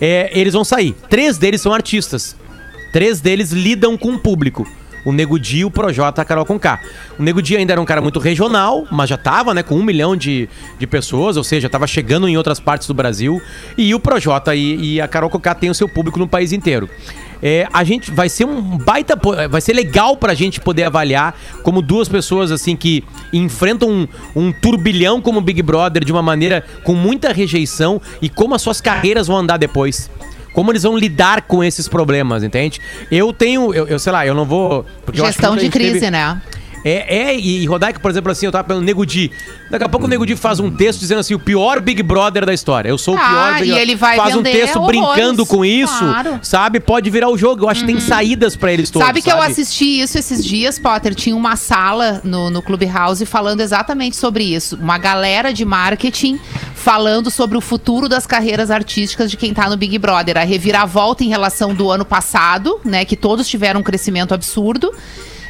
É, 0.00 0.30
eles 0.32 0.54
vão 0.54 0.64
sair. 0.64 0.94
Três 1.08 1.38
deles 1.38 1.60
são 1.60 1.72
artistas. 1.72 2.36
Três 2.92 3.20
deles 3.20 3.52
lidam 3.52 3.96
com 3.96 4.12
o 4.12 4.18
público. 4.18 4.66
O 5.04 5.12
Nego 5.12 5.38
Di, 5.38 5.64
o 5.64 5.70
Projota 5.70 6.22
a 6.22 6.24
Carol 6.24 6.46
Conká. 6.46 6.80
O 7.18 7.22
Nego 7.22 7.42
Di 7.42 7.56
ainda 7.56 7.74
era 7.74 7.80
um 7.80 7.84
cara 7.84 8.00
muito 8.00 8.18
regional, 8.18 8.86
mas 8.90 9.10
já 9.10 9.18
tava, 9.18 9.52
né, 9.52 9.62
com 9.62 9.74
um 9.74 9.82
milhão 9.82 10.16
de, 10.16 10.48
de 10.78 10.86
pessoas, 10.86 11.36
ou 11.36 11.44
seja, 11.44 11.68
tava 11.68 11.86
chegando 11.86 12.26
em 12.26 12.36
outras 12.36 12.58
partes 12.58 12.88
do 12.88 12.94
Brasil. 12.94 13.40
E 13.76 13.94
o 13.94 14.00
Projota 14.00 14.54
e, 14.54 14.94
e 14.94 15.00
a 15.00 15.06
Carol 15.06 15.28
Conká 15.28 15.54
têm 15.54 15.68
o 15.68 15.74
seu 15.74 15.88
público 15.88 16.18
no 16.18 16.26
país 16.26 16.52
inteiro. 16.52 16.88
É, 17.42 17.66
a 17.72 17.84
gente 17.84 18.10
vai 18.10 18.28
ser 18.28 18.44
um 18.44 18.78
baita. 18.78 19.18
Vai 19.50 19.60
ser 19.60 19.72
legal 19.72 20.16
pra 20.16 20.34
gente 20.34 20.60
poder 20.60 20.84
avaliar 20.84 21.34
como 21.62 21.82
duas 21.82 22.08
pessoas 22.08 22.50
assim 22.50 22.74
que 22.76 23.04
enfrentam 23.32 23.88
um, 23.90 24.08
um 24.34 24.52
turbilhão 24.52 25.20
como 25.20 25.38
o 25.38 25.42
Big 25.42 25.62
Brother 25.62 26.04
de 26.04 26.12
uma 26.12 26.22
maneira 26.22 26.64
com 26.84 26.94
muita 26.94 27.32
rejeição 27.32 28.00
e 28.22 28.28
como 28.28 28.54
as 28.54 28.62
suas 28.62 28.80
carreiras 28.80 29.26
vão 29.26 29.36
andar 29.38 29.56
depois. 29.56 30.10
Como 30.54 30.70
eles 30.70 30.84
vão 30.84 30.96
lidar 30.96 31.42
com 31.42 31.64
esses 31.64 31.88
problemas, 31.88 32.44
entende? 32.44 32.80
Eu 33.10 33.32
tenho, 33.32 33.74
eu, 33.74 33.88
eu 33.88 33.98
sei 33.98 34.12
lá, 34.12 34.24
eu 34.24 34.34
não 34.34 34.44
vou. 34.44 34.86
Gestão 35.12 35.56
de 35.56 35.68
crise, 35.68 35.94
teve- 35.94 36.10
né? 36.10 36.40
É, 36.84 37.30
é, 37.30 37.36
e 37.38 37.64
Rodaica, 37.66 37.98
por 37.98 38.10
exemplo, 38.10 38.30
assim, 38.30 38.46
eu 38.46 38.52
tava 38.52 38.64
pensando, 38.64 38.84
Nego 38.84 39.06
Di. 39.06 39.30
Daqui 39.70 39.84
a 39.84 39.88
pouco 39.88 40.06
o 40.06 40.08
Nego 40.08 40.26
Di 40.26 40.36
faz 40.36 40.60
um 40.60 40.70
texto 40.70 41.00
dizendo 41.00 41.20
assim, 41.20 41.34
o 41.34 41.38
pior 41.38 41.80
Big 41.80 42.02
Brother 42.02 42.44
da 42.44 42.52
história. 42.52 42.88
Eu 42.88 42.98
sou 42.98 43.14
o 43.14 43.18
Ah, 43.18 43.20
pior 43.28 43.52
Big 43.54 43.62
e 43.62 43.66
Brother. 43.68 43.82
ele 43.82 43.94
vai 43.96 44.16
Faz 44.16 44.36
um 44.36 44.42
texto 44.42 44.76
horrores. 44.76 45.00
brincando 45.00 45.46
com 45.46 45.64
isso, 45.64 45.98
Claro. 45.98 46.38
sabe? 46.42 46.80
Pode 46.80 47.08
virar 47.10 47.28
o 47.30 47.38
jogo. 47.38 47.64
Eu 47.64 47.68
acho 47.70 47.80
que 47.80 47.86
tem 47.86 47.98
saídas 48.00 48.54
pra 48.54 48.72
eles 48.72 48.90
todos, 48.90 49.06
Sabe 49.06 49.22
que 49.22 49.30
eu 49.32 49.40
assisti 49.40 50.00
isso 50.00 50.18
esses 50.18 50.44
dias, 50.44 50.78
Potter? 50.78 51.14
Tinha 51.14 51.34
uma 51.34 51.56
sala 51.56 52.20
no, 52.22 52.50
no 52.50 52.60
Clubhouse 52.60 53.24
falando 53.24 53.60
exatamente 53.60 54.16
sobre 54.16 54.44
isso. 54.44 54.76
Uma 54.76 54.98
galera 54.98 55.52
de 55.52 55.64
marketing 55.64 56.38
falando 56.74 57.30
sobre 57.30 57.56
o 57.56 57.60
futuro 57.62 58.08
das 58.10 58.26
carreiras 58.26 58.70
artísticas 58.70 59.30
de 59.30 59.36
quem 59.38 59.54
tá 59.54 59.70
no 59.70 59.76
Big 59.76 59.96
Brother. 59.98 60.36
A 60.36 60.44
reviravolta 60.44 61.24
em 61.24 61.28
relação 61.28 61.74
do 61.74 61.90
ano 61.90 62.04
passado, 62.04 62.78
né? 62.84 63.04
Que 63.06 63.16
todos 63.16 63.48
tiveram 63.48 63.80
um 63.80 63.82
crescimento 63.82 64.34
absurdo. 64.34 64.92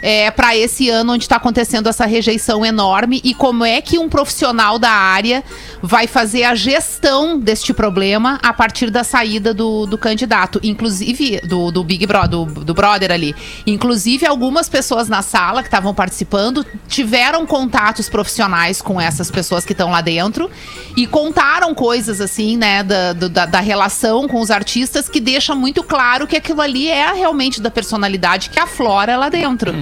É, 0.07 0.31
para 0.31 0.55
esse 0.55 0.91
ano 0.91 1.15
onde 1.15 1.25
está 1.25 1.37
acontecendo 1.37 1.89
essa 1.89 2.05
rejeição 2.05 2.63
enorme 2.63 3.23
e 3.25 3.33
como 3.33 3.65
é 3.65 3.81
que 3.81 3.99
um 3.99 4.07
profissional 4.07 4.79
da 4.79 4.91
área 4.91 5.43
vai 5.81 6.07
fazer 6.07 6.45
a 6.45 6.55
gestão 6.55 7.39
deste 7.39 7.73
problema 7.73 8.39
a 8.43 8.53
partir 8.53 8.91
da 8.91 9.03
saída 9.03 9.55
do, 9.55 9.87
do 9.87 9.97
candidato, 9.97 10.61
inclusive 10.63 11.41
do, 11.47 11.71
do 11.71 11.83
Big 11.83 12.07
Brother, 12.07 12.29
do, 12.29 12.45
do 12.65 12.75
brother 12.75 13.11
ali. 13.11 13.35
Inclusive, 13.67 14.27
algumas 14.27 14.69
pessoas 14.69 15.09
na 15.09 15.23
sala 15.23 15.63
que 15.63 15.69
estavam 15.69 15.95
participando 15.95 16.67
tiveram 16.87 17.47
contatos 17.47 18.09
profissionais 18.09 18.83
com 18.83 19.01
essas 19.01 19.31
pessoas 19.31 19.65
que 19.65 19.73
estão 19.73 19.91
lá 19.91 20.03
dentro 20.03 20.51
e 20.97 21.07
contaram 21.07 21.75
coisas 21.75 22.21
assim, 22.21 22.57
né, 22.59 22.83
da, 22.83 23.13
da, 23.15 23.47
da 23.47 23.61
relação 23.61 24.29
com 24.29 24.41
os 24.41 24.51
artistas 24.51 25.09
que 25.09 25.21
deixa 25.21 25.55
muito 25.55 25.83
claro 25.83 26.27
que 26.27 26.37
aquilo 26.37 26.61
ali 26.61 26.89
é 26.89 27.13
realmente 27.13 27.61
da 27.61 27.71
personalidade 27.71 28.51
que 28.51 28.61
aflora 28.61 29.17
lá 29.17 29.29
dentro. 29.29 29.73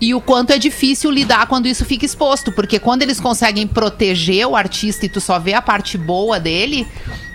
E 0.00 0.14
o 0.14 0.20
quanto 0.20 0.50
é 0.50 0.58
difícil 0.58 1.10
lidar 1.10 1.46
quando 1.46 1.66
isso 1.66 1.84
fica 1.84 2.04
exposto, 2.04 2.52
porque 2.52 2.78
quando 2.78 3.02
eles 3.02 3.20
conseguem 3.20 3.66
proteger 3.66 4.46
o 4.46 4.56
artista 4.56 5.06
e 5.06 5.08
tu 5.08 5.20
só 5.20 5.38
vê 5.38 5.54
a 5.54 5.62
parte 5.62 5.98
boa 5.98 6.40
dele, 6.40 6.86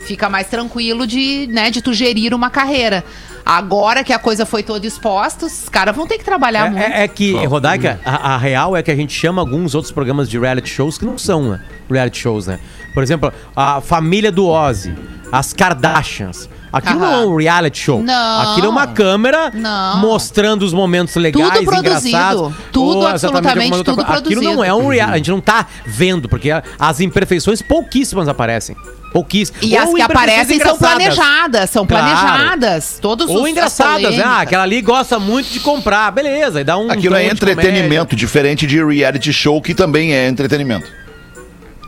fica 0.05 0.29
mais 0.29 0.47
tranquilo 0.47 1.05
de, 1.05 1.47
né, 1.47 1.69
de 1.69 1.81
tu 1.81 1.93
gerir 1.93 2.33
uma 2.33 2.49
carreira. 2.49 3.03
Agora 3.45 4.03
que 4.03 4.11
a 4.11 4.17
coisa 4.17 4.45
foi 4.45 4.63
toda 4.63 4.87
exposta, 4.87 5.45
os 5.45 5.69
caras 5.69 5.95
vão 5.95 6.07
ter 6.07 6.17
que 6.17 6.23
trabalhar 6.23 6.71
muito. 6.71 6.83
É, 6.83 7.01
é, 7.01 7.03
é 7.03 7.07
que, 7.07 7.33
Rodaica, 7.45 7.99
a, 8.03 8.33
a 8.33 8.37
real 8.37 8.75
é 8.75 8.81
que 8.81 8.89
a 8.89 8.95
gente 8.95 9.13
chama 9.13 9.39
alguns 9.39 9.75
outros 9.75 9.91
programas 9.91 10.27
de 10.27 10.39
reality 10.39 10.69
shows 10.69 10.97
que 10.97 11.05
não 11.05 11.17
são 11.17 11.51
né, 11.51 11.61
reality 11.89 12.17
shows, 12.17 12.47
né? 12.47 12.59
Por 12.93 13.03
exemplo, 13.03 13.31
a 13.55 13.81
família 13.81 14.31
do 14.31 14.47
Ozzy, 14.47 14.95
as 15.31 15.53
Kardashians. 15.53 16.49
Aquilo 16.77 16.99
não 16.99 17.13
é 17.13 17.25
um 17.25 17.35
reality 17.37 17.77
show. 17.79 18.03
Não. 18.03 18.41
Aquilo 18.51 18.67
é 18.67 18.69
uma 18.69 18.85
câmera 18.87 19.49
Não. 19.53 19.97
mostrando 19.99 20.63
os 20.63 20.73
momentos 20.73 21.15
legais, 21.15 21.49
Tudo 21.53 21.65
produzido. 21.65 22.07
engraçados. 22.09 22.53
Tudo, 22.71 22.97
ou 22.97 23.13
exatamente 23.13 23.13
absolutamente 23.13 23.59
alguma 23.61 23.77
outra 23.77 23.93
tudo 23.93 24.05
coisa. 24.05 24.19
Aquilo 24.21 24.41
não 24.41 24.55
produzido. 24.57 24.81
é 24.81 24.83
um 24.83 24.87
reality. 24.89 25.13
A 25.13 25.17
gente 25.17 25.31
não 25.31 25.41
tá 25.41 25.65
vendo, 25.85 26.27
porque 26.27 26.49
as 26.77 26.99
imperfeições 26.99 27.61
pouquíssimas 27.61 28.27
aparecem. 28.27 28.75
Pouquíssimas. 29.13 29.61
E 29.63 29.77
as 29.77 29.87
Ou 29.87 29.95
que 29.95 30.01
imperfeições 30.01 30.27
aparecem 30.27 30.59
são 30.59 30.75
engraçadas. 30.75 31.15
planejadas, 31.15 31.69
são 31.69 31.85
Claro. 31.87 32.05
planejadas. 32.05 32.99
Todos 33.01 33.29
os 33.29 33.35
Ou 33.35 33.47
engraçadas, 33.47 34.01
né? 34.01 34.07
Ah, 34.07 34.11
polêmicas. 34.11 34.41
aquela 34.41 34.63
ali 34.63 34.81
gosta 34.81 35.17
muito 35.17 35.49
de 35.49 35.61
comprar. 35.61 36.11
Beleza, 36.11 36.59
e 36.59 36.63
dá 36.65 36.77
um. 36.77 36.91
Aquilo 36.91 37.15
é 37.15 37.23
de 37.23 37.31
entretenimento, 37.31 38.13
diferente 38.13 38.67
de 38.67 38.83
reality 38.83 39.31
show, 39.31 39.61
que 39.61 39.73
também 39.73 40.13
é 40.13 40.27
entretenimento. 40.27 40.87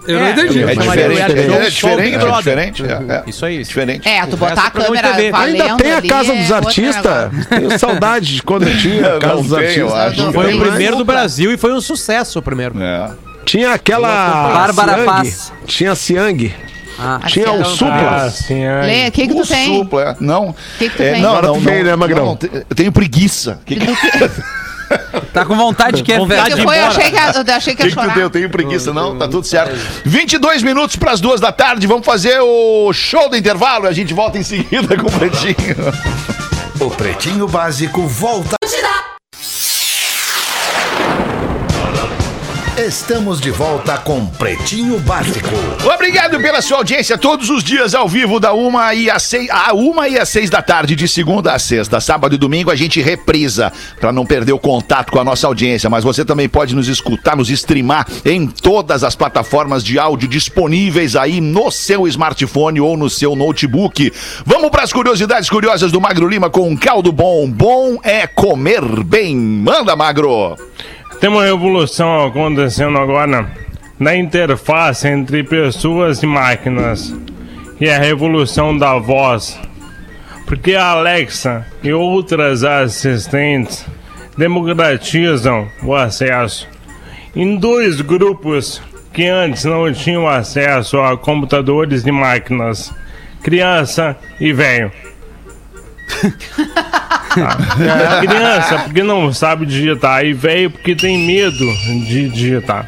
Eu 0.08 0.20
não 0.20 0.26
É, 0.28 0.32
entendi. 0.32 0.63
É 0.63 0.65
diferente, 0.76 1.20
é 1.20 1.70
diferente, 1.70 2.15
é 2.15 2.32
diferente. 2.38 2.84
é, 2.84 3.13
é. 3.15 3.24
Isso 3.28 3.46
aí. 3.46 3.63
Diferente. 3.63 4.08
É, 4.08 4.26
tu 4.26 4.34
O 4.36 4.38
botar 4.38 4.67
a 4.67 4.72
câmera 4.72 5.13
Ainda 5.15 5.76
tem 5.76 5.91
a 5.93 6.02
Casa 6.02 6.34
dos 6.34 6.52
Artistas. 6.52 7.32
Tenho 7.50 7.78
saudade 7.78 8.36
de 8.36 8.43
quando 8.43 8.67
eu 8.67 8.76
tinha 8.80 9.15
a 9.15 9.20
Casa 9.20 9.41
dos 9.43 9.54
Artistas. 9.54 10.15
Foi 10.34 10.54
o 10.54 10.60
primeiro 10.60 10.96
do. 10.96 11.06
Brasil 11.06 11.52
e 11.54 11.58
foi 11.58 11.74
um 11.74 11.82
sucesso 11.82 12.39
o 12.39 12.41
primeiro. 12.41 12.82
É. 12.82 13.10
Tinha 13.46 13.74
aquela. 13.74 14.08
Bárbara. 14.54 15.04
Paz. 15.04 15.52
Tinha 15.65 15.91
a 15.91 15.96
Siang. 15.96 16.54
Ah, 17.00 17.20
Tinha 17.28 17.52
o 17.52 17.63
Supla. 17.63 18.24
Ah, 18.26 18.30
sim, 18.32 18.63
é. 18.63 18.82
Lê, 18.82 19.08
o 19.08 19.12
que 19.12 19.28
que 19.28 19.34
O 19.34 19.41
tu 19.41 19.48
tem? 19.48 19.78
supla. 19.78 20.17
Não. 20.20 20.56
Que 20.80 20.89
que 20.89 20.98
tu 20.98 21.04
É, 21.04 21.12
tem? 21.13 21.22
Não, 21.22 21.41
não, 21.41 21.54
tu 21.54 21.62
não, 21.62 21.84
né, 21.84 21.96
Magrão? 21.96 22.26
não, 22.41 22.50
eu 22.52 22.76
tenho 22.76 22.91
preguiça. 22.91 23.60
O 23.62 23.65
que, 23.65 23.76
que, 23.76 23.86
Tá 25.34 25.45
com 25.45 25.56
vontade 25.56 25.97
de 25.97 26.04
que 26.04 26.13
é 26.13 26.17
Vontade 26.17 26.56
de 26.56 26.63
foi? 26.63 26.80
Eu 26.80 26.86
achei 26.86 27.12
que, 27.12 27.15
eu 27.15 27.56
achei 27.56 27.76
que 27.76 27.84
ia 27.84 27.89
que, 27.89 27.95
que 27.95 28.13
tu? 28.13 28.19
Eu 28.19 28.30
tenho 28.30 28.50
preguiça, 28.50 28.93
não? 28.93 29.17
Tá 29.17 29.28
tudo 29.28 29.45
certo. 29.45 29.76
22 30.06 30.63
minutos 30.63 30.95
para 30.95 31.12
as 31.12 31.21
duas 31.21 31.39
da 31.39 31.52
tarde. 31.52 31.86
Vamos 31.86 32.06
fazer 32.06 32.39
o 32.39 32.91
show 32.93 33.30
do 33.30 33.38
intervalo 33.38 33.86
e 33.86 33.88
a 33.89 33.91
gente 33.91 34.13
volta 34.13 34.38
em 34.38 34.43
seguida 34.43 34.97
com 34.97 35.08
o 35.08 35.12
Pretinho. 35.12 35.76
O 36.80 36.89
Pretinho 36.89 37.47
Básico 37.47 38.08
volta. 38.08 38.57
Estamos 42.78 43.42
de 43.42 43.50
volta 43.50 43.98
com 43.98 44.24
Pretinho 44.28 45.00
Básico. 45.00 45.50
Obrigado 45.96 46.40
pela 46.40 46.62
sua 46.62 46.78
audiência 46.78 47.18
todos 47.18 47.50
os 47.50 47.63
dias 47.63 47.96
ao 47.96 48.08
vivo 48.08 48.40
da 48.40 48.54
uma 48.54 48.94
e 48.94 49.10
às 49.10 49.24
seis, 49.24 49.50
a 49.50 49.74
uma 49.74 50.08
e 50.08 50.16
às 50.16 50.30
seis 50.30 50.48
da 50.48 50.62
tarde, 50.62 50.96
de 50.96 51.08
segunda 51.08 51.54
a 51.54 51.58
sexta. 51.58 52.00
Sábado 52.00 52.36
e 52.36 52.38
domingo 52.38 52.70
a 52.70 52.76
gente 52.76 53.02
reprisa 53.02 53.74
para 54.00 54.12
não 54.12 54.28
perder 54.28 54.54
o 54.54 54.60
contato 54.60 55.12
com 55.12 55.20
a 55.20 55.24
nossa 55.24 55.48
audiência. 55.48 55.90
Mas 55.90 56.04
você 56.04 56.24
também 56.24 56.48
pode 56.48 56.76
nos 56.76 56.88
escutar, 56.88 57.36
nos 57.36 57.50
streamar 57.50 58.06
em 58.24 58.46
todas 58.46 59.04
as 59.04 59.16
plataformas 59.16 59.84
de 59.84 59.98
áudio 59.98 60.30
disponíveis 60.30 61.16
aí 61.16 61.42
no 61.42 61.72
seu 61.72 62.08
smartphone 62.08 62.80
ou 62.80 62.96
no 62.96 63.10
seu 63.10 63.36
notebook. 63.36 64.13
Vamos 64.46 64.70
para 64.70 64.84
as 64.84 64.94
curiosidades 64.94 65.50
curiosas 65.50 65.92
do 65.92 66.00
Magro 66.00 66.28
Lima 66.28 66.48
com 66.48 66.70
um 66.70 66.78
caldo 66.78 67.12
bom. 67.12 67.50
Bom 67.50 67.98
é 68.04 68.28
comer 68.28 69.04
bem. 69.04 69.36
Manda, 69.36 69.96
Magro. 69.96 70.56
Tem 71.19 71.30
uma 71.32 71.43
revolução 71.43 72.25
acontecendo 72.25 72.97
agora 72.99 73.51
na 73.99 74.15
interface 74.15 75.08
entre 75.08 75.43
pessoas 75.43 76.21
e 76.21 76.27
máquinas. 76.27 77.13
E 77.82 77.88
é 77.88 77.95
a 77.95 77.99
revolução 77.99 78.77
da 78.77 78.97
voz. 78.99 79.60
Porque 80.45 80.75
a 80.75 80.91
Alexa 80.91 81.65
e 81.84 81.91
outras 81.91 82.63
assistentes 82.63 83.84
democratizam 84.38 85.67
o 85.82 85.95
acesso. 85.95 86.67
Em 87.36 87.56
dois 87.58 87.99
grupos 87.99 88.82
que 89.12 89.25
antes 89.25 89.65
não 89.65 89.91
tinham 89.91 90.27
acesso 90.27 90.99
a 90.99 91.17
computadores 91.17 92.06
e 92.06 92.12
máquinas: 92.12 92.93
criança 93.41 94.15
e 94.39 94.53
velho. 94.53 94.91
É, 97.39 98.21
criança 98.28 98.80
porque 98.80 99.04
não 99.04 99.32
sabe 99.34 99.65
digitar 99.65 100.26
e 100.26 100.34
velho 100.34 100.71
porque 100.71 100.95
tem 100.95 101.26
medo 101.26 101.65
de 102.06 102.30
digitar. 102.30 102.88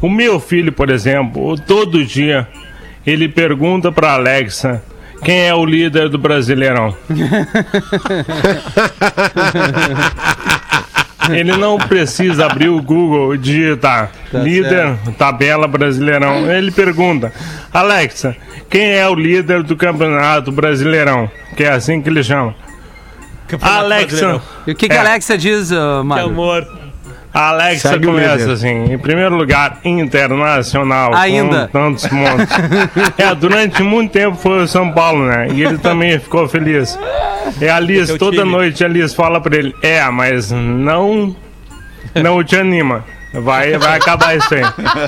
O 0.00 0.08
meu 0.08 0.40
filho, 0.40 0.72
por 0.72 0.90
exemplo, 0.90 1.58
todo 1.58 2.04
dia 2.04 2.48
ele 3.06 3.28
pergunta 3.28 3.92
pra 3.92 4.12
Alexa 4.12 4.82
quem 5.22 5.46
é 5.46 5.54
o 5.54 5.64
líder 5.64 6.08
do 6.08 6.18
Brasileirão. 6.18 6.96
Ele 11.28 11.56
não 11.56 11.78
precisa 11.78 12.46
abrir 12.46 12.68
o 12.68 12.82
Google 12.82 13.34
e 13.34 13.38
digitar 13.38 14.10
líder, 14.32 14.96
tabela 15.18 15.68
Brasileirão. 15.68 16.50
Ele 16.50 16.70
pergunta, 16.70 17.32
Alexa, 17.72 18.34
quem 18.68 18.94
é 18.94 19.08
o 19.08 19.14
líder 19.14 19.62
do 19.62 19.76
Campeonato 19.76 20.50
Brasileirão? 20.50 21.30
Que 21.56 21.64
é 21.64 21.70
assim 21.70 22.00
que 22.00 22.08
ele 22.08 22.24
chama. 22.24 22.54
Alexa. 23.60 24.40
E 24.66 24.72
o 24.72 24.74
que, 24.74 24.88
que 24.88 24.94
É. 24.94 24.98
a 24.98 25.00
Alexa 25.00 25.36
diz, 25.38 25.70
uh, 25.70 26.02
Mário? 26.04 26.26
amor. 26.26 26.66
A 27.32 27.50
Alexa 27.50 27.90
Segue 27.90 28.06
começa 28.06 28.50
assim, 28.52 28.92
em 28.92 28.98
primeiro 28.98 29.36
lugar, 29.36 29.78
internacional. 29.84 31.14
Ainda. 31.14 31.68
Com 31.68 31.78
tantos 31.78 32.10
montes. 32.10 32.48
é, 33.16 33.32
durante 33.36 33.84
muito 33.84 34.10
tempo 34.10 34.36
foi 34.36 34.64
o 34.64 34.66
São 34.66 34.90
Paulo, 34.90 35.24
né? 35.26 35.46
E 35.52 35.62
ele 35.62 35.78
também 35.78 36.18
ficou 36.18 36.48
feliz. 36.48 36.98
E 37.60 37.68
a 37.68 37.78
Liz, 37.78 38.12
toda 38.18 38.38
time. 38.38 38.50
noite 38.50 38.84
a 38.84 38.88
Liz 38.88 39.14
fala 39.14 39.40
pra 39.40 39.56
ele, 39.56 39.72
é, 39.80 40.04
mas 40.10 40.50
não, 40.50 41.34
não 42.20 42.42
te 42.42 42.56
anima. 42.56 43.04
Vai, 43.32 43.78
vai 43.78 43.96
acabar 43.96 44.36
isso 44.36 44.52
aí. 44.52 44.62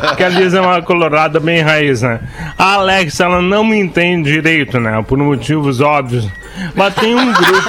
Porque 0.09 0.23
a 0.23 0.29
Liz 0.29 0.55
é 0.55 0.61
uma 0.61 0.81
colorada 0.81 1.41
bem 1.41 1.61
raiz, 1.61 2.03
né? 2.03 2.21
A 2.57 2.75
Alexa, 2.75 3.25
ela 3.25 3.43
não 3.43 3.65
me 3.65 3.77
entende 3.77 4.31
direito, 4.31 4.79
né? 4.79 5.05
Por 5.07 5.19
motivos 5.19 5.81
óbvios. 5.81 6.29
Mas 6.77 6.95
tem 6.95 7.17
um 7.17 7.33
grupo. 7.33 7.69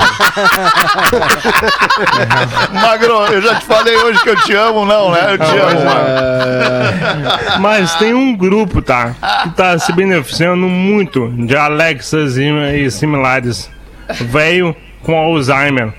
Magro, 2.72 3.14
eu 3.32 3.42
já 3.42 3.56
te 3.56 3.66
falei 3.66 3.98
hoje 3.98 4.22
que 4.22 4.30
eu 4.30 4.36
te 4.44 4.54
amo, 4.54 4.86
não, 4.86 5.12
né? 5.12 5.34
Eu 5.34 5.38
te 5.40 5.58
amo, 5.58 5.86
Magro. 5.86 7.62
Mas 7.62 7.96
tem 7.96 8.14
um 8.14 8.36
grupo, 8.36 8.80
tá? 8.82 9.16
Que 9.44 9.50
tá 9.52 9.80
se 9.80 9.92
beneficiando 9.92 10.68
muito 10.68 11.30
de 11.30 11.56
Alexas 11.56 12.38
e, 12.38 12.48
e 12.76 12.92
similares. 12.92 13.72
Veio 14.22 14.76
com 15.02 15.18
Alzheimer. 15.18 15.94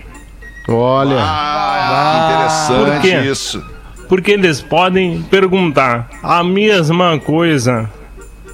Olha. 0.68 1.16
Ah, 1.18 2.66
Por 2.68 2.82
interessante 2.88 3.00
quê? 3.02 3.30
isso. 3.30 3.73
Porque 4.14 4.30
eles 4.30 4.60
podem 4.60 5.22
perguntar 5.28 6.08
a 6.22 6.44
mesma 6.44 7.18
coisa 7.18 7.90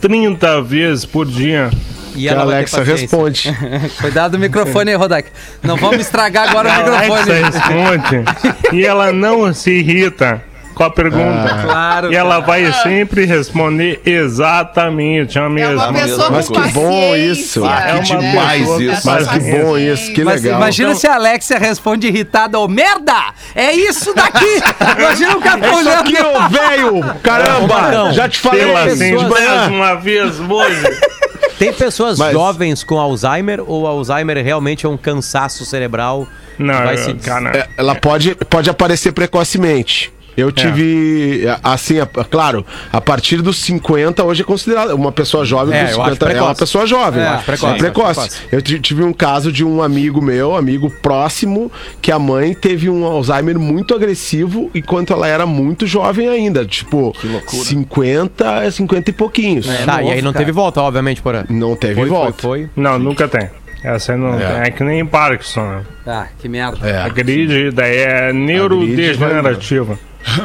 30 0.01 0.63
vezes 0.63 1.05
por 1.05 1.27
dia. 1.27 1.69
E 2.17 2.31
a 2.31 2.41
Alexa 2.41 2.83
responde. 2.83 3.55
Cuidado 4.01 4.33
do 4.33 4.39
microfone 4.39 4.91
aí, 4.91 4.97
Rodak. 4.97 5.29
Não 5.63 5.77
vamos 5.77 6.01
estragar 6.01 6.49
agora 6.49 6.73
A 6.73 6.79
o 6.79 6.95
Alexa 6.95 7.35
microfone. 7.35 7.43
responde 7.43 8.25
e 8.73 8.87
ela 8.87 9.13
não 9.13 9.53
se 9.53 9.71
irrita 9.71 10.43
com 10.75 10.85
a 10.85 10.91
pergunta. 10.91 11.59
Claro, 11.65 12.13
E 12.13 12.17
ela 12.17 12.41
vai 12.41 12.73
sempre 12.83 13.25
responder 13.25 14.01
exatamente 14.05 15.39
a 15.39 15.45
É 15.45 15.49
mesma 15.49 15.89
uma 15.89 15.93
pessoa 16.01 16.31
Mas 16.31 16.49
com 16.49 16.61
que 16.63 16.69
bom 16.73 17.17
isso. 17.17 17.65
Ah, 17.65 17.81
É 17.97 18.01
que 18.01 18.13
uma 18.13 18.21
demais 18.23 18.69
isso. 18.81 19.07
Mas 19.07 19.29
que 19.29 19.39
bom 19.41 19.79
isso, 19.79 20.13
que 20.13 20.25
Mas 20.25 20.43
legal. 20.43 20.59
imagina 20.59 20.95
se 20.95 21.07
a 21.07 21.15
Alexa 21.15 21.59
responde 21.59 22.07
irritada, 22.07 22.59
ô 22.59 22.67
merda! 22.69 23.15
É 23.55 23.73
isso 23.73 24.15
daqui! 24.15 24.61
Imagina 24.99 25.37
o 25.37 25.41
cara 25.41 25.67
É 25.67 25.71
olhando. 25.75 26.01
aqui, 26.01 26.15
ô 26.23 26.49
velho! 26.49 27.15
Caramba! 27.23 28.13
Já 28.13 28.29
te 28.29 28.39
falei 28.39 28.65
Pela 28.67 28.85
assim 28.85 29.17
de 29.17 29.25
manhã. 29.25 29.49
centésima 29.65 29.97
vez 29.97 30.41
hoje. 30.41 31.01
Tem 31.59 31.73
pessoas 31.75 32.19
Mas- 32.19 32.33
jovens 32.33 32.83
com 32.83 32.99
Alzheimer 32.99 33.61
ou 33.67 33.87
Alzheimer 33.87 34.43
realmente 34.43 34.87
é 34.87 34.89
um 34.89 34.97
cansaço 34.97 35.65
cerebral? 35.67 36.27
Não, 36.59 36.75
Vai 36.75 36.95
eu- 36.95 36.99
se- 36.99 37.15
cara. 37.15 37.51
É, 37.57 37.69
Ela 37.77 37.95
pode, 37.95 38.35
pode 38.49 38.71
aparecer 38.71 39.13
precocemente. 39.13 40.11
Eu 40.41 40.51
tive, 40.53 41.45
assim, 41.63 41.99
a- 42.01 42.07
claro, 42.07 42.65
a 42.93 43.01
partir 43.01 43.43
dos 43.43 43.59
50, 43.59 44.25
hoje 44.25 44.43
é 44.43 44.45
considerado 44.45 44.91
uma 44.95 45.13
pessoa 45.13 45.45
jovem 45.45 45.75
É, 45.75 45.85
dos 45.85 45.93
eu 45.93 46.03
acho 46.03 46.15
50 46.15 46.33
é 46.33 46.43
uma 46.43 46.55
pessoa 46.55 46.87
jovem. 46.87 47.23
É, 47.23 47.27
É, 47.27 47.29
acho 47.29 47.45
precoce, 47.45 47.79
precoce. 47.79 48.21
precoce. 48.21 48.41
Eu 48.53 48.63
ti- 48.63 48.81
tive 48.81 49.03
um 49.05 49.13
caso 49.13 49.53
de 49.53 49.65
um 49.65 49.83
amigo 49.83 50.21
meu, 50.23 50.57
amigo 50.57 50.91
próximo, 51.03 51.71
que 52.01 52.11
a 52.11 52.19
mãe 52.19 52.55
teve 52.55 52.89
um 52.91 53.05
Alzheimer 53.05 53.59
muito 53.59 53.95
agressivo 53.95 54.71
enquanto 54.75 55.13
ela 55.13 55.27
era 55.29 55.47
muito 55.47 55.87
jovem 55.87 56.29
ainda, 56.29 56.65
tipo, 56.65 57.15
50, 57.47 58.71
50 58.71 59.11
e 59.11 59.13
pouquinhos. 59.13 59.67
tá, 59.85 60.03
e 60.03 60.11
aí 60.11 60.23
não 60.23 60.33
cara. 60.33 60.45
teve 60.45 60.53
volta, 60.53 60.81
obviamente, 60.81 61.23
por 61.23 61.35
Não 61.49 61.77
teve 61.77 61.95
foi, 61.95 62.09
volta. 62.09 62.33
Foi, 62.43 62.61
foi. 62.67 62.71
Não, 62.77 62.99
nunca 62.99 63.29
tem. 63.29 63.49
Essa 63.83 64.13
aí 64.13 64.19
não 64.19 64.39
É. 64.39 64.69
É 64.69 64.71
que 64.71 64.85
nem 64.85 65.05
Parkinson. 65.07 65.67
né? 65.67 65.83
Ah, 66.07 66.27
que 66.39 66.49
merda. 66.49 66.87
É. 66.89 66.99
A 66.99 67.09
grid 67.09 67.71
daí 67.73 67.97
é 67.99 68.33
neurodegenerativa. 68.33 69.99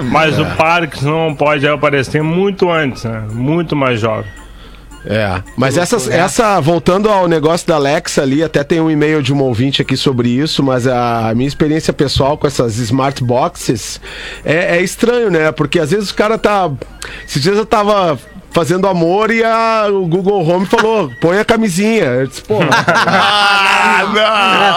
Mas 0.09 0.39
o 0.39 0.45
Parkinson 0.55 1.35
pode 1.35 1.67
aparecer 1.67 2.23
muito 2.23 2.71
antes, 2.71 3.03
né? 3.03 3.23
Muito 3.31 3.75
mais 3.75 3.99
jovem. 3.99 4.31
É, 5.07 5.41
mas 5.55 5.77
essas, 5.77 6.07
essa, 6.09 6.59
voltando 6.59 7.09
ao 7.09 7.27
negócio 7.27 7.67
da 7.67 7.75
Alexa 7.75 8.21
ali, 8.21 8.43
até 8.43 8.63
tem 8.63 8.79
um 8.81 8.89
e-mail 8.89 9.21
de 9.21 9.33
um 9.33 9.41
ouvinte 9.41 9.81
aqui 9.81 9.95
sobre 9.95 10.29
isso, 10.29 10.63
mas 10.63 10.87
a 10.87 11.31
minha 11.35 11.47
experiência 11.47 11.93
pessoal 11.93 12.37
com 12.37 12.47
essas 12.47 12.77
smart 12.77 13.23
boxes 13.23 14.01
é, 14.43 14.77
é 14.77 14.81
estranho, 14.81 15.29
né? 15.29 15.51
Porque 15.51 15.79
às 15.79 15.91
vezes 15.91 16.09
o 16.09 16.15
cara 16.15 16.37
tá. 16.37 16.69
Esses 17.27 17.41
dias 17.41 17.55
eu 17.57 17.65
tava 17.65 18.17
fazendo 18.51 18.87
amor 18.87 19.31
e 19.31 19.43
a, 19.43 19.87
o 19.91 20.07
Google 20.07 20.41
Home 20.47 20.65
falou: 20.65 21.11
põe 21.21 21.37
a 21.37 21.45
camisinha. 21.45 22.05
Eu 22.05 22.27
disse, 22.27 22.41
pô, 22.41 22.55
Ah, 22.87 24.03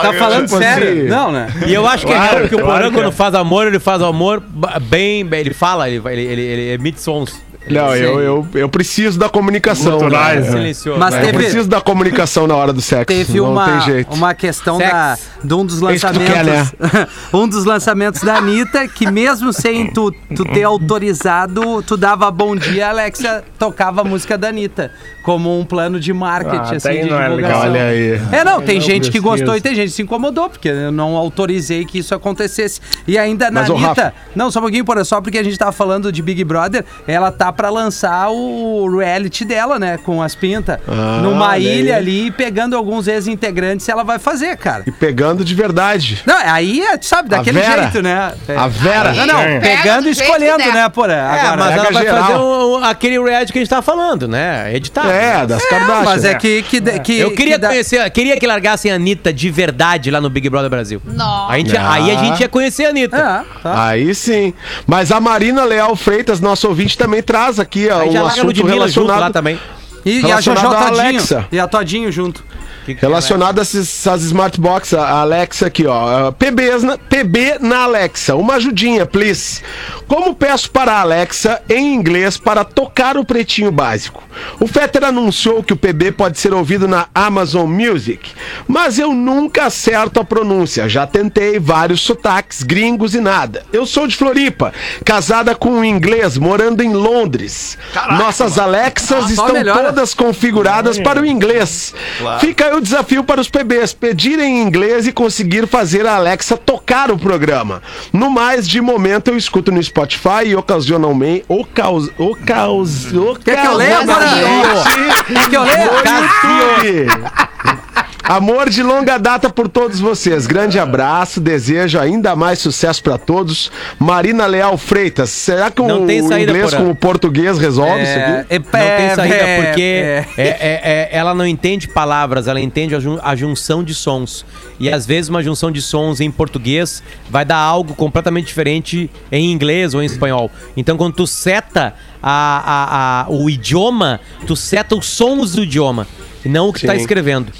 não! 0.02 0.12
Tá 0.12 0.18
falando 0.18 0.46
tipo 0.46 0.58
sério? 0.58 0.88
assim- 1.00 1.08
Não, 1.08 1.32
né? 1.32 1.48
E 1.66 1.72
eu 1.72 1.86
acho 1.86 2.06
que 2.06 2.12
é 2.12 2.16
Claro, 2.16 2.30
real, 2.30 2.40
porque 2.42 2.54
o 2.56 2.58
claro 2.64 2.78
Porã, 2.78 2.88
que 2.90 2.94
quando 2.96 3.08
é. 3.08 3.12
faz 3.12 3.34
amor, 3.34 3.66
ele 3.66 3.78
faz 3.78 4.02
amor 4.02 4.42
bem, 4.82 5.24
bem 5.24 5.40
ele 5.40 5.54
fala, 5.54 5.88
ele, 5.88 6.02
ele, 6.06 6.22
ele, 6.22 6.42
ele 6.42 6.72
emite 6.74 7.00
sons. 7.00 7.40
Não, 7.70 7.94
eu, 7.96 8.20
eu, 8.20 8.48
eu 8.54 8.68
preciso 8.68 9.18
da 9.18 9.28
comunicação. 9.28 9.98
Culturais, 9.98 10.40
né? 10.40 10.50
né? 10.50 10.56
Silencioso. 10.56 10.98
Mas 11.00 11.14
Eu 11.14 11.20
teve- 11.20 11.32
preciso 11.38 11.68
da 11.68 11.80
comunicação 11.80 12.46
na 12.46 12.54
hora 12.54 12.72
do 12.72 12.80
sexo. 12.80 13.06
Teve 13.06 13.38
não 13.38 13.52
uma, 13.52 13.66
tem 13.70 13.80
jeito. 13.94 14.14
uma 14.14 14.34
questão 14.34 14.76
Sex. 14.78 14.90
da, 14.90 15.18
de 15.44 15.54
um 15.54 15.64
dos 15.66 15.76
É 15.76 15.78
que 15.78 15.84
lançamentos. 15.92 16.34
quer, 16.34 17.08
um 17.36 17.48
dos 17.48 17.64
lançamentos 17.64 18.22
da 18.22 18.36
Anitta, 18.36 18.88
que 18.88 19.10
mesmo 19.10 19.52
sem 19.52 19.86
tu, 19.92 20.10
tu 20.34 20.44
ter 20.44 20.62
autorizado, 20.64 21.82
tu 21.82 21.96
dava 21.96 22.30
bom 22.30 22.54
dia, 22.56 22.86
a 22.86 22.90
Alexia 22.90 23.44
tocava 23.58 24.00
a 24.00 24.04
música 24.04 24.36
da 24.38 24.48
Anitta. 24.48 24.90
Como 25.22 25.58
um 25.60 25.64
plano 25.64 26.00
de 26.00 26.10
marketing, 26.12 26.56
Ah, 26.74 26.76
assim, 26.76 27.02
de 27.02 27.10
não 27.10 27.20
é 27.20 27.28
divulgação. 27.28 27.36
legal. 27.38 27.60
Olha 27.70 27.82
aí. 27.84 28.20
É, 28.32 28.44
não, 28.44 28.62
tem 28.62 28.78
Não 28.78 28.86
gente 28.86 29.10
que 29.10 29.20
precisa. 29.20 29.36
gostou 29.44 29.56
e 29.56 29.60
tem 29.60 29.74
gente 29.74 29.88
que 29.90 29.94
se 29.96 30.02
incomodou, 30.02 30.48
porque 30.48 30.68
eu 30.68 30.90
não 30.90 31.16
autorizei 31.16 31.84
que 31.84 31.98
isso 31.98 32.14
acontecesse. 32.14 32.80
E 33.06 33.18
ainda 33.18 33.50
na 33.50 33.60
Mas, 33.60 33.70
Anitta. 33.70 33.86
Rafa- 33.88 34.12
Não, 34.34 34.50
só 34.50 34.58
um 34.58 34.62
pouquinho, 34.62 34.84
por 34.86 35.04
só 35.04 35.20
porque 35.20 35.36
a 35.38 35.42
gente 35.42 35.58
tava 35.58 35.72
falando 35.72 36.10
de 36.10 36.22
Big 36.22 36.42
Brother, 36.44 36.82
ela 37.06 37.30
tava 37.30 37.47
tá 37.48 37.52
pra 37.52 37.70
lançar 37.70 38.30
o 38.30 38.96
reality 38.98 39.44
dela, 39.44 39.78
né? 39.78 39.98
Com 39.98 40.22
as 40.22 40.34
pintas. 40.34 40.78
Ah, 40.86 41.20
numa 41.22 41.50
olha 41.50 41.58
ilha 41.58 41.96
ali, 41.96 42.30
pegando 42.30 42.76
alguns 42.76 43.08
ex-integrantes, 43.08 43.88
ela 43.88 44.02
vai 44.04 44.18
fazer, 44.18 44.56
cara. 44.56 44.84
E 44.86 44.90
pegando 44.92 45.44
de 45.44 45.54
verdade. 45.54 46.22
Não, 46.26 46.36
aí, 46.36 46.80
é, 46.82 46.98
sabe, 47.00 47.28
daquele 47.28 47.60
Vera. 47.60 47.82
jeito, 47.82 48.02
né? 48.02 48.32
É. 48.48 48.56
A 48.56 48.66
Vera. 48.68 49.12
Não, 49.14 49.26
não, 49.26 49.36
Pega 49.60 49.60
pegando 49.60 50.02
do 50.02 50.08
e 50.08 50.12
escolhendo, 50.12 50.58
né, 50.72 50.88
Porã? 50.88 51.12
É, 51.14 51.40
Agora, 51.40 51.56
mas 51.56 51.72
ela 51.76 51.90
vai 51.90 52.02
geral. 52.04 52.22
fazer 52.24 52.38
o- 52.38 52.76
aquele 52.84 53.18
reality 53.22 53.52
que 53.52 53.58
a 53.58 53.62
gente 53.62 53.70
tava 53.70 53.82
falando, 53.82 54.28
né? 54.28 54.74
Editado. 54.74 55.10
É, 55.10 55.46
das 55.46 55.64
Kardashian. 55.66 56.04
mas 56.04 56.24
é 56.24 56.34
que... 56.34 56.62
que, 56.62 56.80
que 57.00 57.18
Eu 57.18 57.30
queria 57.32 57.54
que 57.54 57.58
dá- 57.60 57.68
conhecer, 57.68 58.10
queria 58.10 58.38
que 58.38 58.46
largassem 58.46 58.90
a 58.92 58.94
Anitta 58.96 59.32
de 59.32 59.50
verdade 59.50 60.10
lá 60.10 60.20
no 60.20 60.28
Big 60.30 60.48
Brother 60.50 60.70
Brasil. 60.70 61.00
Nossa. 61.04 61.52
A 61.52 61.56
gente, 61.58 61.76
Ah. 61.76 61.92
Aí 61.92 62.10
a 62.10 62.18
gente 62.18 62.40
ia 62.40 62.48
conhecer 62.48 62.84
a 62.86 62.90
Anitta. 62.90 63.16
É, 63.16 63.60
tá. 63.62 63.86
Aí 63.88 64.14
sim. 64.14 64.52
Mas 64.86 65.10
a 65.12 65.20
Marina 65.20 65.64
Leal 65.64 65.94
Freitas, 65.96 66.40
nosso 66.40 66.68
ouvinte, 66.68 66.96
também 66.98 67.22
traz 67.22 67.37
aqui 67.58 67.88
ó, 67.88 68.04
um 68.04 68.26
assunto 68.26 68.56
junto 68.56 68.66
lá 68.66 68.72
relacionado, 68.72 69.32
também. 69.32 69.58
E, 70.04 70.20
e 70.20 70.24
a 70.24 70.26
Relacionado 70.26 70.62
Jojo 70.64 70.76
Todinho. 70.76 71.00
Alexa. 71.00 71.48
E 71.52 71.58
a 71.60 71.68
Todinho 71.68 72.12
junto. 72.12 72.44
Que 72.88 72.94
que 72.94 73.00
relacionado 73.02 73.58
a 73.58 73.62
essas, 73.62 73.86
essas 73.86 74.22
Smart 74.22 74.58
Box, 74.58 74.94
a 74.94 75.20
Alexa 75.20 75.66
aqui, 75.66 75.86
ó. 75.86 76.32
PBs 76.32 76.82
na, 76.82 76.96
PB 76.96 77.58
na 77.60 77.82
Alexa. 77.82 78.34
Uma 78.34 78.54
ajudinha, 78.54 79.04
please. 79.04 79.60
Como 80.06 80.34
peço 80.34 80.70
para 80.70 80.92
a 80.92 81.00
Alexa, 81.02 81.60
em 81.68 81.92
inglês, 81.94 82.38
para 82.38 82.64
tocar 82.64 83.18
o 83.18 83.26
pretinho 83.26 83.70
básico? 83.70 84.22
O 84.58 84.66
Fetter 84.66 85.04
anunciou 85.04 85.62
que 85.62 85.74
o 85.74 85.76
PB 85.76 86.12
pode 86.12 86.38
ser 86.38 86.54
ouvido 86.54 86.88
na 86.88 87.08
Amazon 87.14 87.68
Music, 87.68 88.30
mas 88.66 88.98
eu 88.98 89.12
nunca 89.12 89.66
acerto 89.66 90.18
a 90.18 90.24
pronúncia. 90.24 90.88
Já 90.88 91.06
tentei 91.06 91.58
vários 91.58 92.00
sotaques 92.00 92.62
gringos 92.62 93.14
e 93.14 93.20
nada. 93.20 93.66
Eu 93.70 93.84
sou 93.84 94.06
de 94.06 94.16
Floripa, 94.16 94.72
casada 95.04 95.54
com 95.54 95.70
um 95.70 95.84
inglês, 95.84 96.38
morando 96.38 96.82
em 96.82 96.94
Londres. 96.94 97.76
Nossas 98.16 98.58
Alexas 98.58 99.08
só 99.08 99.28
estão 99.28 99.52
melhora. 99.52 99.88
todas 99.88 100.14
configuradas 100.14 100.98
para 100.98 101.20
o 101.20 101.26
inglês. 101.26 101.92
Fica 102.40 102.66
aí 102.66 102.77
o 102.78 102.80
desafio 102.80 103.24
para 103.24 103.40
os 103.40 103.48
PBs 103.48 103.92
pedirem 103.92 104.58
em 104.58 104.62
inglês 104.62 105.06
e 105.06 105.12
conseguir 105.12 105.66
fazer 105.66 106.06
a 106.06 106.14
Alexa 106.14 106.56
tocar 106.56 107.10
o 107.10 107.18
programa. 107.18 107.82
No 108.12 108.30
mais, 108.30 108.68
de 108.68 108.80
momento 108.80 109.28
eu 109.28 109.36
escuto 109.36 109.72
no 109.72 109.82
Spotify 109.82 110.46
e 110.46 110.54
ocasionalmente. 110.56 111.44
Ocaus, 111.48 112.08
ocaus, 112.16 113.06
Quer 113.44 113.60
que 113.60 113.66
eu 113.66 113.74
leia, 113.74 114.00
ocasionalmente 114.00 115.24
Quer 115.26 115.48
que 115.48 115.56
eu 115.56 115.62
leia? 115.62 115.86
no 115.86 115.92
YouTube. 115.92 117.77
Amor 118.22 118.68
de 118.68 118.82
longa 118.82 119.16
data 119.16 119.48
por 119.48 119.68
todos 119.68 120.00
vocês. 120.00 120.46
Grande 120.46 120.78
abraço, 120.78 121.40
desejo 121.40 121.98
ainda 121.98 122.36
mais 122.36 122.58
sucesso 122.58 123.02
para 123.02 123.16
todos. 123.16 123.72
Marina 123.98 124.44
Leal 124.44 124.76
Freitas, 124.76 125.30
será 125.30 125.70
que 125.70 125.80
Não 125.80 126.02
o 126.04 126.10
inglês 126.38 126.74
com 126.74 126.90
o 126.90 126.94
português 126.94 127.56
resolve 127.56 128.02
isso 128.02 128.12
aqui? 128.18 128.46
É, 128.50 128.58
Não 128.58 128.96
tem 128.96 129.14
saída, 129.14 129.34
é, 129.34 129.62
porque 129.64 129.80
é. 129.80 130.26
é- 130.36 130.46
é- 130.46 130.80
é- 130.82 131.08
ela 131.12 131.34
não 131.34 131.46
entende 131.46 131.88
palavras, 131.88 132.46
ela 132.48 132.60
entende 132.60 132.94
a, 132.94 133.00
jun- 133.00 133.18
a 133.22 133.34
junção 133.34 133.82
de 133.82 133.94
sons. 133.94 134.44
E 134.78 134.90
às 134.90 135.06
vezes 135.06 135.30
uma 135.30 135.42
junção 135.42 135.72
de 135.72 135.80
sons 135.80 136.20
em 136.20 136.30
português 136.30 137.02
vai 137.30 137.46
dar 137.46 137.56
algo 137.56 137.94
completamente 137.94 138.46
diferente 138.46 139.10
em 139.32 139.50
inglês 139.50 139.94
ou 139.94 140.02
em 140.02 140.06
espanhol. 140.06 140.50
Então 140.76 140.98
quando 140.98 141.14
tu 141.14 141.26
seta 141.26 141.94
a- 142.22 142.62
a- 142.66 143.22
a- 143.22 143.26
o 143.30 143.48
idioma, 143.48 144.20
tu 144.46 144.54
seta 144.54 144.94
os 144.94 145.06
sons 145.06 145.52
do 145.52 145.62
idioma, 145.62 146.06
e 146.44 146.48
não 146.48 146.68
o 146.68 146.72
que 146.74 146.86
tá 146.86 146.92
Sim. 146.94 147.00
escrevendo. 147.00 147.52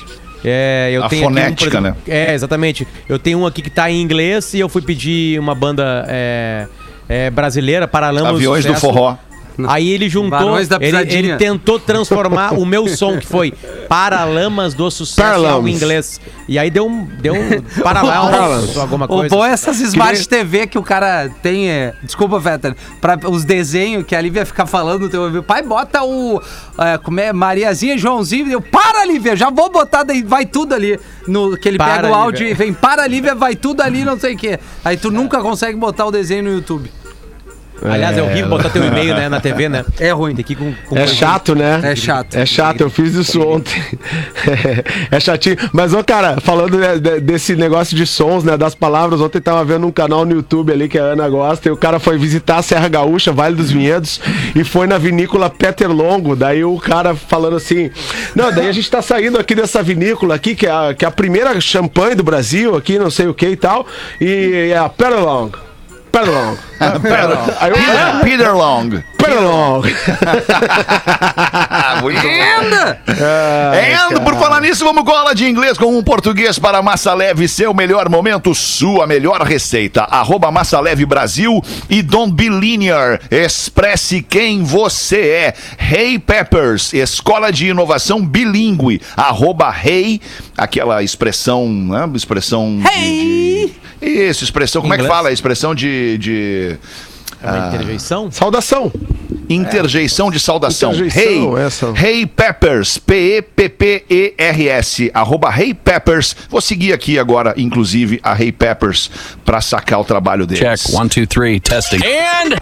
É, 0.45 0.91
eu 0.93 1.03
A 1.05 1.09
tenho 1.09 1.27
aqui 1.27 1.35
fonética, 1.35 1.79
exemplo- 1.79 2.03
É, 2.07 2.35
exatamente. 2.35 2.87
Eu 3.09 3.19
tenho 3.19 3.39
um 3.41 3.47
aqui 3.47 3.61
que 3.63 3.71
tá 3.71 3.91
em 3.91 4.01
inglês 4.01 4.55
e 4.55 4.61
eu 4.61 4.69
fui 4.69 4.83
pedir 4.83 5.39
uma 5.41 5.55
banda 5.55 6.05
é, 6.09 6.67
é, 7.09 7.31
brasileira, 7.31 7.89
Paralamas 7.89 8.35
Aviões 8.35 8.65
do 8.65 8.69
Sucesso. 8.75 8.87
Forró. 8.87 9.17
Aí 9.67 9.89
ele 9.91 10.09
juntou, 10.09 10.59
ele, 10.59 10.97
ele 11.13 11.37
tentou 11.37 11.79
transformar 11.81 12.55
o 12.55 12.65
meu 12.65 12.87
som, 12.89 13.19
que 13.19 13.27
foi 13.27 13.53
Paralamas 13.89 14.75
do 14.75 14.91
Sucesso 14.91 15.21
em 15.21 15.25
Paralamas. 15.25 15.53
algo 15.55 15.69
em 15.69 15.73
inglês. 15.73 16.21
E 16.47 16.59
aí 16.59 16.71
deu 16.71 16.87
um, 16.87 17.05
deu 17.05 17.35
um 17.35 17.61
Paralamas, 17.83 18.77
alguma 18.77 19.07
O 19.07 19.09
coisa. 19.09 19.35
bom 19.35 19.45
é 19.45 19.51
essas 19.51 19.81
Smart 19.81 20.29
TV 20.29 20.67
que 20.67 20.79
o 20.79 20.83
cara 20.83 21.29
tem. 21.43 21.69
É, 21.69 21.95
desculpa, 22.03 22.39
Vetter. 22.39 22.75
Pra 23.01 23.19
os 23.29 23.45
desenhos 23.45 24.05
que 24.07 24.15
a 24.15 24.21
Lívia 24.21 24.47
fica 24.47 24.67
falando 24.67 25.03
no 25.03 25.09
teu 25.09 25.23
ouvido. 25.23 25.43
Pai, 25.43 25.63
bota 25.63 26.03
o. 26.05 26.41
É, 26.79 26.99
como 26.99 27.19
é? 27.21 27.33
Mariazinha 27.33 27.95
e 27.95 27.99
Joãozinho. 27.99 28.51
Eu, 28.51 28.61
para, 28.61 29.05
Lívia, 29.05 29.35
já 29.37 29.51
vou 29.51 29.71
botar 29.71 30.03
daí, 30.05 30.23
vai 30.23 30.47
tudo 30.47 30.75
ali. 30.75 30.99
No, 31.27 31.57
que 31.57 31.69
ele 31.69 31.79
Para, 31.79 32.03
pega 32.03 32.11
o 32.11 32.15
áudio 32.15 32.47
Lívia. 32.49 32.53
e 32.53 32.55
vem, 32.67 32.73
para, 32.73 33.07
Lívia, 33.07 33.35
vai 33.35 33.55
tudo 33.57 33.81
ali, 33.83 34.05
não 34.05 34.19
sei 34.19 34.35
o 34.35 34.37
quê. 34.39 34.59
Aí 34.85 34.97
tu 34.97 35.11
nunca 35.11 35.41
consegue 35.41 35.77
botar 35.79 36.07
o 36.07 36.11
desenho 36.11 36.45
no 36.45 36.51
YouTube. 36.51 36.91
Aliás, 37.83 38.17
é 38.19 38.23
horrível 38.23 38.49
botar 38.49 38.71
teu 38.71 38.85
e-mail 38.85 39.15
né, 39.15 39.29
na 39.29 39.41
TV, 39.41 39.69
né? 39.69 39.85
É 40.01 40.11
ruim. 40.11 40.35
Tem 40.35 40.45
que 40.45 40.55
com, 40.55 40.73
com 40.89 40.97
É 40.97 41.07
chato, 41.07 41.55
né? 41.55 41.81
É 41.83 41.95
chato. 41.95 42.35
É 42.37 42.45
chato, 42.45 42.81
eu 42.81 42.91
fiz 42.91 43.15
isso 43.15 43.41
ontem. 43.41 43.81
é 45.11 45.21
chatinho. 45.21 45.57
Mas, 45.73 45.93
ô, 45.95 46.03
cara, 46.03 46.39
falando 46.41 46.79
né, 46.79 46.99
de- 46.99 47.21
desse 47.21 47.55
negócio 47.55 47.97
de 47.97 48.07
sons, 48.07 48.43
né? 48.45 48.57
Das 48.57 48.75
palavras, 48.75 49.21
ontem 49.21 49.41
tava 49.41 49.65
vendo 49.65 49.87
um 49.87 49.93
canal 49.93 50.25
no 50.25 50.33
YouTube 50.33 50.73
ali 50.73 50.89
que 50.89 50.99
a 50.99 51.03
Ana 51.05 51.29
gosta, 51.29 51.69
e 51.69 51.73
o 51.73 51.77
cara 51.77 51.99
foi 51.99 52.19
visitar 52.19 52.57
a 52.59 52.63
Serra 52.63 52.89
Gaúcha, 52.89 53.33
Vale 53.33 53.55
dos 53.57 53.71
Vinhedos, 53.71 54.21
e 54.55 54.65
foi 54.65 54.87
na 54.87 54.99
vinícola 54.99 55.49
Peter 55.49 55.91
Longo. 55.91 56.35
Daí 56.35 56.65
o 56.65 56.77
cara 56.79 57.15
falando 57.15 57.57
assim: 57.57 57.91
Não, 58.35 58.53
daí 58.53 58.69
a 58.69 58.73
gente 58.73 58.91
tá 58.91 59.01
saindo 59.03 59.39
aqui 59.39 59.55
dessa 59.55 59.83
vinícola 59.83 60.35
aqui, 60.35 60.55
que 60.55 60.67
é 60.67 60.71
a, 60.71 60.95
que 60.95 61.05
é 61.05 61.09
a 61.09 61.13
primeira 61.13 61.59
champanhe 61.61 62.15
do 62.15 62.23
Brasil, 62.23 62.77
aqui, 62.77 62.99
não 62.99 63.11
sei 63.11 63.27
o 63.27 63.35
que 63.35 63.49
e 63.49 63.57
tal. 63.57 63.87
E 64.21 64.71
é 64.73 64.77
a 64.77 64.89
Peter 64.89 65.21
Long. 65.21 65.51
Peter 66.19 66.31
Long. 66.31 66.57
Aí 67.61 67.71
eu, 67.71 67.77
Peter, 67.77 68.21
Peter 68.23 68.55
Long. 68.57 69.03
Bom. 69.31 69.83
And, 73.09 74.25
por 74.25 74.35
falar 74.37 74.61
nisso, 74.61 74.85
vamos 74.85 75.05
com 75.05 75.11
aula 75.11 75.35
de 75.35 75.45
inglês 75.47 75.77
com 75.77 75.97
um 75.97 76.03
português 76.03 76.59
para 76.59 76.81
Massa 76.83 77.13
Leve, 77.15 77.49
seu 77.49 77.75
melhor 77.75 78.09
momento, 78.09 78.55
sua 78.55 79.07
melhor 79.07 79.43
receita. 79.43 80.03
Arroba 80.03 80.51
Massa 80.51 80.81
Leve 80.81 81.05
Brasil 81.05 81.63
e 81.89 82.03
Don't 82.03 82.33
Be 82.33 82.49
Linear. 82.49 83.21
Expresse 83.31 84.23
quem 84.23 84.63
você 84.63 85.21
é. 85.21 85.55
Hey 85.79 86.19
Peppers, 86.19 86.93
escola 86.93 87.51
de 87.53 87.69
inovação 87.69 88.25
bilíngue. 88.25 89.01
Arroba 89.17 89.75
Hey, 89.85 90.21
aquela 90.57 91.03
expressão, 91.03 91.69
né? 91.69 92.09
Expressão. 92.15 92.79
de- 92.81 92.89
Hey! 92.89 93.75
de- 94.01 94.09
Isso, 94.09 94.45
expressão, 94.45 94.81
como 94.81 94.95
é 94.95 94.97
que 94.97 95.03
Inglês? 95.03 95.17
fala? 95.17 95.33
Expressão 95.33 95.75
de. 95.75 96.17
de 96.19 96.77
É 97.43 97.51
uma 97.51 97.69
interjeição? 97.69 98.31
Saudação. 98.31 98.93
Interjeição 99.49 100.31
de 100.31 100.39
saudação. 100.39 100.93
Interjeição, 100.93 101.57
hey, 101.59 101.65
essa. 101.65 101.87
hey 101.97 102.27
Peppers, 102.27 102.99
P-E-P-P-E-R-S, 102.99 105.11
arroba 105.15 105.51
Hey 105.57 105.73
Peppers. 105.73 106.37
Vou 106.51 106.61
seguir 106.61 106.93
aqui 106.93 107.19
agora, 107.19 107.55
inclusive, 107.57 108.21
a 108.23 108.39
Hey 108.41 108.53
Peppers 108.53 109.11
pra 109.45 109.61
sacar 109.63 110.01
o 110.01 110.05
trabalho 110.05 110.47
deles. 110.47 110.83
Check. 110.83 110.95
One, 110.95 111.09
two, 111.09 111.27
three. 111.27 111.59
Testing. 111.61 112.01
And, 112.05 112.57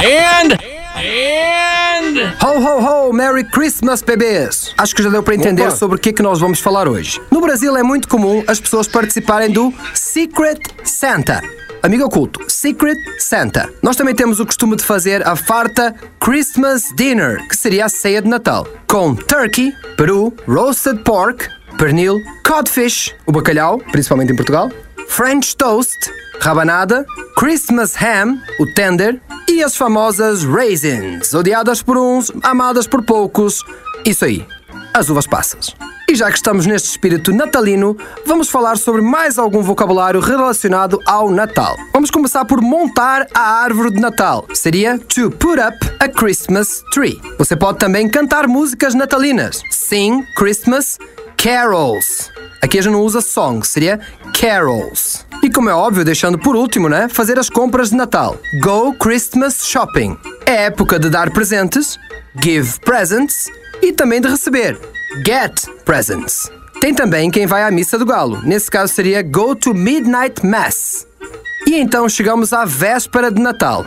and, 0.00 0.56
and. 0.96 2.32
Ho, 2.42 2.58
ho, 2.58 3.08
ho! 3.08 3.12
Merry 3.12 3.44
Christmas, 3.44 4.02
bebês! 4.02 4.72
Acho 4.78 4.94
que 4.94 5.02
já 5.02 5.10
deu 5.10 5.22
para 5.22 5.34
entender 5.34 5.62
Opa. 5.62 5.76
sobre 5.76 5.96
o 5.96 6.00
que 6.00 6.10
é 6.10 6.12
que 6.12 6.22
nós 6.22 6.40
vamos 6.40 6.60
falar 6.60 6.88
hoje. 6.88 7.20
No 7.30 7.40
Brasil 7.40 7.76
é 7.76 7.82
muito 7.82 8.08
comum 8.08 8.42
as 8.46 8.60
pessoas 8.60 8.88
participarem 8.88 9.50
do 9.50 9.72
Secret 9.94 10.58
Santa. 10.82 11.42
Amigo 11.82 12.04
oculto, 12.04 12.44
Secret 12.48 12.96
Santa. 13.18 13.68
Nós 13.82 13.96
também 13.96 14.14
temos 14.14 14.38
o 14.38 14.46
costume 14.46 14.76
de 14.76 14.84
fazer 14.84 15.26
a 15.26 15.34
farta 15.34 15.92
Christmas 16.20 16.84
Dinner, 16.96 17.44
que 17.48 17.56
seria 17.56 17.86
a 17.86 17.88
ceia 17.88 18.22
de 18.22 18.28
Natal, 18.28 18.64
com 18.86 19.16
turkey, 19.16 19.72
peru, 19.96 20.32
roasted 20.46 21.02
pork, 21.02 21.44
pernil, 21.76 22.20
codfish, 22.46 23.12
o 23.26 23.32
bacalhau, 23.32 23.78
principalmente 23.90 24.32
em 24.32 24.36
Portugal, 24.36 24.70
French 25.08 25.56
toast, 25.56 25.98
rabanada, 26.40 27.04
Christmas 27.36 27.96
ham, 28.00 28.40
o 28.60 28.66
tender, 28.74 29.20
e 29.48 29.60
as 29.60 29.76
famosas 29.76 30.44
raisins, 30.44 31.34
odiadas 31.34 31.82
por 31.82 31.98
uns, 31.98 32.30
amadas 32.44 32.86
por 32.86 33.02
poucos. 33.02 33.58
Isso 34.06 34.24
aí, 34.24 34.46
as 34.94 35.08
uvas 35.08 35.26
passas. 35.26 35.74
E 36.12 36.14
já 36.14 36.30
que 36.30 36.36
estamos 36.36 36.66
neste 36.66 36.90
espírito 36.90 37.32
natalino, 37.32 37.96
vamos 38.26 38.50
falar 38.50 38.76
sobre 38.76 39.00
mais 39.00 39.38
algum 39.38 39.62
vocabulário 39.62 40.20
relacionado 40.20 41.00
ao 41.06 41.30
Natal. 41.30 41.74
Vamos 41.90 42.10
começar 42.10 42.44
por 42.44 42.60
montar 42.60 43.26
a 43.32 43.62
árvore 43.62 43.92
de 43.92 43.98
Natal. 43.98 44.46
Seria 44.52 44.98
to 44.98 45.30
put 45.30 45.58
up 45.58 45.74
a 46.00 46.10
Christmas 46.10 46.84
tree. 46.92 47.18
Você 47.38 47.56
pode 47.56 47.78
também 47.78 48.10
cantar 48.10 48.46
músicas 48.46 48.94
natalinas. 48.94 49.62
Sing 49.70 50.22
Christmas 50.36 50.98
carols. 51.42 52.30
Aqui 52.60 52.78
a 52.78 52.82
gente 52.82 52.92
não 52.92 53.00
usa 53.00 53.22
song, 53.22 53.66
seria 53.66 53.98
carols. 54.38 55.24
E 55.42 55.48
como 55.48 55.70
é 55.70 55.74
óbvio, 55.74 56.04
deixando 56.04 56.38
por 56.38 56.54
último, 56.54 56.90
né? 56.90 57.08
Fazer 57.08 57.38
as 57.38 57.48
compras 57.48 57.88
de 57.88 57.96
Natal. 57.96 58.36
Go 58.60 58.92
Christmas 58.98 59.66
shopping. 59.66 60.18
É 60.44 60.64
época 60.64 60.98
de 60.98 61.08
dar 61.08 61.30
presentes, 61.30 61.98
give 62.38 62.78
presents 62.80 63.50
e 63.80 63.94
também 63.94 64.20
de 64.20 64.28
receber, 64.28 64.78
get 65.24 65.66
presents. 65.84 66.50
Tem 66.80 66.94
também 66.94 67.30
quem 67.30 67.46
vai 67.46 67.62
à 67.62 67.70
missa 67.70 67.98
do 67.98 68.06
galo. 68.06 68.40
Nesse 68.42 68.70
caso 68.70 68.92
seria 68.92 69.22
go 69.22 69.54
to 69.54 69.74
midnight 69.74 70.44
mass. 70.44 71.06
E 71.66 71.76
então 71.76 72.08
chegamos 72.08 72.52
à 72.52 72.64
véspera 72.64 73.30
de 73.30 73.40
Natal. 73.40 73.86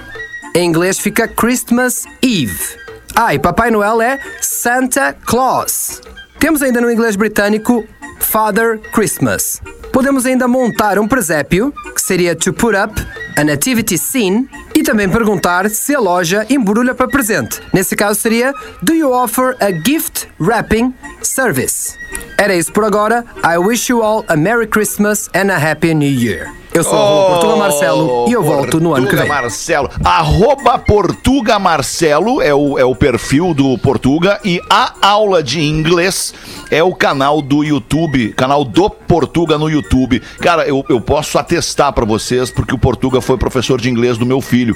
Em 0.55 0.65
inglês 0.67 0.97
fica 0.97 1.27
Christmas 1.27 2.05
Eve. 2.21 2.77
Ah, 3.15 3.33
e 3.33 3.39
Papai 3.39 3.71
Noel 3.71 4.01
é 4.01 4.19
Santa 4.41 5.13
Claus. 5.25 6.01
Temos 6.39 6.61
ainda 6.61 6.79
no 6.79 6.91
inglês 6.91 7.15
britânico 7.15 7.85
Father 8.19 8.79
Christmas. 8.91 9.61
Podemos 9.91 10.25
ainda 10.25 10.47
montar 10.47 10.99
um 10.99 11.07
presépio, 11.07 11.73
que 11.93 12.01
seria 12.01 12.35
to 12.35 12.53
put 12.53 12.75
up 12.75 12.93
a 13.37 13.43
nativity 13.43 13.97
scene, 13.97 14.49
e 14.75 14.83
também 14.83 15.09
perguntar 15.09 15.69
se 15.69 15.95
a 15.95 15.99
loja 15.99 16.45
embrulha 16.49 16.93
para 16.93 17.07
presente. 17.07 17.61
Nesse 17.73 17.95
caso 17.95 18.19
seria 18.19 18.53
Do 18.83 18.93
you 18.93 19.11
offer 19.11 19.55
a 19.61 19.71
gift 19.71 20.27
wrapping 20.39 20.93
service? 21.23 21.97
Era 22.37 22.53
isso 22.53 22.71
por 22.73 22.83
agora. 22.83 23.23
I 23.43 23.57
wish 23.57 23.89
you 23.89 24.03
all 24.03 24.25
a 24.27 24.35
Merry 24.35 24.67
Christmas 24.67 25.29
and 25.33 25.49
a 25.49 25.57
Happy 25.57 25.93
New 25.93 26.09
Year. 26.09 26.64
Eu 26.75 26.83
sou 26.83 26.93
o 26.93 26.97
Arroba 26.97 27.29
Portugal 27.29 27.57
Marcelo 27.57 28.25
e 28.27 28.33
eu 28.33 28.43
volto 28.43 28.81
no 28.81 28.93
ano 28.93 29.07
que 29.07 29.15
Portuga 29.15 29.21
vem. 29.21 29.29
Marcelo. 29.29 29.89
Arroba 30.03 30.77
Portuga 30.77 31.57
Marcelo 31.57 32.41
é 32.41 32.53
o, 32.53 32.77
é 32.77 32.83
o 32.83 32.93
perfil 32.93 33.53
do 33.53 33.77
Portuga 33.77 34.41
e 34.43 34.59
a 34.69 34.93
aula 35.01 35.41
de 35.41 35.61
inglês 35.61 36.33
é 36.69 36.83
o 36.83 36.93
canal 36.93 37.41
do 37.41 37.63
YouTube, 37.63 38.33
canal 38.33 38.65
do 38.65 38.89
Portuga 38.89 39.57
no 39.57 39.69
YouTube. 39.69 40.21
Cara, 40.41 40.67
eu, 40.67 40.83
eu 40.89 40.99
posso 40.99 41.39
atestar 41.39 41.93
pra 41.93 42.03
vocês 42.03 42.51
porque 42.51 42.75
o 42.75 42.77
Portuga 42.77 43.21
foi 43.21 43.37
professor 43.37 43.79
de 43.79 43.89
inglês 43.89 44.17
do 44.17 44.25
meu 44.25 44.41
filho. 44.41 44.75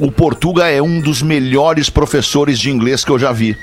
O 0.00 0.10
Portuga 0.10 0.66
é 0.66 0.82
um 0.82 1.00
dos 1.00 1.22
melhores 1.22 1.88
professores 1.88 2.58
de 2.58 2.68
inglês 2.68 3.04
que 3.04 3.12
eu 3.12 3.18
já 3.18 3.30
vi. 3.30 3.56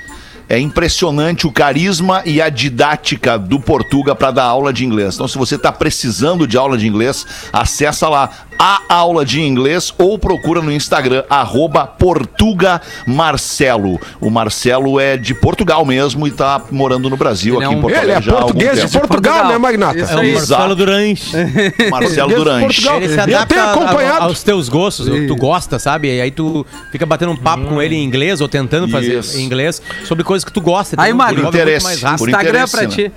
É 0.48 0.58
impressionante 0.58 1.46
o 1.46 1.52
carisma 1.52 2.22
e 2.24 2.40
a 2.40 2.48
didática 2.48 3.36
do 3.36 3.58
Portuga 3.58 4.14
para 4.14 4.30
dar 4.30 4.44
aula 4.44 4.72
de 4.72 4.84
inglês. 4.84 5.14
Então, 5.14 5.26
se 5.26 5.36
você 5.36 5.56
está 5.56 5.72
precisando 5.72 6.46
de 6.46 6.56
aula 6.56 6.78
de 6.78 6.86
inglês, 6.86 7.26
acessa 7.52 8.08
lá 8.08 8.30
a 8.58 8.80
aula 8.88 9.24
de 9.24 9.40
inglês 9.40 9.92
ou 9.98 10.18
procura 10.18 10.60
no 10.62 10.72
Instagram, 10.72 11.24
arroba 11.28 11.86
Portuga 11.86 12.80
Marcelo. 13.06 14.00
O 14.20 14.30
Marcelo 14.30 14.98
é 15.00 15.16
de 15.16 15.34
Portugal 15.34 15.84
mesmo 15.84 16.26
e 16.26 16.30
tá 16.30 16.60
morando 16.70 17.10
no 17.10 17.16
Brasil, 17.16 17.56
Ele 17.56 17.64
é 17.64 17.66
aqui 17.66 17.74
em 17.76 17.80
Porto 17.80 17.94
Ele 17.96 18.12
é 18.12 18.20
português 18.20 18.74
de 18.80 18.80
tempo. 18.92 19.08
Portugal, 19.08 19.34
Portugal. 19.34 19.52
né, 19.52 19.58
Magnata? 19.58 19.98
Isso 19.98 20.12
É 20.12 20.16
o 20.16 20.20
aí. 20.20 20.32
Marcelo 20.34 20.74
Durante. 20.74 21.32
Marcelo 21.90 22.34
Durante. 22.34 22.64
Portugal. 22.66 22.96
Ele 22.96 23.08
se 23.08 23.14
Eu 23.14 23.22
adapta 23.22 23.46
tenho 23.46 23.60
a- 23.60 23.64
a- 23.64 23.72
acompanhado. 23.74 24.24
aos 24.24 24.42
teus 24.42 24.68
gostos, 24.68 25.08
o 25.08 25.12
que 25.12 25.26
tu 25.26 25.36
gosta, 25.36 25.78
sabe? 25.78 26.14
E 26.14 26.20
aí 26.20 26.30
tu 26.30 26.64
fica 26.92 27.04
batendo 27.06 27.32
um 27.32 27.36
papo 27.36 27.66
com 27.66 27.80
ele 27.82 27.94
em 27.96 28.04
inglês 28.04 28.40
ou 28.40 28.48
tentando 28.48 28.88
fazer 28.88 29.18
Isso. 29.18 29.38
em 29.38 29.44
inglês 29.44 29.82
sobre 30.04 30.24
coisas 30.24 30.44
que 30.44 30.52
tu 30.52 30.60
gosta. 30.60 30.96
Aí, 30.98 31.12
Magno, 31.12 31.42
muito 31.42 31.54
interesse. 31.56 31.86
Por 32.16 32.28
Instagram 32.28 32.48
interesse, 32.48 32.72
pra 32.72 32.82
né? 32.82 32.88
ti. 32.88 33.12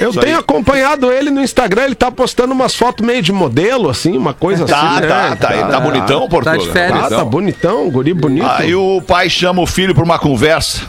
Eu 0.00 0.10
Isso 0.10 0.20
tenho 0.20 0.34
aí. 0.34 0.40
acompanhado 0.40 1.10
ele 1.12 1.30
no 1.30 1.40
Instagram, 1.42 1.84
ele 1.84 1.94
tá 1.94 2.10
postando 2.10 2.52
umas 2.52 2.74
fotos 2.74 3.04
meio 3.06 3.22
de 3.22 3.32
modelo, 3.32 3.88
assim, 3.90 4.16
uma 4.16 4.32
coisa 4.34 4.64
Tá, 4.66 4.90
assim. 4.96 5.06
tá, 5.08 5.30
né? 5.30 5.36
tá. 5.36 5.54
Ele 5.56 5.68
tá 5.68 5.80
bonitão, 5.80 6.28
Portuga. 6.28 6.58
de 6.58 6.68
férias. 6.70 7.04
Ah, 7.12 7.16
tá 7.16 7.24
bonitão, 7.24 7.88
guri 7.90 8.12
bonito. 8.14 8.46
Aí 8.46 8.74
o 8.74 9.00
pai 9.02 9.28
chama 9.30 9.60
o 9.62 9.66
filho 9.66 9.94
para 9.94 10.04
uma 10.04 10.18
conversa. 10.18 10.82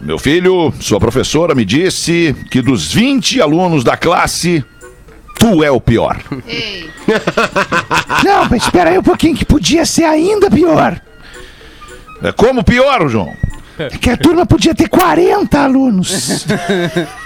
Meu 0.00 0.18
filho, 0.18 0.72
sua 0.80 1.00
professora 1.00 1.54
me 1.54 1.64
disse 1.64 2.36
que 2.50 2.60
dos 2.60 2.92
20 2.92 3.40
alunos 3.40 3.82
da 3.82 3.96
classe, 3.96 4.62
tu 5.38 5.64
é 5.64 5.70
o 5.70 5.80
pior. 5.80 6.18
Ei, 6.46 6.90
Não, 8.24 8.46
mas 8.50 8.62
espera 8.64 8.90
aí 8.90 8.98
um 8.98 9.02
pouquinho, 9.02 9.34
que 9.36 9.44
podia 9.44 9.84
ser 9.86 10.04
ainda 10.04 10.50
pior. 10.50 11.00
É 12.22 12.32
como 12.32 12.62
pior, 12.64 13.08
João? 13.08 13.32
É 13.78 13.88
que 13.88 14.08
a 14.10 14.16
turma 14.16 14.46
podia 14.46 14.74
ter 14.74 14.88
40 14.88 15.58
alunos. 15.58 16.46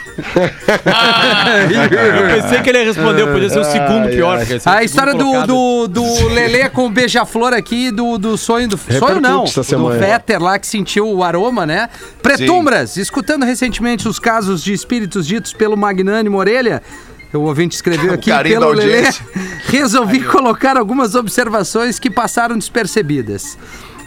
Eu 2.19 2.43
pensei 2.43 2.63
que 2.63 2.71
ele 2.71 2.79
ia 2.79 2.85
responder, 2.85 3.27
podia 3.27 3.49
ser 3.49 3.61
o 3.61 3.65
segundo 3.65 4.09
pior. 4.09 4.39
o 4.39 4.69
A 4.69 4.83
história 4.83 5.15
do, 5.15 5.47
do, 5.47 5.89
do 5.89 6.29
Lelê 6.29 6.69
com 6.69 6.87
o 6.87 6.91
beija-flor 6.91 7.53
aqui, 7.53 7.91
do, 7.91 8.19
do 8.19 8.37
sonho 8.37 8.69
do. 8.69 8.77
Sonho 8.77 9.21
não. 9.21 9.45
Do. 9.45 9.99
Vetter 9.99 10.43
lá 10.43 10.59
que 10.59 10.67
sentiu 10.67 11.09
o 11.09 11.23
aroma, 11.23 11.65
né? 11.65 11.89
Pretumbras, 12.23 12.97
escutando 12.97 13.45
recentemente 13.45 14.09
os 14.09 14.19
casos 14.19 14.63
de 14.63 14.73
espíritos 14.73 15.27
ditos 15.27 15.53
pelo 15.53 15.77
Magnânimo 15.77 16.39
Orelha. 16.39 16.83
O 17.31 17.41
ouvinte 17.41 17.77
escreveu 17.77 18.15
aqui 18.15 18.33
pelo 18.43 18.71
Lelê. 18.71 19.03
Resolvi 19.69 20.23
colocar 20.23 20.79
algumas 20.79 21.15
observações 21.15 21.99
que 21.99 22.09
passaram 22.09 22.57
despercebidas. 22.57 23.59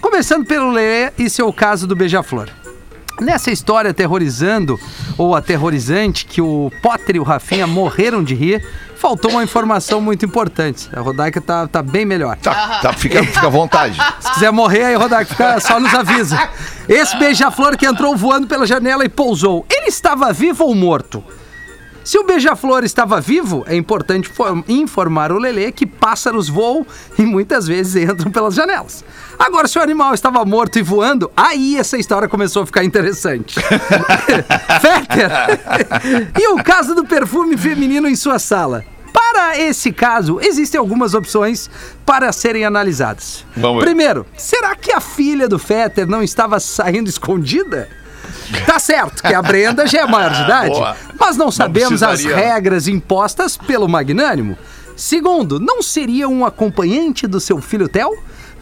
Começando 0.01 0.43
pelo 0.43 0.71
Lelê 0.71 1.11
e 1.19 1.29
seu 1.29 1.53
caso 1.53 1.85
do 1.85 1.95
beija-flor. 1.95 2.49
Nessa 3.19 3.51
história 3.51 3.91
aterrorizando 3.91 4.79
ou 5.17 5.35
aterrorizante 5.35 6.25
que 6.25 6.41
o 6.41 6.71
Potter 6.81 7.15
e 7.15 7.19
o 7.19 7.23
Rafinha 7.23 7.67
morreram 7.67 8.23
de 8.23 8.33
rir, 8.33 8.65
faltou 8.95 9.31
uma 9.31 9.43
informação 9.43 9.99
muito 9.99 10.25
importante. 10.25 10.89
A 10.93 10.99
Rodaica 11.01 11.41
tá, 11.41 11.67
tá 11.67 11.81
bem 11.81 12.05
melhor. 12.05 12.37
Tá, 12.37 12.79
tá, 12.81 12.93
fica, 12.93 13.23
fica 13.23 13.47
à 13.47 13.49
vontade. 13.49 13.97
Se 14.19 14.33
quiser 14.33 14.51
morrer, 14.51 14.83
aí 14.85 14.95
Rodaica 14.95 15.25
fica, 15.25 15.59
só 15.59 15.79
nos 15.79 15.93
avisa. 15.93 16.49
Esse 16.87 17.17
beija-flor 17.17 17.77
que 17.77 17.85
entrou 17.85 18.15
voando 18.15 18.47
pela 18.47 18.65
janela 18.65 19.03
e 19.03 19.09
pousou, 19.09 19.65
ele 19.69 19.87
estava 19.87 20.31
vivo 20.31 20.65
ou 20.65 20.75
morto? 20.75 21.23
Se 22.03 22.17
o 22.17 22.23
beija-flor 22.23 22.83
estava 22.83 23.21
vivo, 23.21 23.63
é 23.67 23.75
importante 23.75 24.27
for- 24.27 24.63
informar 24.67 25.31
o 25.31 25.37
Lelê 25.37 25.71
que 25.71 25.85
pássaros 25.85 26.49
voam 26.49 26.85
e 27.17 27.21
muitas 27.23 27.67
vezes 27.67 27.95
entram 28.09 28.31
pelas 28.31 28.55
janelas. 28.55 29.03
Agora, 29.37 29.67
se 29.67 29.77
o 29.77 29.81
animal 29.81 30.13
estava 30.13 30.43
morto 30.43 30.79
e 30.79 30.81
voando, 30.81 31.31
aí 31.37 31.77
essa 31.77 31.97
história 31.97 32.27
começou 32.27 32.63
a 32.63 32.65
ficar 32.65 32.83
interessante. 32.83 33.55
Fetter! 34.81 35.29
e 36.39 36.47
o 36.53 36.63
caso 36.63 36.95
do 36.95 37.05
perfume 37.05 37.55
feminino 37.57 38.07
em 38.07 38.15
sua 38.15 38.39
sala? 38.39 38.83
Para 39.13 39.57
esse 39.59 39.91
caso, 39.91 40.39
existem 40.41 40.79
algumas 40.79 41.13
opções 41.13 41.69
para 42.05 42.31
serem 42.31 42.65
analisadas. 42.65 43.45
Primeiro, 43.81 44.25
será 44.37 44.75
que 44.75 44.91
a 44.91 44.99
filha 45.01 45.47
do 45.47 45.59
Fetter 45.59 46.07
não 46.07 46.23
estava 46.23 46.59
saindo 46.59 47.09
escondida? 47.09 47.89
Tá 48.65 48.79
certo 48.79 49.21
que 49.23 49.33
a 49.33 49.41
Brenda 49.41 49.85
já 49.87 50.01
é 50.01 50.05
maior 50.05 50.31
de 50.31 50.41
idade, 50.43 50.69
boa. 50.69 50.95
mas 51.19 51.35
não 51.37 51.51
sabemos 51.51 52.01
as 52.03 52.21
precisaria. 52.21 52.53
regras 52.53 52.87
impostas 52.87 53.57
pelo 53.57 53.87
Magnânimo. 53.87 54.57
Segundo, 54.95 55.59
não 55.59 55.81
seria 55.81 56.29
um 56.29 56.45
acompanhante 56.45 57.25
do 57.25 57.39
seu 57.39 57.59
filho 57.61 57.87
Theo? 57.89 58.11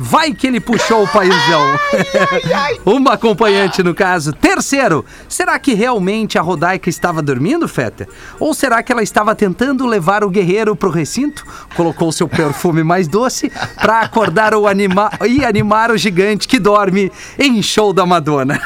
Vai 0.01 0.32
que 0.34 0.47
ele 0.47 0.61
puxou 0.61 1.03
o 1.03 1.07
paizão. 1.09 1.78
Uma 2.86 3.13
acompanhante, 3.15 3.84
no 3.84 3.93
caso. 3.93 4.32
Terceiro, 4.32 5.03
será 5.28 5.59
que 5.59 5.74
realmente 5.74 6.38
a 6.38 6.41
Rodaica 6.41 6.89
estava 6.89 7.22
dormindo, 7.22 7.67
Fetter? 7.67 8.07
Ou 8.39 8.53
será 8.53 8.82
que 8.82 8.93
ela 8.93 9.03
estava 9.03 9.36
tentando 9.36 9.86
levar 9.86 10.24
o 10.24 10.30
guerreiro 10.30 10.74
pro 10.74 10.89
recinto? 10.89 11.45
Colocou 11.76 12.13
seu 12.13 12.30
perfume 12.30 12.82
mais 12.82 13.09
doce 13.09 13.51
para 13.76 13.99
acordar 13.99 14.53
o 14.53 14.65
anima 14.65 15.11
e 15.28 15.43
animar 15.43 15.91
o 15.91 15.97
gigante 15.97 16.47
que 16.47 16.59
dorme 16.59 17.11
em 17.38 17.61
show 17.61 17.91
da 17.91 18.05
Madonna. 18.05 18.61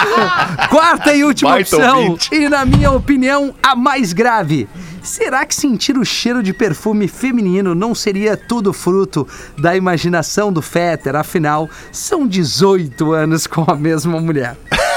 Quarta 0.70 1.14
e 1.14 1.24
última 1.24 1.50
Baita 1.50 1.76
opção, 1.76 1.98
ouvinte. 2.04 2.34
e 2.34 2.48
na 2.48 2.64
minha 2.64 2.90
opinião, 2.90 3.54
a 3.62 3.74
mais 3.74 4.12
grave. 4.12 4.68
Será 5.02 5.46
que 5.46 5.54
sentir 5.54 5.96
o 5.96 6.04
cheiro 6.04 6.42
de 6.42 6.52
perfume 6.52 7.06
feminino 7.06 7.74
não 7.74 7.94
seria 7.94 8.36
tudo 8.36 8.72
fruto 8.72 9.26
da 9.56 9.76
imaginação 9.76 10.52
do 10.52 10.60
Fetter? 10.60 11.14
Afinal, 11.14 11.70
são 11.92 12.26
18 12.26 13.12
anos 13.12 13.46
com 13.46 13.64
a 13.70 13.76
mesma 13.76 14.20
mulher. 14.20 14.56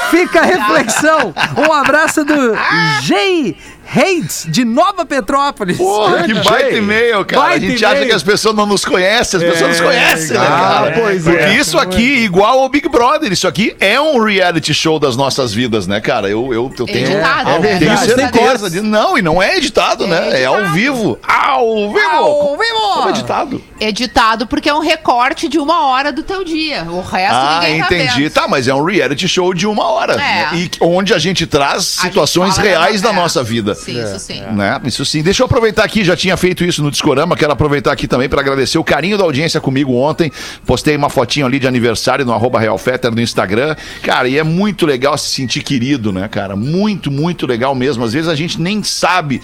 Fica 0.10 0.40
a 0.42 0.44
reflexão. 0.44 1.34
Um 1.56 1.72
abraço 1.72 2.26
do 2.26 2.56
Jay 3.04 3.56
Reis, 3.92 4.46
de 4.48 4.64
Nova 4.64 5.04
Petrópolis. 5.04 5.78
Porra, 5.78 6.22
que 6.22 6.34
baita 6.36 6.76
e-mail, 6.76 7.26
cara. 7.26 7.42
Baita 7.42 7.66
a 7.66 7.70
gente 7.70 7.84
acha 7.84 8.06
que 8.06 8.12
as 8.12 8.22
pessoas 8.22 8.56
não 8.56 8.68
nos 8.68 8.86
conhecem, 8.86 9.40
as 9.40 9.44
pessoas 9.44 9.72
nos 9.72 9.82
conhecem, 9.82 10.38
né, 10.38 10.46
cara? 10.46 10.92
pois 10.92 11.24
Porque 11.24 11.44
é. 11.44 11.56
isso 11.56 11.76
aqui, 11.76 12.24
igual 12.24 12.60
ao 12.60 12.70
Big 12.70 12.88
Brother, 12.88 13.32
isso 13.32 13.48
aqui 13.48 13.76
é 13.80 14.00
um 14.00 14.24
reality 14.24 14.76
show 14.76 15.00
das 15.00 15.18
nossas 15.18 15.52
vidas, 15.52 15.88
né, 15.88 16.00
cara? 16.00 16.30
Eu, 16.30 16.54
eu, 16.54 16.72
eu 16.78 16.86
tenho, 16.86 17.08
Editado, 17.08 17.50
eu 17.50 17.60
né? 17.62 17.78
tenho 17.80 17.98
certeza 17.98 18.70
de. 18.70 18.82
Não, 18.82 19.18
e 19.18 19.24
não 19.24 19.42
é 19.42 19.58
editado, 19.58 20.06
né? 20.06 20.40
É 20.40 20.46
ao 20.46 20.68
vivo. 20.68 21.18
Ao 21.24 21.92
vivo! 21.92 22.10
Ao 22.12 22.58
vivo! 22.58 22.94
Como 22.94 23.10
editado? 23.10 23.64
editado 23.80 24.46
porque 24.46 24.70
é 24.70 24.74
um 24.74 24.82
recorte 24.82 25.48
de 25.48 25.58
uma 25.58 25.88
hora 25.88 26.12
do 26.12 26.22
teu 26.22 26.44
dia. 26.44 26.84
O 26.84 27.02
resto 27.02 27.34
Ah, 27.36 27.60
ninguém 27.64 27.80
tá 27.80 27.86
entendi. 27.86 28.24
vendo. 28.24 28.34
Tá, 28.34 28.48
mas 28.48 28.68
é 28.68 28.74
um 28.74 28.84
reality 28.84 29.28
show 29.28 29.54
de 29.54 29.66
uma 29.66 29.86
hora. 29.86 30.14
É. 30.14 30.18
né? 30.18 30.50
E 30.54 30.72
onde 30.82 31.14
a 31.14 31.18
gente 31.18 31.48
traz 31.48 31.98
A 32.00 32.04
gente 32.04 32.12
situações 32.12 32.56
fala 32.56 32.68
reais 32.68 33.02
da 33.02 33.10
é. 33.10 33.14
nossa 33.14 33.44
vida. 33.44 33.76
Sim, 33.80 34.04
isso 34.04 34.20
sim. 34.20 34.42
Né? 34.42 34.80
Isso 34.86 35.06
sim. 35.06 35.22
Deixa 35.22 35.42
eu 35.42 35.46
aproveitar 35.46 35.84
aqui, 35.84 36.04
já 36.04 36.16
tinha 36.16 36.36
feito 36.38 36.64
isso 36.64 36.84
no 36.84 36.92
Discorama, 36.92 37.36
quero 37.36 37.52
aproveitar 37.52 37.92
aqui 37.92 38.08
também 38.08 38.30
para 38.30 38.42
agradecer 38.42 38.78
o 38.78 38.84
carinho 38.84 39.18
da 39.18 39.24
audiência 39.24 39.60
comigo 39.62 39.94
ontem. 39.94 40.32
Postei 40.66 40.96
uma 40.96 41.10
fotinho 41.10 41.46
ali 41.46 41.60
de 41.60 41.68
aniversário 41.68 42.26
no 42.26 42.34
arroba 42.34 42.60
RealFetter 42.60 43.12
no 43.12 43.22
Instagram. 43.22 43.76
Cara, 44.02 44.28
e 44.28 44.38
é 44.38 44.44
muito 44.44 44.86
legal 44.86 45.18
se 45.18 45.30
sentir 45.30 45.62
querido, 45.62 46.12
né, 46.12 46.28
cara? 46.28 46.56
Muito, 46.56 47.12
muito 47.12 47.46
legal 47.46 47.74
mesmo. 47.74 48.04
Às 48.04 48.14
vezes 48.14 48.28
a 48.28 48.36
gente 48.36 48.62
nem 48.62 48.84
sabe 48.84 49.42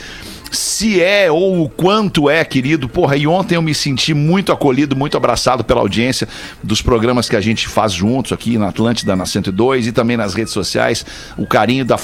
se 0.56 1.02
é 1.02 1.32
ou 1.32 1.64
o 1.64 1.70
quanto 1.70 2.30
é, 2.30 2.44
querido. 2.44 2.90
Porra, 2.90 3.16
e 3.16 3.28
ontem 3.28 3.56
eu 3.56 3.62
me 3.62 3.74
senti 3.74 4.14
muito 4.14 4.52
acolhido, 4.52 4.96
muito 4.96 5.18
abraçado 5.18 5.64
pela 5.64 5.82
audiência 5.82 6.28
dos 6.64 6.82
programas 6.82 7.30
que 7.30 7.36
a 7.36 7.42
gente 7.42 7.68
faz 7.68 7.94
juntos 7.94 8.32
aqui 8.32 8.58
na 8.58 8.70
Atlântida, 8.70 9.16
na 9.16 9.26
102 9.26 9.88
e 9.88 9.92
também 9.92 10.18
nas 10.18 10.34
redes 10.34 10.54
sociais. 10.54 11.06
O 11.38 11.46
carinho 11.46 11.86
da, 11.86 11.98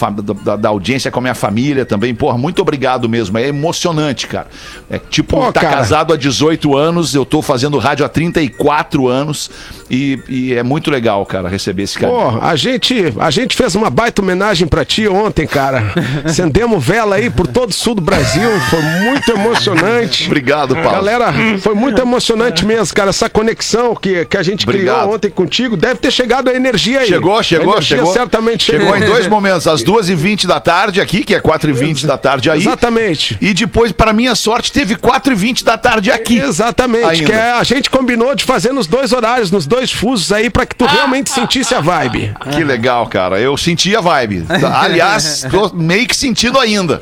da, 0.43 0.55
da 0.55 0.69
audiência 0.69 1.09
com 1.09 1.19
a 1.19 1.21
minha 1.21 1.35
família 1.35 1.85
também. 1.85 2.13
Porra, 2.13 2.37
muito 2.37 2.61
obrigado 2.61 3.07
mesmo. 3.09 3.37
É 3.37 3.47
emocionante, 3.47 4.27
cara. 4.27 4.47
É 4.89 4.99
tipo, 4.99 5.37
Pô, 5.37 5.51
tá 5.51 5.61
cara. 5.61 5.77
casado 5.77 6.13
há 6.13 6.17
18 6.17 6.75
anos, 6.75 7.15
eu 7.15 7.25
tô 7.25 7.41
fazendo 7.41 7.77
rádio 7.77 8.05
há 8.05 8.09
34 8.09 9.07
anos 9.07 9.49
e, 9.89 10.19
e 10.27 10.53
é 10.53 10.63
muito 10.63 10.91
legal, 10.91 11.25
cara, 11.25 11.49
receber 11.49 11.83
esse 11.83 11.97
carinho. 11.97 12.19
Pô, 12.19 12.39
a 12.41 12.55
gente, 12.55 13.13
a 13.19 13.29
gente 13.29 13.55
fez 13.55 13.75
uma 13.75 13.89
baita 13.89 14.21
homenagem 14.21 14.67
pra 14.67 14.85
ti 14.85 15.07
ontem, 15.07 15.47
cara. 15.47 15.93
Acendemos 16.23 16.83
vela 16.83 17.15
aí 17.15 17.29
por 17.29 17.47
todo 17.47 17.69
o 17.69 17.73
sul 17.73 17.95
do 17.95 18.01
Brasil. 18.01 18.40
Foi 18.69 18.81
muito 18.81 19.31
emocionante. 19.31 20.25
Obrigado, 20.25 20.75
Paulo. 20.75 20.91
Galera, 20.91 21.33
foi 21.59 21.73
muito 21.75 22.01
emocionante 22.01 22.65
mesmo, 22.65 22.93
cara. 22.95 23.09
Essa 23.09 23.29
conexão 23.29 23.95
que, 23.95 24.25
que 24.25 24.37
a 24.37 24.43
gente 24.43 24.63
Obrigado. 24.67 24.99
criou 24.99 25.15
ontem 25.15 25.29
contigo. 25.29 25.75
Deve 25.77 25.95
ter 25.95 26.11
chegado 26.11 26.49
a 26.49 26.53
energia 26.53 27.01
aí. 27.01 27.07
Chegou, 27.07 27.41
chegou, 27.43 27.73
energia 27.73 27.97
chegou. 27.97 28.13
certamente 28.13 28.63
Chegou 28.63 28.95
em 28.95 29.01
dois 29.01 29.27
momentos, 29.27 29.67
às 29.67 29.83
2h20 29.83 30.45
da 30.45 30.59
tarde 30.59 31.01
aqui, 31.01 31.23
que 31.23 31.35
é 31.35 31.39
4h20 31.41 32.05
da 32.05 32.17
tarde 32.17 32.49
aí. 32.49 32.59
Exatamente. 32.59 33.37
E 33.41 33.53
depois, 33.53 33.91
para 33.91 34.13
minha 34.13 34.35
sorte, 34.35 34.71
teve 34.71 34.95
4h20 34.95 35.63
da 35.63 35.77
tarde 35.77 36.11
aqui. 36.11 36.37
Exatamente, 36.39 37.05
Ainda. 37.05 37.25
que 37.25 37.31
é, 37.31 37.51
a 37.51 37.63
gente 37.63 37.89
combinou 37.89 38.35
de 38.35 38.43
fazer 38.43 38.71
nos 38.71 38.87
dois 38.87 39.11
horários, 39.13 39.51
nos 39.51 39.65
dois 39.65 39.91
fusos 39.91 40.31
aí, 40.31 40.49
pra 40.49 40.65
que 40.65 40.75
tu 40.75 40.85
realmente 40.85 41.29
sentisse 41.29 41.73
a 41.73 41.81
vibe. 41.81 42.33
Que 42.51 42.63
legal, 42.63 43.07
cara. 43.07 43.39
Eu 43.39 43.57
senti 43.57 43.95
a 43.95 44.01
vibe. 44.01 44.45
Aliás, 44.81 45.45
tô 45.49 45.71
meio 45.73 46.07
que 46.07 46.15
sentindo 46.15 46.59
ainda. 46.59 47.01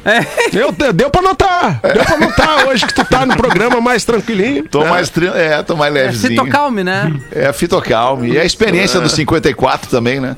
Deu, 0.52 0.72
deu 0.94 1.10
pra 1.10 1.19
notar, 1.22 1.80
deu 1.82 2.04
pra 2.06 2.18
notar 2.18 2.68
hoje 2.68 2.86
que 2.86 2.94
tu 2.94 3.04
tá 3.06 3.26
no 3.26 3.36
programa 3.36 3.80
mais 3.82 4.04
tranquilinho. 4.06 4.68
Tô 4.68 4.84
né? 4.84 4.90
mais, 4.90 5.10
tri- 5.10 5.28
é, 5.28 5.62
tô 5.64 5.76
mais 5.76 5.94
Se 5.94 6.00
levezinho. 6.00 6.48
calme, 6.50 6.84
né? 6.84 7.14
É 7.32 7.52
fitocalme. 7.54 8.32
E 8.32 8.40
a 8.40 8.46
experiência 8.46 9.00
do 9.00 9.10
54 9.10 9.90
também, 9.90 10.20
né? 10.20 10.36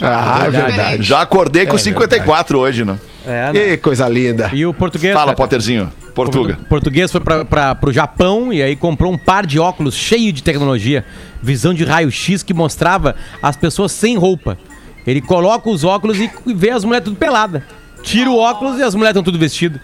Ah, 0.00 0.44
é 0.46 0.50
verdade. 0.50 1.02
Já 1.02 1.20
acordei 1.20 1.66
com 1.66 1.76
o 1.76 1.78
54 1.78 2.58
hoje, 2.58 2.84
né? 2.84 2.98
É, 3.26 3.52
né? 3.52 3.52
Que 3.52 3.76
coisa 3.76 4.08
linda. 4.08 4.50
E 4.52 4.64
o 4.64 4.72
português. 4.72 5.12
Fala, 5.12 5.34
Potterzinho. 5.34 5.92
Portuga. 6.14 6.58
O 6.60 6.64
português 6.64 7.12
foi 7.12 7.20
para 7.20 7.44
pra, 7.44 7.74
pro 7.74 7.92
Japão 7.92 8.52
e 8.52 8.62
aí 8.62 8.74
comprou 8.74 9.12
um 9.12 9.18
par 9.18 9.46
de 9.46 9.58
óculos 9.58 9.94
cheio 9.94 10.32
de 10.32 10.42
tecnologia, 10.42 11.04
visão 11.42 11.72
de 11.72 11.84
raio-x 11.84 12.42
que 12.42 12.52
mostrava 12.52 13.14
as 13.42 13.56
pessoas 13.56 13.92
sem 13.92 14.16
roupa. 14.16 14.58
Ele 15.06 15.20
coloca 15.20 15.70
os 15.70 15.84
óculos 15.84 16.18
e 16.18 16.30
vê 16.46 16.70
as 16.70 16.84
mulheres 16.84 17.04
tudo 17.04 17.16
pelada. 17.16 17.64
Tira 18.02 18.30
o 18.30 18.38
óculos 18.38 18.78
e 18.78 18.82
as 18.82 18.94
mulheres 18.94 19.12
estão 19.12 19.22
tudo 19.22 19.38
vestidas. 19.38 19.80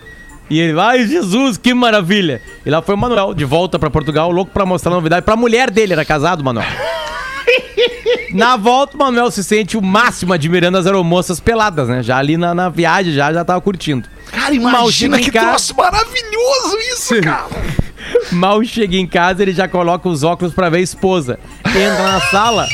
E 0.48 0.60
ele, 0.60 0.78
ai 0.78 1.06
Jesus, 1.06 1.56
que 1.56 1.74
maravilha! 1.74 2.40
E 2.64 2.70
lá 2.70 2.80
foi 2.80 2.94
o 2.94 2.98
Manuel, 2.98 3.34
de 3.34 3.44
volta 3.44 3.78
pra 3.78 3.90
Portugal, 3.90 4.30
louco 4.30 4.52
pra 4.52 4.64
mostrar 4.64 4.92
a 4.92 4.94
novidade 4.94 5.24
pra 5.24 5.36
mulher 5.36 5.70
dele, 5.70 5.92
era 5.92 6.04
casado, 6.04 6.44
Manuel. 6.44 6.66
Na 8.32 8.56
volta, 8.56 8.96
o 8.96 8.98
Manuel 8.98 9.30
se 9.30 9.42
sente 9.42 9.76
o 9.76 9.82
máximo 9.82 10.32
admirando 10.32 10.78
as 10.78 10.86
aeromoças 10.86 11.40
peladas, 11.40 11.88
né? 11.88 12.02
Já 12.02 12.18
ali 12.18 12.36
na, 12.36 12.54
na 12.54 12.68
viagem, 12.68 13.12
já, 13.12 13.32
já 13.32 13.44
tava 13.44 13.60
curtindo. 13.60 14.08
Cara, 14.30 14.54
imagina 14.54 15.18
que 15.18 15.30
casa. 15.30 15.48
troço 15.48 15.76
maravilhoso 15.76 16.78
isso, 16.92 17.20
cara. 17.22 17.46
Mal 18.32 18.62
chega 18.64 18.96
em 18.96 19.06
casa, 19.06 19.42
ele 19.42 19.52
já 19.52 19.66
coloca 19.66 20.08
os 20.08 20.22
óculos 20.22 20.54
pra 20.54 20.68
ver 20.68 20.78
a 20.78 20.82
esposa. 20.82 21.38
Entra 21.66 22.02
na 22.02 22.20
sala 22.20 22.68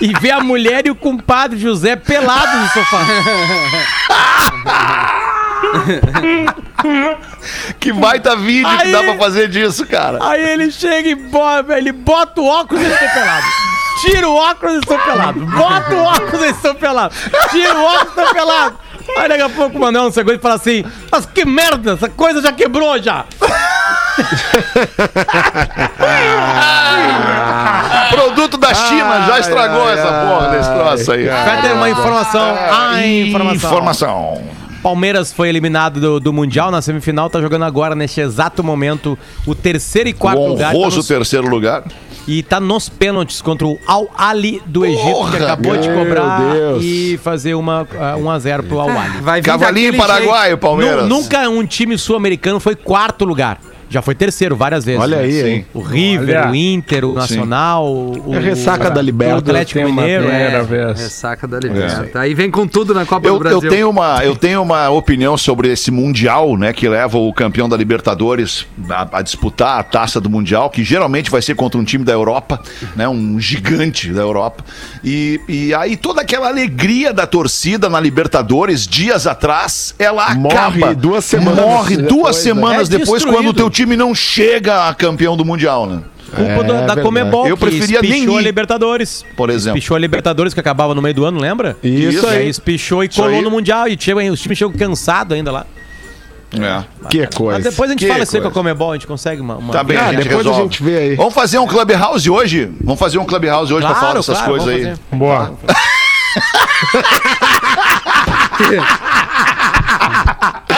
e 0.00 0.12
vê 0.20 0.30
a 0.30 0.40
mulher 0.40 0.86
e 0.86 0.90
o 0.90 0.94
compadre 0.94 1.58
José 1.58 1.96
pelados 1.96 2.60
no 2.60 2.68
sofá. 2.68 3.06
Que 7.78 7.92
baita 7.92 8.36
vídeo 8.36 8.68
que 8.78 8.84
Aí- 8.84 8.92
dá 8.92 9.02
pra 9.02 9.16
fazer 9.16 9.48
disso, 9.48 9.86
cara. 9.86 10.18
Aí 10.22 10.42
ele 10.42 10.70
chega 10.70 11.08
e 11.08 11.14
bota, 11.14 11.76
ele 11.76 11.92
bota 11.92 12.40
o 12.40 12.46
óculos 12.46 12.82
e 12.82 12.86
eles 12.86 13.00
estão 13.00 13.22
pelados. 13.22 13.48
Tira 14.00 14.28
o 14.28 14.34
óculos 14.34 14.74
e 14.74 14.78
estão 14.78 14.98
pelados. 14.98 15.50
Bota 15.50 15.94
o 15.94 16.02
óculos 16.02 16.40
e 16.40 16.44
eles 16.44 16.56
estão 16.56 16.74
pelados. 16.74 17.16
Tira 17.50 17.78
o 17.78 17.84
óculos 17.84 18.04
e 18.04 18.20
estão 18.20 18.32
pelados. 18.32 18.78
Aí 19.16 19.28
daqui 19.28 19.42
a 19.42 19.48
pouco 19.48 19.76
o 19.76 19.80
Manuel 19.80 20.10
não 20.10 20.34
e 20.34 20.38
fala 20.38 20.54
assim: 20.54 20.84
Mas 21.10 21.26
que 21.26 21.44
merda, 21.44 21.92
essa 21.92 22.08
coisa 22.08 22.40
já 22.40 22.52
quebrou 22.52 23.00
já. 23.00 23.24
Produto 28.10 28.56
da 28.56 28.72
China 28.74 29.26
já 29.26 29.40
estragou 29.40 29.90
essa 29.90 30.26
porra 30.26 30.48
desse 30.50 30.70
troço 30.70 31.12
aí. 31.12 31.26
Vai 31.26 31.60
ter 31.60 31.72
uma 31.72 31.90
informação. 31.90 32.56
Ai, 32.70 33.22
informação. 33.28 33.70
Informação. 33.70 34.63
Palmeiras 34.88 35.32
foi 35.32 35.48
eliminado 35.48 35.98
do, 35.98 36.20
do 36.20 36.30
Mundial 36.30 36.70
na 36.70 36.82
semifinal, 36.82 37.30
tá 37.30 37.40
jogando 37.40 37.64
agora, 37.64 37.94
neste 37.94 38.20
exato 38.20 38.62
momento, 38.62 39.18
o 39.46 39.54
terceiro 39.54 40.10
e 40.10 40.12
quarto 40.12 40.42
O 40.42 40.48
lugar. 40.48 40.72
tá 40.72 40.78
honroso 40.78 40.98
nos- 40.98 41.08
terceiro 41.08 41.48
lugar. 41.48 41.84
e 42.28 42.42
tá 42.42 42.60
nos 42.60 42.90
pênaltis 42.90 43.40
contra 43.40 43.66
o 43.66 43.78
Al 43.86 44.08
Ali 44.16 44.60
do 44.66 44.84
Egito, 44.84 45.02
que 45.06 45.10
Porra, 45.12 45.38
acabou 45.38 45.76
de 45.78 45.88
cobrar 45.88 46.38
Deus. 46.52 46.82
e 46.84 47.18
fazer 47.22 47.54
uma, 47.54 47.88
ah, 47.98 48.14
1 48.18 48.30
a 48.30 48.38
0 48.38 48.62
pro 48.64 48.78
Al 48.78 48.90
Ali. 48.90 49.20
Vai 49.22 49.40
Cavalinho 49.40 49.90
daquele 49.92 50.06
paraguaio, 50.12 50.48
jeito. 50.50 50.60
Palmeiras. 50.60 51.08
Nu- 51.08 51.20
Nunca 51.22 51.48
um 51.48 51.64
time 51.64 51.96
sul-americano 51.96 52.60
foi 52.60 52.74
quarto 52.76 53.24
lugar. 53.24 53.58
Já 53.94 54.02
foi 54.02 54.16
terceiro 54.16 54.56
várias 54.56 54.84
vezes. 54.84 55.00
Olha 55.00 55.18
né? 55.18 55.22
aí, 55.22 55.32
Sim. 55.32 55.46
hein? 55.46 55.66
O 55.72 55.80
River, 55.80 56.40
Olha. 56.40 56.50
o 56.50 56.54
Inter, 56.56 57.04
o 57.04 57.12
Nacional, 57.12 57.86
o, 57.86 58.34
É 58.34 58.40
ressaca 58.40 58.90
da 58.90 59.00
o 59.00 59.04
Libertadores. 59.04 59.48
Atlético 59.48 59.78
Tem 59.78 59.88
uma 59.88 60.02
Mineiro. 60.02 60.24
primeira 60.24 60.58
é. 60.58 60.62
vez. 60.64 61.00
Ressaca 61.00 61.46
da 61.46 61.60
liberta. 61.60 62.18
Aí 62.20 62.34
vem 62.34 62.50
com 62.50 62.66
tudo 62.66 62.92
na 62.92 63.06
Copa 63.06 63.28
Eu, 63.28 63.34
do 63.34 63.38
Brasil. 63.38 63.62
eu 63.62 63.70
tenho 63.70 63.88
uma, 63.90 64.24
eu 64.24 64.34
tenho 64.34 64.62
uma 64.62 64.88
opinião 64.90 65.36
sobre 65.36 65.70
esse 65.70 65.92
Mundial, 65.92 66.56
né? 66.56 66.72
Que 66.72 66.88
leva 66.88 67.16
o 67.18 67.32
campeão 67.32 67.68
da 67.68 67.76
Libertadores 67.76 68.66
a, 68.90 69.18
a 69.18 69.22
disputar 69.22 69.78
a 69.78 69.82
taça 69.84 70.20
do 70.20 70.28
Mundial, 70.28 70.68
que 70.70 70.82
geralmente 70.82 71.30
vai 71.30 71.40
ser 71.40 71.54
contra 71.54 71.78
um 71.80 71.84
time 71.84 72.04
da 72.04 72.12
Europa, 72.12 72.60
né? 72.96 73.08
Um 73.08 73.38
gigante 73.38 74.12
da 74.12 74.22
Europa. 74.22 74.64
E, 75.04 75.40
e 75.48 75.74
aí 75.74 75.96
toda 75.96 76.20
aquela 76.22 76.48
alegria 76.48 77.12
da 77.12 77.26
torcida 77.26 77.88
na 77.88 78.00
Libertadores, 78.00 78.86
dias 78.88 79.26
atrás, 79.26 79.94
ela 79.98 80.34
Morre 80.34 80.56
acaba. 80.82 80.94
duas 80.94 81.24
semanas 81.24 81.64
Morre 81.64 81.96
depois, 81.96 82.08
duas 82.14 82.36
né? 82.36 82.42
semanas 82.42 82.88
É 82.90 82.98
depois, 82.98 83.24
quando 83.24 83.48
o 83.48 83.54
teu 83.54 83.68
time 83.70 83.83
não 83.86 84.14
chega 84.14 84.88
a 84.88 84.94
campeão 84.94 85.36
do 85.36 85.44
Mundial, 85.44 85.86
né? 85.86 86.02
Culpa 86.34 86.50
É 86.50 86.64
da 86.64 86.74
verdade. 86.78 87.02
Comebol, 87.02 87.46
Eu 87.46 87.56
que 87.56 87.64
preferia 87.66 88.00
nem 88.02 88.26
a. 88.36 88.40
Libertadores. 88.40 89.24
Por 89.36 89.50
exemplo. 89.50 89.78
Espichou 89.78 89.96
a 89.96 90.00
Libertadores, 90.00 90.52
que 90.52 90.58
acabava 90.58 90.92
no 90.94 91.00
meio 91.00 91.14
do 91.14 91.24
ano, 91.24 91.38
lembra? 91.40 91.76
Isso 91.82 92.26
E 92.26 92.30
aí 92.30 92.36
aí. 92.38 92.48
espichou 92.48 93.04
e 93.04 93.06
Isso 93.06 93.20
colou 93.20 93.36
aí. 93.38 93.42
no 93.42 93.50
Mundial. 93.50 93.86
E 93.86 93.96
tinha, 93.96 94.16
os 94.32 94.40
times 94.40 94.58
chegam 94.58 94.72
cansados 94.74 95.36
ainda 95.36 95.52
lá. 95.52 95.64
É. 96.52 96.84
Que 97.08 97.26
coisa. 97.28 97.54
Mas 97.58 97.64
depois 97.64 97.90
a 97.90 97.92
gente 97.92 98.04
Que 98.04 98.10
fala 98.10 98.22
isso 98.24 98.34
aí 98.36 98.42
com 98.42 98.48
a 98.48 98.50
Comebol, 98.50 98.90
a 98.92 98.94
gente 98.94 99.06
consegue 99.08 99.40
uma... 99.40 99.56
uma- 99.56 99.72
Tá 99.72 99.82
bem, 99.84 99.96
Ah, 99.96 100.06
a 100.08 100.12
gente 100.12 100.24
depois 100.24 100.46
a 100.46 100.50
resolve. 100.50 100.62
gente 100.62 100.82
vê 100.82 100.98
aí. 100.98 101.14
Vamos 101.16 101.34
fazer 101.34 101.58
um 101.58 101.66
Clubhouse 101.66 102.28
hoje? 102.30 102.70
Vamos 102.82 102.98
fazer 102.98 103.18
um 103.18 103.24
Clubhouse 103.24 103.72
hoje 103.72 103.84
pra 103.86 103.94
Claro, 103.94 104.00
falar 104.00 104.14
dessas 104.14 104.36
claro, 104.38 104.50
coisas 104.52 104.68
aí. 104.68 104.82
fazer. 104.84 104.98
Boa. 105.12 105.54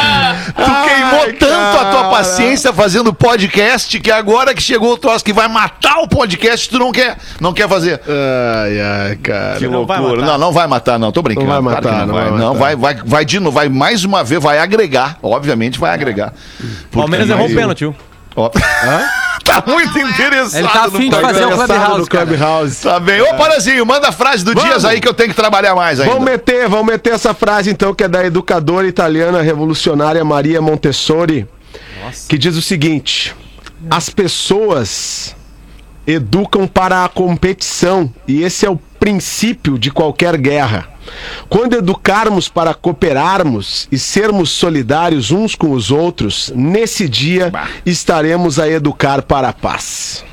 Tanto 1.38 1.78
a 1.78 1.90
tua 1.90 2.10
paciência 2.10 2.72
fazendo 2.72 3.12
podcast 3.12 3.98
que 4.00 4.10
agora 4.10 4.54
que 4.54 4.62
chegou 4.62 4.92
o 4.92 4.98
troço 4.98 5.24
que 5.24 5.32
vai 5.32 5.48
matar 5.48 5.98
o 5.98 6.08
podcast, 6.08 6.68
tu 6.68 6.78
não 6.78 6.92
quer, 6.92 7.16
não 7.40 7.52
quer 7.52 7.68
fazer. 7.68 8.00
Ai, 8.06 8.80
ai, 8.80 9.16
cara. 9.16 9.58
Que 9.58 9.66
não 9.66 9.84
loucura. 9.84 10.00
matar. 10.00 10.26
Não, 10.26 10.38
não 10.38 10.52
vai 10.52 10.66
matar, 10.66 10.98
não. 10.98 11.12
Tô 11.12 11.22
brincando. 11.22 11.46
Não 11.46 11.62
vai 11.62 11.80
Claro 11.80 11.86
matar, 11.86 12.06
não, 12.06 12.14
não 12.14 12.14
vai. 12.14 12.30
vai 12.30 12.38
Não, 12.38 12.54
vai, 12.54 12.76
vai, 12.76 12.94
vai 13.04 13.24
de 13.24 13.40
novo, 13.40 13.54
vai 13.54 13.68
mais 13.68 14.04
uma 14.04 14.22
vez, 14.24 14.42
vai 14.42 14.58
agregar. 14.58 15.18
Obviamente 15.22 15.78
vai 15.78 15.92
agregar. 15.92 16.32
Palmeiras 16.90 17.28
errou 17.28 17.46
o 17.46 17.54
pênalti, 17.54 17.80
viu? 17.80 17.94
Ó. 18.34 18.50
tá 19.46 19.64
muito 19.66 19.98
interessado. 19.98 20.58
Ele 20.58 20.68
tá 20.68 20.88
no 20.88 20.96
afim 20.96 21.10
de 21.10 21.16
fazer 21.20 21.44
o 21.44 21.52
Engraçado 21.52 21.66
Clubhouse, 21.66 21.98
no. 22.00 22.06
Clubhouse. 22.06 22.82
Tá 22.82 23.00
bem. 23.00 23.20
Ô, 23.20 23.34
Parazinho, 23.34 23.86
manda 23.86 24.08
a 24.08 24.12
frase 24.12 24.44
do 24.44 24.52
Vamos. 24.52 24.68
Dias 24.68 24.84
aí 24.84 25.00
que 25.00 25.08
eu 25.08 25.14
tenho 25.14 25.30
que 25.30 25.36
trabalhar 25.36 25.74
mais 25.74 26.00
ainda. 26.00 26.12
Vamos 26.12 26.28
meter, 26.28 26.68
vamos 26.68 26.86
meter 26.86 27.12
essa 27.12 27.32
frase 27.34 27.70
então, 27.70 27.94
que 27.94 28.04
é 28.04 28.08
da 28.08 28.24
educadora 28.24 28.86
italiana 28.86 29.40
revolucionária 29.42 30.24
Maria 30.24 30.60
Montessori, 30.60 31.46
que 32.28 32.36
diz 32.36 32.56
o 32.56 32.62
seguinte: 32.62 33.34
as 33.90 34.08
pessoas 34.08 35.35
educam 36.06 36.66
para 36.66 37.04
a 37.04 37.08
competição, 37.08 38.12
e 38.26 38.42
esse 38.42 38.64
é 38.64 38.70
o 38.70 38.76
princípio 38.98 39.78
de 39.78 39.90
qualquer 39.90 40.36
guerra. 40.36 40.88
Quando 41.48 41.74
educarmos 41.74 42.48
para 42.48 42.74
cooperarmos 42.74 43.86
e 43.90 43.98
sermos 43.98 44.50
solidários 44.50 45.30
uns 45.30 45.54
com 45.54 45.70
os 45.70 45.90
outros, 45.90 46.52
nesse 46.54 47.08
dia 47.08 47.52
estaremos 47.84 48.58
a 48.58 48.68
educar 48.68 49.22
para 49.22 49.48
a 49.48 49.52
paz. 49.52 50.24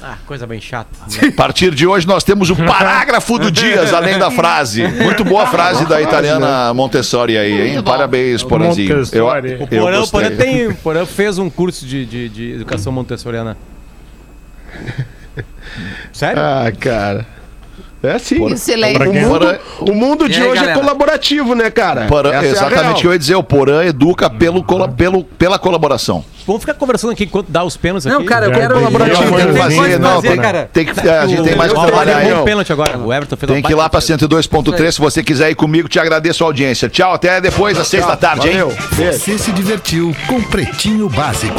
Ah, 0.00 0.16
coisa 0.26 0.46
bem 0.46 0.60
chata. 0.60 0.90
A 1.26 1.32
partir 1.32 1.74
de 1.74 1.86
hoje 1.86 2.06
nós 2.06 2.22
temos 2.22 2.50
o 2.50 2.56
parágrafo 2.56 3.36
do 3.38 3.50
Dias, 3.50 3.92
além 3.92 4.18
da 4.18 4.30
frase. 4.30 4.86
Muito 4.86 5.24
boa 5.24 5.46
frase 5.46 5.86
da 5.86 6.00
italiana 6.00 6.72
Montessori 6.72 7.36
aí, 7.36 7.70
hein? 7.70 7.82
Parabéns, 7.82 8.42
Porazinho. 8.44 8.90
Eu, 8.90 8.96
Montessori. 8.98 9.48
O 9.54 9.68
eu 9.70 9.82
Porã, 9.82 9.96
o 9.96 10.00
gostei. 10.00 10.20
Porã, 10.20 10.36
tem, 10.36 10.68
o 10.68 10.74
Porã 10.76 11.06
fez 11.06 11.38
um 11.38 11.50
curso 11.50 11.84
de, 11.84 12.06
de, 12.06 12.28
de 12.28 12.52
educação 12.52 12.92
montessoriana. 12.92 13.56
Sério? 16.12 16.40
Ah, 16.42 16.70
cara. 16.78 17.26
É 18.00 18.16
sim. 18.16 18.36
E 18.36 18.38
o 19.08 19.12
mundo, 19.12 19.58
o 19.80 19.92
mundo 19.92 20.28
de 20.28 20.40
aí, 20.40 20.46
hoje 20.46 20.60
galera? 20.60 20.78
é 20.78 20.80
colaborativo, 20.80 21.54
né, 21.56 21.68
cara? 21.68 22.06
Porã- 22.06 22.32
é 22.32 22.46
exatamente 22.46 22.98
o 22.98 23.00
que 23.00 23.06
eu 23.08 23.12
ia 23.12 23.18
dizer. 23.18 23.34
O 23.34 23.42
Porã 23.42 23.84
educa 23.84 24.30
pelo, 24.30 24.62
cola- 24.62 24.86
pelo, 24.88 25.24
pela 25.24 25.58
colaboração. 25.58 26.24
Vamos 26.46 26.62
ficar 26.62 26.74
conversando 26.74 27.10
aqui 27.10 27.24
enquanto 27.24 27.48
dá 27.50 27.64
os 27.64 27.76
pênaltis 27.76 28.06
aqui. 28.06 28.16
Não, 28.16 28.24
cara, 28.24 28.46
eu 28.46 28.52
quero. 28.52 28.74
colaborativo, 28.74 29.22
eu 29.24 29.46
tem 29.46 29.52
que 29.52 29.58
fazer, 29.58 29.98
não, 29.98 30.22
tem- 30.22 30.36
cara. 30.36 30.70
Tem 30.72 30.86
que, 30.86 31.00
a 31.10 31.26
gente 31.26 31.42
tem 31.42 31.56
mais 31.56 31.72
que 31.72 31.80
trabalhar 31.80 32.16
aí. 32.18 32.30
agora. 32.70 32.98
O 32.98 33.12
Everton 33.12 33.36
fez 33.36 33.52
Tem 33.52 33.62
que 33.62 33.72
ir 33.72 33.74
lá 33.74 33.88
pra 33.88 34.00
102.3 34.00 34.92
se 34.92 35.00
você 35.00 35.22
quiser 35.24 35.50
ir 35.50 35.56
comigo. 35.56 35.88
Te 35.88 35.98
agradeço 35.98 36.44
a 36.44 36.46
audiência. 36.46 36.88
Tchau, 36.88 37.12
até 37.12 37.40
depois, 37.40 37.76
às 37.76 37.88
seis 37.88 38.06
da 38.06 38.16
tarde, 38.16 38.48
hein? 38.48 38.58
Você 38.92 39.36
se 39.38 39.50
divertiu 39.50 40.14
com 40.28 40.40
Pretinho 40.40 41.08
Básico. 41.08 41.58